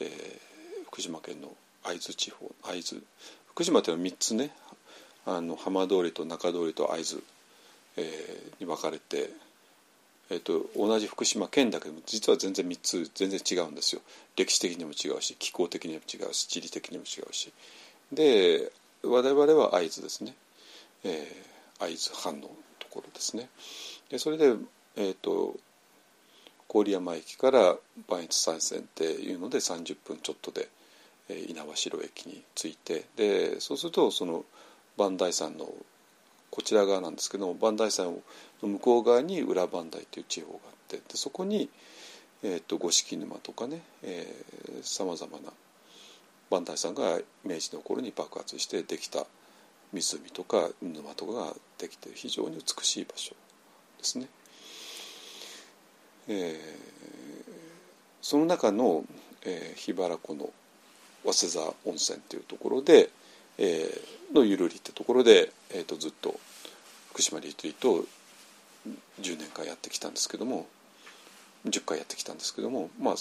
[0.00, 1.48] えー、福島県の
[1.84, 3.02] 会津地方会津
[3.48, 4.50] 福島というのは3つね
[5.26, 7.22] あの浜通りと中通りと会津、
[7.96, 9.30] えー、に分かれて
[10.32, 14.00] えーと、同じ福島県だけども実は全然3つ全然違うんですよ。
[14.34, 17.52] 歴史的にも違うし気候的にも違うし地理的にも違うし。
[18.10, 18.72] で
[19.02, 20.34] 我々は会津ですね、
[21.04, 23.50] えー、会津藩のところですね。
[24.08, 24.54] でそれで、
[24.96, 25.54] えーと、
[26.72, 27.76] 郡山駅から
[28.08, 30.68] 磐越山線っていうので30分ちょっとで、
[31.28, 34.44] えー、猪苗代駅に着いてでそうするとその
[34.96, 35.68] 磐梯山の
[36.50, 38.14] こちら側なんですけども磐梯山
[38.62, 41.68] の向こう側に裏磐梯という地方があってでそこに、
[42.42, 43.82] えーと、五色沼とかね
[44.82, 45.52] さまざまな
[46.50, 49.26] 磐梯山が明治の頃に爆発してできた
[49.92, 53.34] 湖とか沼とかができて非常に美しい場所
[53.98, 54.28] ですね。
[56.28, 57.52] えー、
[58.20, 59.04] その中の、
[59.44, 60.50] えー、桧原湖の
[61.24, 63.10] 早稲沢温泉というところで、
[63.58, 66.38] えー、のゆるりってところで、えーと、ずっと
[67.10, 68.04] 福島リトリートを
[69.20, 70.66] 10年間やってきたんですけども
[71.66, 73.14] 10回やってきたんですけどもまあ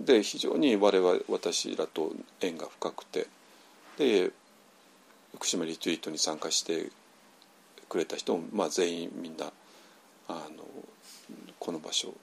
[0.00, 3.26] で非常に我々私らと縁が深くて
[3.96, 4.30] で
[5.34, 6.90] 福島リトリートに参加して
[7.88, 9.46] くれた人も、まあ、全員みんな
[10.28, 10.64] あの
[11.66, 12.14] この場所、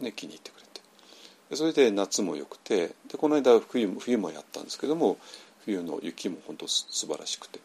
[0.00, 1.56] ね、気に入ってくれて。
[1.56, 5.18] それで夏もよくてでこの間冬冬もやったんですけども
[5.64, 7.58] 冬の雪も本当素晴らしくて、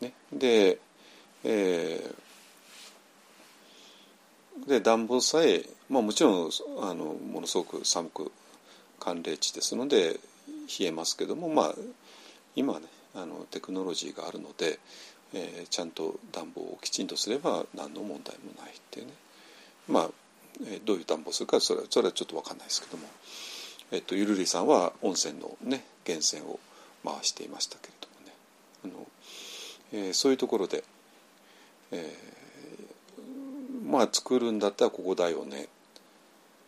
[0.00, 0.78] ね、で,、
[1.44, 6.50] えー、で暖房さえ、まあ、もちろん
[6.80, 8.32] あのものすごく寒く
[8.98, 10.20] 寒冷地ですので
[10.78, 11.74] 冷えますけども、まあ、
[12.54, 14.78] 今ねあのテクノロジーがあるので、
[15.34, 19.12] えー、ちゃんと暖房をきちんとすれば何の問題もないっていうね。
[19.88, 20.10] まあ、
[20.66, 23.08] え、どういう暖房するかそれはそれはちょっと分かんないですけども、
[23.90, 26.58] えーと、ゆるりさんは温泉のね源泉を
[27.04, 28.34] 回していましたけれどもね。
[28.84, 29.06] あの、
[29.92, 30.84] えー、そういうところで、
[31.90, 35.68] えー、まあ作るんだったらここだよね。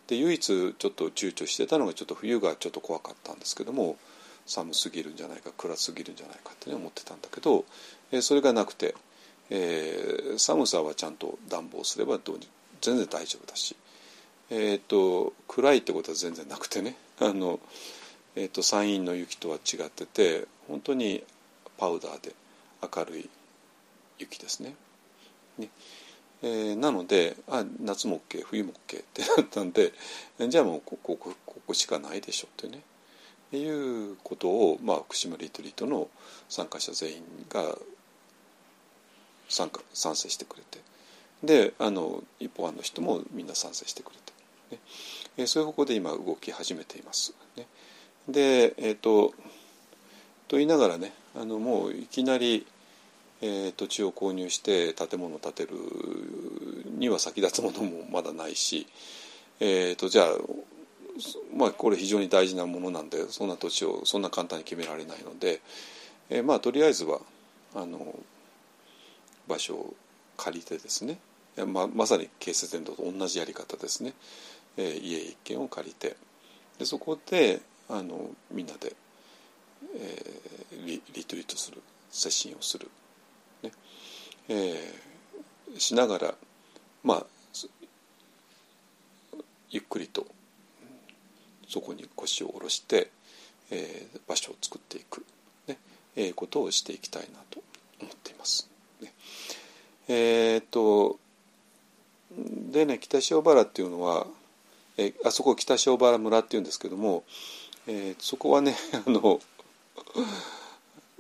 [0.07, 3.97] で唯一ちょっと躊躇してたのがちょっと冬がちょっと怖かったんですけども
[4.45, 7.65] 寒すぎるんじゃないか暗すぎるんじゃないかって、ね、思ってたんだけど、
[8.13, 8.95] えー、それがなくて、
[9.49, 12.47] えー、寒さはちゃんと暖房すればどうに
[12.85, 13.75] 全然大丈夫だし、
[14.51, 16.97] えーと暗いってことは全然なくてね。
[17.19, 17.61] あの
[18.37, 21.23] えーと、山陰の雪とは違ってて本当に
[21.79, 22.35] パウダーで
[22.83, 23.31] 明るい
[24.19, 24.75] 雪ですね。
[25.57, 25.71] ね。
[26.43, 29.93] えー、なのであ夏も OK 冬も OK ってなったんで
[30.49, 31.35] じゃあもうこここ
[31.65, 32.83] こしかないでしょってね。
[33.57, 36.09] いうことを、まあ、福島リトリートの
[36.49, 37.79] 参加者全員が
[39.49, 40.81] 参加賛成してくれて。
[41.45, 44.19] であの一方案の人もみんな賛成してくれ
[44.71, 44.81] て、ね。
[45.37, 47.35] え、そういう方向で今動き始めています。
[47.57, 47.67] ね。
[48.29, 49.35] でえっ、ー、と
[50.49, 52.67] と言いながらねあのもういきなり、
[53.43, 55.71] えー、土地を購入して建物を建てる
[56.97, 58.87] には先立つものもまだないし、
[59.61, 60.27] えーと、じゃあ
[61.57, 65.61] まあこれ非常に大事なものなんでそんな土地をそんな簡単に決められないので、
[66.31, 67.21] えー、まあとりあえずは
[67.75, 68.15] あの
[69.49, 69.95] 場所を
[70.37, 71.19] 借りてですね
[71.67, 74.13] ままさに京成電動と同じやり方ですね、
[74.77, 76.17] えー、家一軒を借りて。
[76.79, 78.95] でそこであのみんなで、
[79.95, 82.91] えー、リリトリートする接心をする、
[83.63, 83.71] ね。
[84.49, 86.35] えー、しながら
[87.05, 87.27] まあ
[89.71, 90.27] ゆっくりと
[91.69, 93.11] そこに腰を下ろして、
[93.71, 95.25] えー、場所を作っていく、
[95.67, 95.79] ね。
[96.17, 97.63] えー、ことをしていきたいなと
[98.01, 98.69] 思っています。
[99.01, 99.13] ね、
[100.09, 101.19] えー、っと
[102.37, 104.27] でね北塩原っていうのは、
[104.97, 107.25] え、あそこ北塩原村っていうんですけども
[107.87, 109.41] えー、そこはね あの、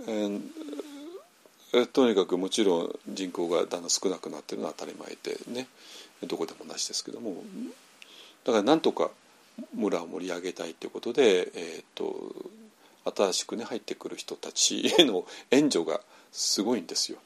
[0.06, 5.68] えー、とにかくもちろん人口がだんだん少なくなってるのは当たり前でね
[6.22, 7.44] どこでもなしですけども
[8.44, 9.10] だからなんとか
[9.74, 12.34] 村を盛り上げたいということで、えーと、
[13.14, 16.00] 新しくね入ってくる人たちへの援助が
[16.32, 17.18] すごいんですよ。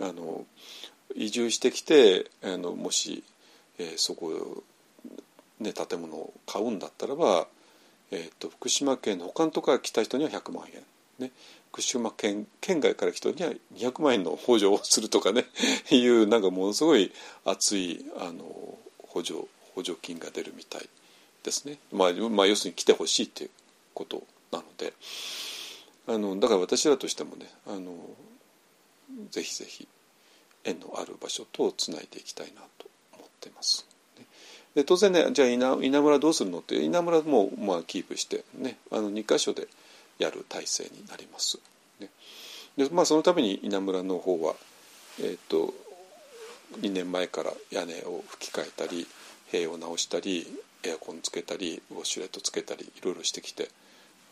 [0.00, 0.46] あの
[1.14, 3.24] 移住してきてあのもし、
[3.78, 4.62] えー、そこ
[5.60, 7.46] ね建物を買うんだったらば
[8.14, 10.82] えーと、福島県の他のとこから来た人には100万円。
[11.18, 11.32] ね、
[11.70, 15.46] 福島県県外から来た人には200万円の補助をするとかね。
[15.90, 17.12] いうなんかものすごい
[17.44, 19.40] 熱いあの補助
[19.74, 20.88] 補助金が出るみたい
[21.42, 23.50] ですね、まあ、まあ要するに来てほしいっていう
[23.94, 24.22] こと
[24.52, 24.92] なので。
[26.06, 27.96] あのだから私らとしてもねあの
[29.30, 29.88] ぜひぜひ
[30.64, 33.86] 縁のある場所とつないでいきたいなと思ってます。
[34.74, 39.68] で当然ねじゃあ稲稲村どうするのって稲村もまあキープしてねあの2箇所で
[40.18, 41.58] やる体制になります。
[42.00, 42.08] ね、
[42.76, 44.54] でまあそのために稲村の方は
[45.20, 45.72] えっ、ー、と
[46.80, 49.06] 2年前から屋根を吹き替えたり
[49.52, 50.46] 塀を直したり
[50.82, 53.70] エアコンつけたりウォシュレットつけたりいろいろしてきて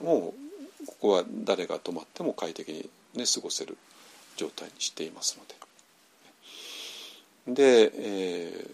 [0.02, 0.34] も
[0.82, 3.78] うここは誰が泊まっても快適に、ね、過ごせる
[4.36, 5.54] 状態にしていますので。
[7.46, 8.66] で、え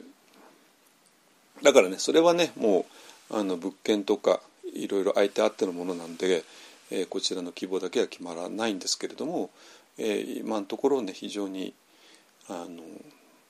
[1.61, 2.87] ー、だからねそれはねも
[3.31, 4.41] うあの物件とか
[4.75, 6.45] いろいろ相手あってのものなんで、
[6.91, 9.51] えー、こちらの希望だけは決まらないんですけれども、
[9.99, 11.75] えー、今のところね非常に
[12.49, 12.83] あの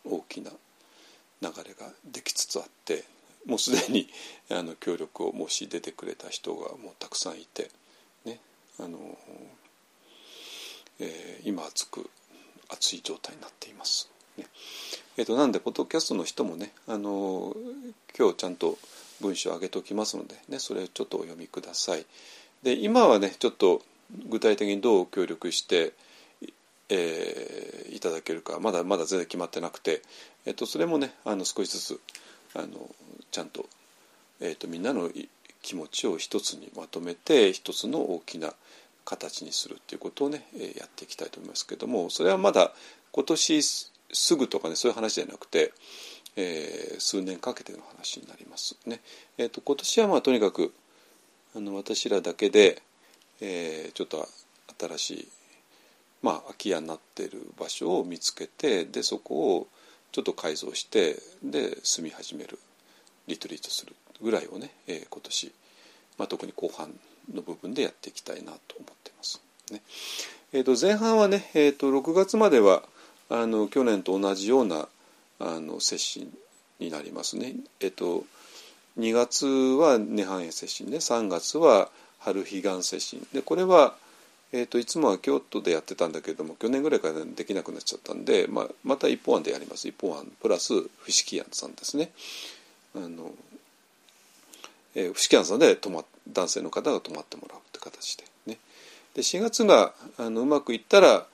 [0.05, 0.51] 大きな
[1.43, 3.05] 流れができつつあって
[3.47, 4.09] もうすでに
[4.51, 7.71] あの協力を申し出てくれた人がもうたくさんいて、
[8.25, 8.41] ね
[8.81, 8.99] あの
[11.01, 12.11] えー、今熱く
[12.69, 14.11] 熱い状態になっています。
[14.39, 14.47] ね
[15.19, 17.55] えーと、なんでポッドキャストの人もねあの
[18.17, 18.79] 今日ちゃんと
[19.21, 22.07] 文章を上げておきますので、ね、それをちょっとお読みください。
[22.63, 23.83] で今はねちょっと
[24.29, 25.93] 具体的にどう協力して、
[26.89, 30.03] えー、いただけるかまだまだ全然決まってなくて、
[30.47, 32.01] えーと、それもねあの少しずつ
[32.55, 32.69] あの
[33.31, 33.67] ちゃんと,、
[34.41, 35.11] えーと、みんなの
[35.63, 38.55] 気持ちを一つにまとめて一つの大きな
[39.05, 42.73] 形にするっていうことをね、えー、やっていきたいと思いますけどもそれはまだ
[43.13, 43.63] 今年
[44.13, 45.73] すぐとかねそういう話じゃなくて、
[46.37, 49.01] えー、数年かけての話になりますね。
[49.37, 50.73] えーと、今年はまあとにかく
[51.55, 52.83] あの私らだけで、
[53.41, 54.29] えー、ちょっと
[54.79, 55.29] 新しい、
[56.23, 59.67] まあ、空き家になっている場所を見つけてでそこを
[60.13, 62.59] ちょっと改造してで住み始める
[63.27, 65.53] リトリートするぐらいをね、えー、今年、
[66.19, 66.93] まあ、特に後半
[67.33, 69.43] の部分でやっていきたいなと思ってます。
[69.71, 69.83] ね
[70.53, 72.83] えー、と前半はね、えー、と6月までは
[73.31, 74.89] あの去年と同じような
[75.39, 76.33] あの接心
[76.79, 77.55] になりますね。
[77.81, 78.25] えー、と
[78.99, 81.89] 2月は涅槃へ接心で3月は
[82.19, 83.95] 春彼岸接心でこれは、
[84.53, 92.11] えーと、いつもは京都でやってたんだけれども去年ぐらいからできなくなっちゃったんで、まあ、また一方案でやります一方案プラス不式案さんですね。
[92.97, 93.33] あの
[94.95, 98.59] えー、不式案さんで泊ま男性の方が泊まってもらうって形でね。
[99.15, 101.27] で4月があのうまくいったら、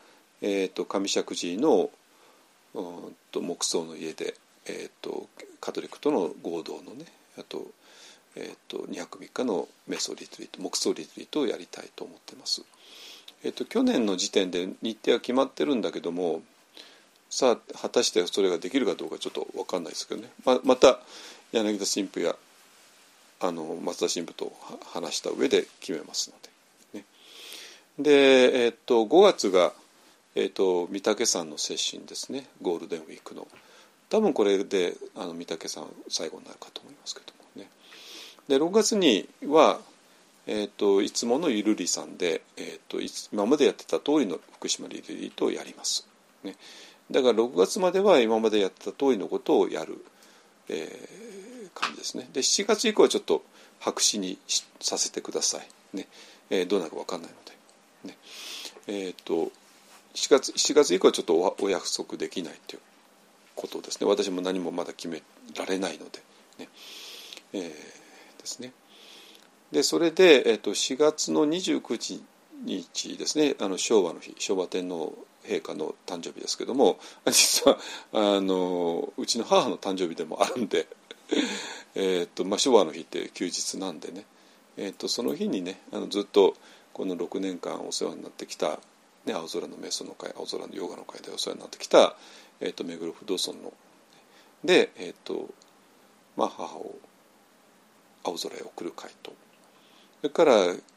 [0.47, 1.89] えーと、上石寺の
[2.75, 4.35] うんと木葬の家で、
[4.67, 5.27] えーと、
[5.59, 7.07] カトリックとの合同のね
[7.39, 7.65] あと,、
[8.37, 12.63] えーと、2泊3日の瞑想リトリート木葬リトリートをやりたいと思ってます。
[13.43, 16.43] えーと、去年の時点で日程は決まってるんだけども
[17.31, 21.01] さあ果たしてそれができるかどうかちょっと分かんないですけどねままた
[21.53, 22.37] 柳田神父や
[23.41, 24.53] あの松田神父と
[24.93, 26.33] 話した上で決めます
[26.95, 27.05] ので、ね、
[27.99, 29.75] で、えー、と5月が、
[30.35, 32.47] えー、と御嶽山の接心ですね。
[32.61, 33.47] ゴールデンウィークの。
[34.11, 37.71] 多分これであの御嶽山最後になるかと思いますけどもね。
[38.49, 39.81] で6月には、
[40.47, 42.99] えーと、いつものゆるりさんで、えーと、
[43.33, 46.07] 今までやってた通りの福島リリートをやります、
[46.43, 46.55] ね、
[47.11, 50.05] だから6月までは今までやってた通りのことをやる、
[50.69, 52.29] えー、感じですね。
[52.33, 53.43] で7月以降はちょっと
[53.81, 54.39] 白紙に
[54.81, 56.09] させてください、ね。
[56.51, 58.19] えー、どうなるか分かんないので、ね。
[58.87, 59.51] えーと、
[60.15, 62.81] 7月 ,7 月以降はちょっとお約束できないという
[63.55, 64.07] ことですね。
[64.07, 65.23] 私も何もまだ決め
[65.57, 66.23] られないので。
[66.59, 66.69] ね、
[67.53, 67.73] えー、で
[68.45, 68.73] すね。
[69.73, 72.23] でそれで、えーと、4月の29
[72.65, 73.57] 日ですね。
[73.61, 77.79] あの昭和の日昭和天皇陛下の誕生日ですけども 実は
[78.13, 80.87] あのうちの母の誕生日でもあるんで
[81.95, 84.25] えと、まあ、昭和の日って休日なんでね、
[84.77, 86.55] えーと、その日にねあのずっと
[86.93, 88.79] この6年間お世話になってきた、
[89.27, 92.17] ね、青空の瞑想の会青空のヨガの会でお世話になってきた、
[92.61, 93.73] えーと、目黒不動尊の
[94.65, 95.49] で、えーと
[96.37, 96.97] まあ、母を
[98.25, 99.33] 青空へ送る会と
[100.21, 100.55] それから、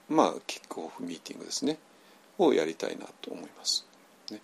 [0.09, 1.77] まあ、キックオフミーティングですね
[2.37, 3.85] をやりたいなと思います。
[4.31, 4.39] ね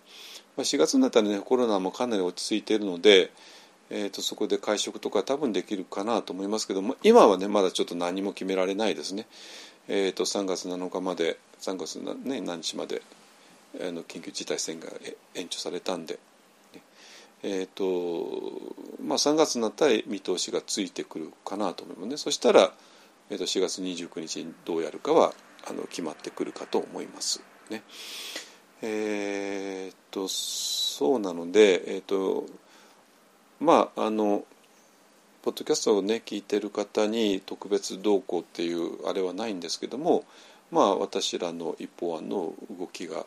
[0.56, 3.30] まあ、4月になったらねコロナもかなり落ち着いているので、
[3.90, 9.26] えーと、そこで会食とか多分できるかなと思いますけども今はねまだちょっと何も決められないですね。
[9.88, 13.02] えーと、3月7日まで3月、ね、何日まで
[13.80, 14.96] あの緊急事態宣言が
[15.34, 16.18] 延長されたんで、
[17.42, 22.72] えーとまあ、3月になったら見通しがついてくるかなと思いますねそしたら、
[23.30, 25.34] えー、と4月29日にどうやるかは
[25.68, 27.42] あの決まってくるかと思います。
[27.70, 27.82] ね
[28.82, 32.46] えーっとそうなのでえーと
[33.60, 34.44] まああの
[35.42, 40.24] ポッドキャストをね聞いてる方に特別どうこうっていうあれはないんですけども
[40.70, 43.26] まあ私らの一方案の動きが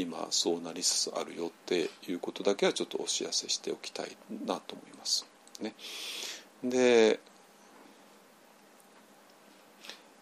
[0.00, 4.16] 今そうなりつつあるよっていうことだけはちょっとお知らせしておきたい
[4.46, 5.26] なと思います。
[5.60, 5.74] ね、
[6.62, 7.18] で、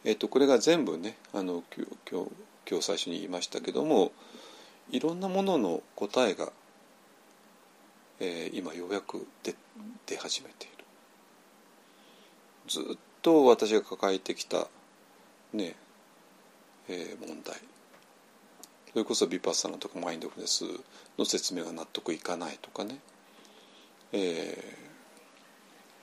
[0.05, 2.31] えっと、これが全部ねあの今日
[2.69, 4.13] 今日最初に言いましたけども
[4.91, 6.51] いろんなものの答えが、
[8.19, 9.55] えー、今ようやく出
[10.07, 10.85] 出始めている。
[12.67, 14.69] ずっと私が抱えてきた
[15.53, 15.77] ね、
[16.89, 17.57] えー、問題
[18.97, 20.65] それこそビパッサナとかマインドフネス
[21.19, 22.99] の説明が納得いかないとかね、
[24.15, 24.57] え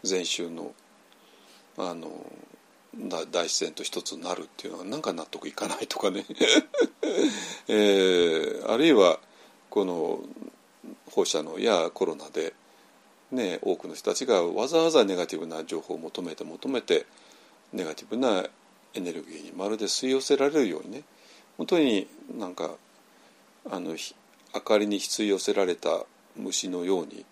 [0.04, 0.74] ー、禅宗の
[1.76, 2.12] あの
[3.32, 6.24] 大自然と一つになるっていうのはなんか納得いかないとかね、
[7.68, 9.20] えー、あるいは
[9.72, 10.20] この
[11.10, 12.54] 放射能やコロナで
[13.32, 17.08] ね、多くの人たちがわざわざネガティブな情報を求めて求めて
[17.74, 18.46] ネガティブな
[18.94, 21.04] エネルギーにまるで吸い寄せられるようにね
[21.58, 22.08] 本当に
[22.38, 22.72] なんか
[23.70, 23.96] あの
[24.54, 26.06] 明かりに吸い寄せられた
[26.36, 27.26] 虫のように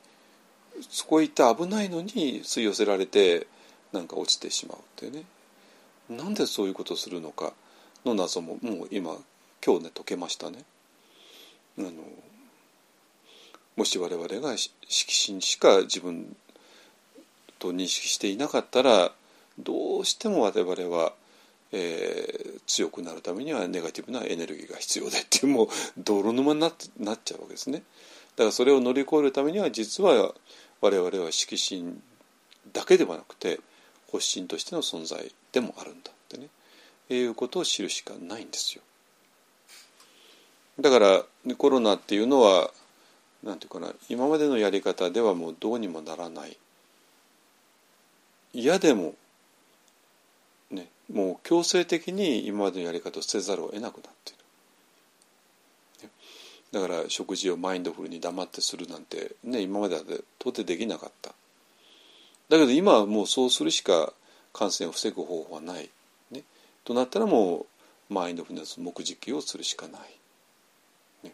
[0.89, 3.47] そこへ行って危ないのに吸い寄せられて
[3.91, 5.23] なんか落ちてしまうっていうね
[6.09, 7.53] なんでそういうことをするのか
[8.05, 9.15] の謎ももう今
[9.65, 10.63] 今日ね解けましたね。
[11.77, 11.91] あの
[13.77, 16.35] もし我々が色心しか自分
[17.59, 19.11] と認識していなかったら
[19.59, 21.13] どうしても我々は、
[21.71, 25.67] えー、強くなるためにはネガティブなエネルギーが必要でっていうもう
[25.97, 27.83] 泥沼になっなっちゃうわけですね。
[28.35, 30.33] だからそれを乗り越えるためには実は
[30.81, 32.01] 我々は色心
[32.73, 33.59] だけではなくて
[34.11, 36.47] 発心としての存在でもあるんだってね
[37.09, 38.81] いうことを知るしかないんですよ。
[40.79, 41.23] だから
[41.57, 42.71] コロナっていうのは
[43.43, 46.57] なんていうかな今までのやり方ではもうどうにもならない
[48.53, 49.15] 嫌でも
[51.11, 54.35] もう強制的に今までのやり方を捨てざるを得なくなってい
[56.03, 56.09] る、
[56.71, 60.23] だから食事をマインドフルに黙ってするなんてね今までは到
[60.55, 61.33] 底できなかった。
[62.49, 64.13] だけど今はもうそうするしか
[64.53, 65.89] 感染を防ぐ方法はない、
[66.31, 66.43] ね、
[66.83, 67.65] となったらも
[68.09, 70.01] うマインドフルネス目次をするしかない。
[71.23, 71.33] ね。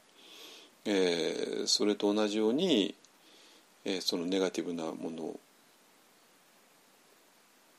[0.85, 2.93] えー、それと同じように、
[3.83, 5.39] えー、そのネガティブなものを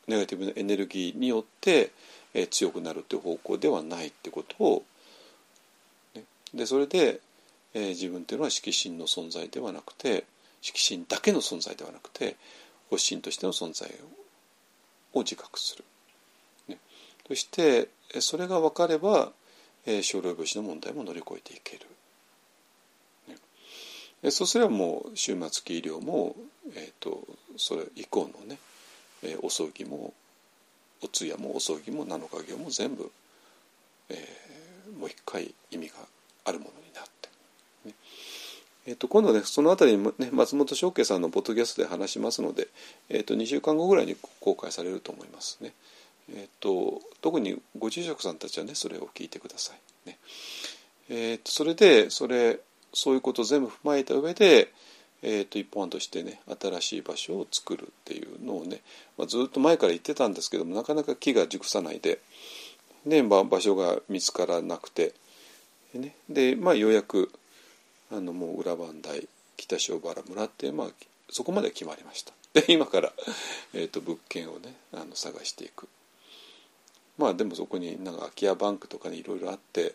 [0.09, 1.93] ネガティブなエネルギーによって、
[2.35, 4.85] え、強くなるという方向ではないってことを、
[6.15, 6.25] ね、
[6.55, 7.21] でそれで、
[7.75, 10.25] え、自分というのは色心の存在ではなくて
[10.63, 12.37] 色心だけの存在ではなくて
[12.91, 13.89] 発心としての存在
[15.13, 15.85] を自覚する。
[16.69, 16.79] ね、
[17.27, 17.89] そして
[18.21, 19.33] それが分かれば、
[19.87, 21.87] え、少量病死の問題も乗り越えていける。
[24.31, 26.35] そうすればもう終末期医療も、
[26.75, 27.23] えーと、
[27.57, 28.59] それ以降のね、
[29.23, 30.13] えー、お葬儀も
[31.03, 33.11] お通夜もお葬儀も七日行も全部、
[34.11, 35.95] えー、もう一回意味が
[36.45, 37.29] あるものになって、
[37.87, 37.95] ね
[38.87, 42.69] えーと、今度ねその辺りに、ね、松本翔慶さんのポッドキャストで話しますので、
[43.09, 45.73] えーと、2週間後ぐらいに公開されると思いますね。
[46.31, 50.09] えー、と特にご住職さんたちはねそれを聞いてください。
[50.09, 50.19] ね
[51.11, 52.59] えー、とそれでそれ
[52.93, 54.73] そういうことを全部踏まえた上で、
[55.23, 58.81] えー、と一本案としてね新しい場所を作るっていうのをね、
[59.17, 62.21] まあ、ずっと前から言ってたんですけどもなかなか木が熟さないで、
[63.05, 65.15] ね、場所が見つからなくて、
[65.95, 67.31] ね、で、まあ、ようやく
[68.13, 70.89] あのもう裏磐梯北塩原村って、まあ、
[71.31, 72.33] そこまで決まりました。
[72.55, 73.13] で今から、
[73.75, 75.89] えー、と物件をねあの探していく。
[77.19, 79.95] まあでもそこになんか空き家バンクとかにいろいろあって、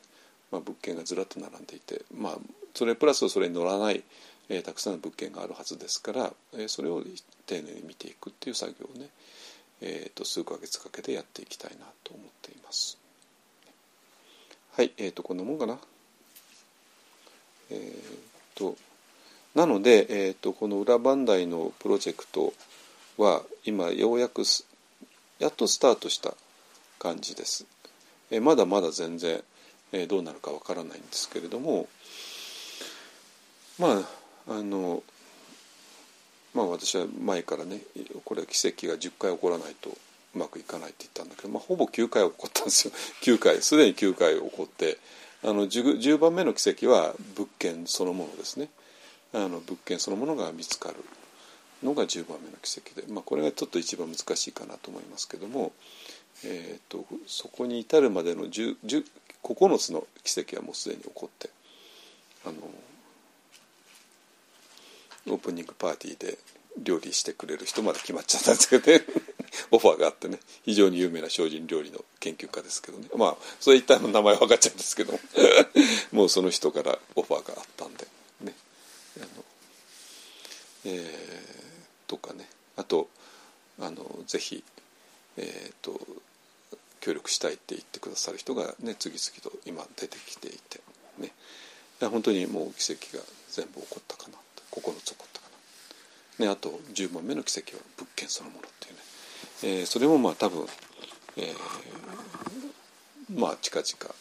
[0.51, 2.37] まあ、物件がずらっと並んでいてまあ
[2.75, 4.03] それプラスそれに乗らない、
[4.49, 7.03] えー、たくさんの物件があるはずですから、えー、それを
[7.45, 9.09] 丁寧に見ていくっていう作業をね、
[9.81, 12.97] えーと、数ヶ月かけてやっていきたいなと思っています。
[14.75, 15.77] はいえーと、こんなもんかな。
[17.69, 18.75] えーと、
[19.55, 22.53] なので、えーと、この裏磐梯のプロジェクト
[23.17, 24.43] は今ようやく
[25.39, 26.33] やっとスタートした
[26.99, 27.65] 感じです。
[28.31, 29.43] え、まだまだ全然、
[29.91, 31.87] え、どうなるかわからないんですけれども、
[33.77, 35.03] まああの
[36.53, 37.79] まあ私は前からね
[38.25, 39.89] これは奇跡が10回起こらないと
[40.35, 42.93] うまくいかないって言ったんだけど、まあ、ほぼ9回起こったんですよ。
[43.21, 44.97] 9回すでに9回起こって
[45.43, 48.69] あの 10, 10番目の奇跡は物件そのものですね。
[49.33, 50.95] あの物件そのものが見つかる
[51.81, 55.73] のが10番目の奇跡で、まあ、これがちょっと一番難しいかなと思いますけども、
[56.43, 58.75] えーと、そこに至るまでの9
[59.77, 61.49] つの奇跡はもうすでに起こって
[62.45, 62.55] あの
[65.27, 66.37] オープニングパーティーで
[66.77, 69.05] 料理してくれる人まで決まっちゃったんですけどね。
[69.71, 70.39] オファーがあってね。
[70.63, 73.07] 非常に有名な精進料理の研究家ですけどね。
[73.15, 75.19] まあそういった名前分かっちゃうんですけども。
[76.25, 78.07] うその人からオファーがあったんで。
[78.41, 78.55] ね。
[79.17, 79.27] あの
[80.85, 82.49] えー、とかね。
[82.75, 83.09] あと
[83.79, 84.63] あのぜひ
[85.37, 85.99] えっ、ー、と
[87.01, 90.81] 協力したいって言ってくださる人がね次々と今出てきていて。
[91.19, 91.31] ね。
[91.99, 94.37] 本当にもう奇跡が全部起こったかな。
[94.81, 95.47] 9つこったか
[96.39, 98.99] な、ね、あと10番目の奇跡は物件そのものっていうね、
[99.79, 100.65] えー、それもまあ多分、
[101.37, 104.15] えー、まあ近々。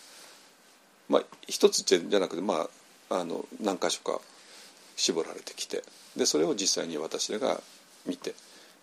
[1.09, 2.69] まあ一つじゃなくてま
[3.11, 4.21] ああの何箇所か
[4.97, 5.83] 絞られてきて。
[6.17, 7.59] でそれを実際に私らが
[8.07, 8.35] 見て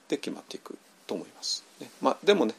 [0.07, 1.63] で決まっていくと思います。
[1.79, 1.89] ね。
[2.01, 2.55] まあ、でもね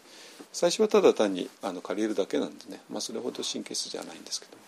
[0.53, 4.61] 最初はただ単にあの借りるだけなんでね、まあ、それほど神経質じゃないんですけど。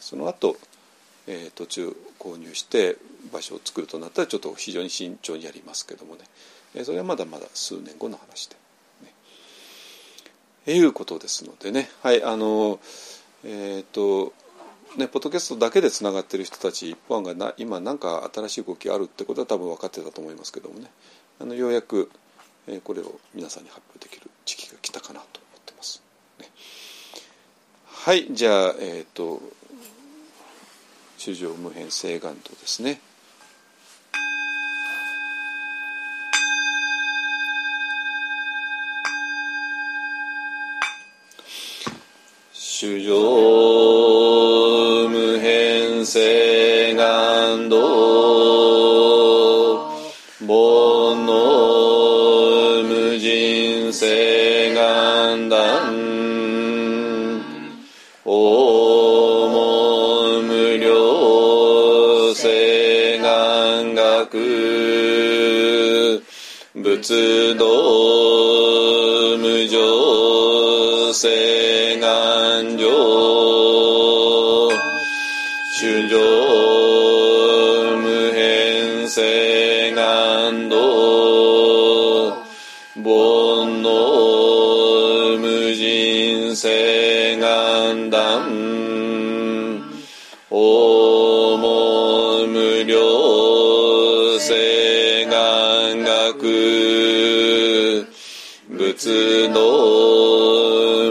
[0.00, 0.56] その後、
[1.30, 2.96] えー、途中購入して
[3.30, 6.22] 場所を作るとなったらちょっと非常に慎重にやりますけどもね、
[6.74, 8.56] えー、それはまだまだ数年後の話で。
[9.04, 9.12] ね、
[10.66, 12.80] えいうことですのでねはいあの
[13.44, 14.32] えっ、ー、と
[14.96, 20.90] ね、ポッドキャストだけでつながってる人たち一般がな今何か新しい動きあるってことは多分分かってたと思いますけどもね
[21.38, 22.10] あのようやく、
[22.66, 26.02] えー、これを皆さんに発表できる時期が来たかなと思ってます。
[26.40, 26.46] ね、
[27.84, 29.42] はいじゃあえっ、ー、と
[31.18, 33.00] 主情無変性願とですね。
[42.52, 43.12] 主情
[45.08, 46.57] 無変性
[67.00, 67.64] 仏道
[69.38, 72.88] 無常性願上
[75.78, 76.18] 主上
[78.02, 80.74] 無変性願道
[82.96, 88.42] 煩悩無人性願断
[90.50, 90.56] 訪
[91.60, 92.98] 問無料
[94.40, 94.77] 性
[98.98, 99.60] 仏道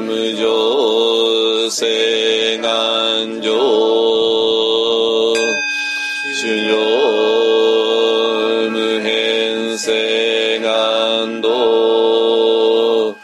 [0.01, 3.47] 無常性願上
[6.35, 6.75] 主上
[8.73, 13.15] 無変性願道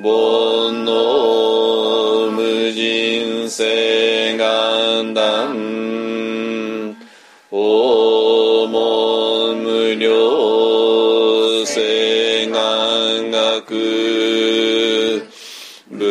[0.00, 2.40] 煩悩無
[2.72, 3.95] 人性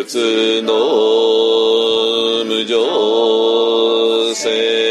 [0.07, 0.73] 仏道
[2.45, 4.84] 無常性。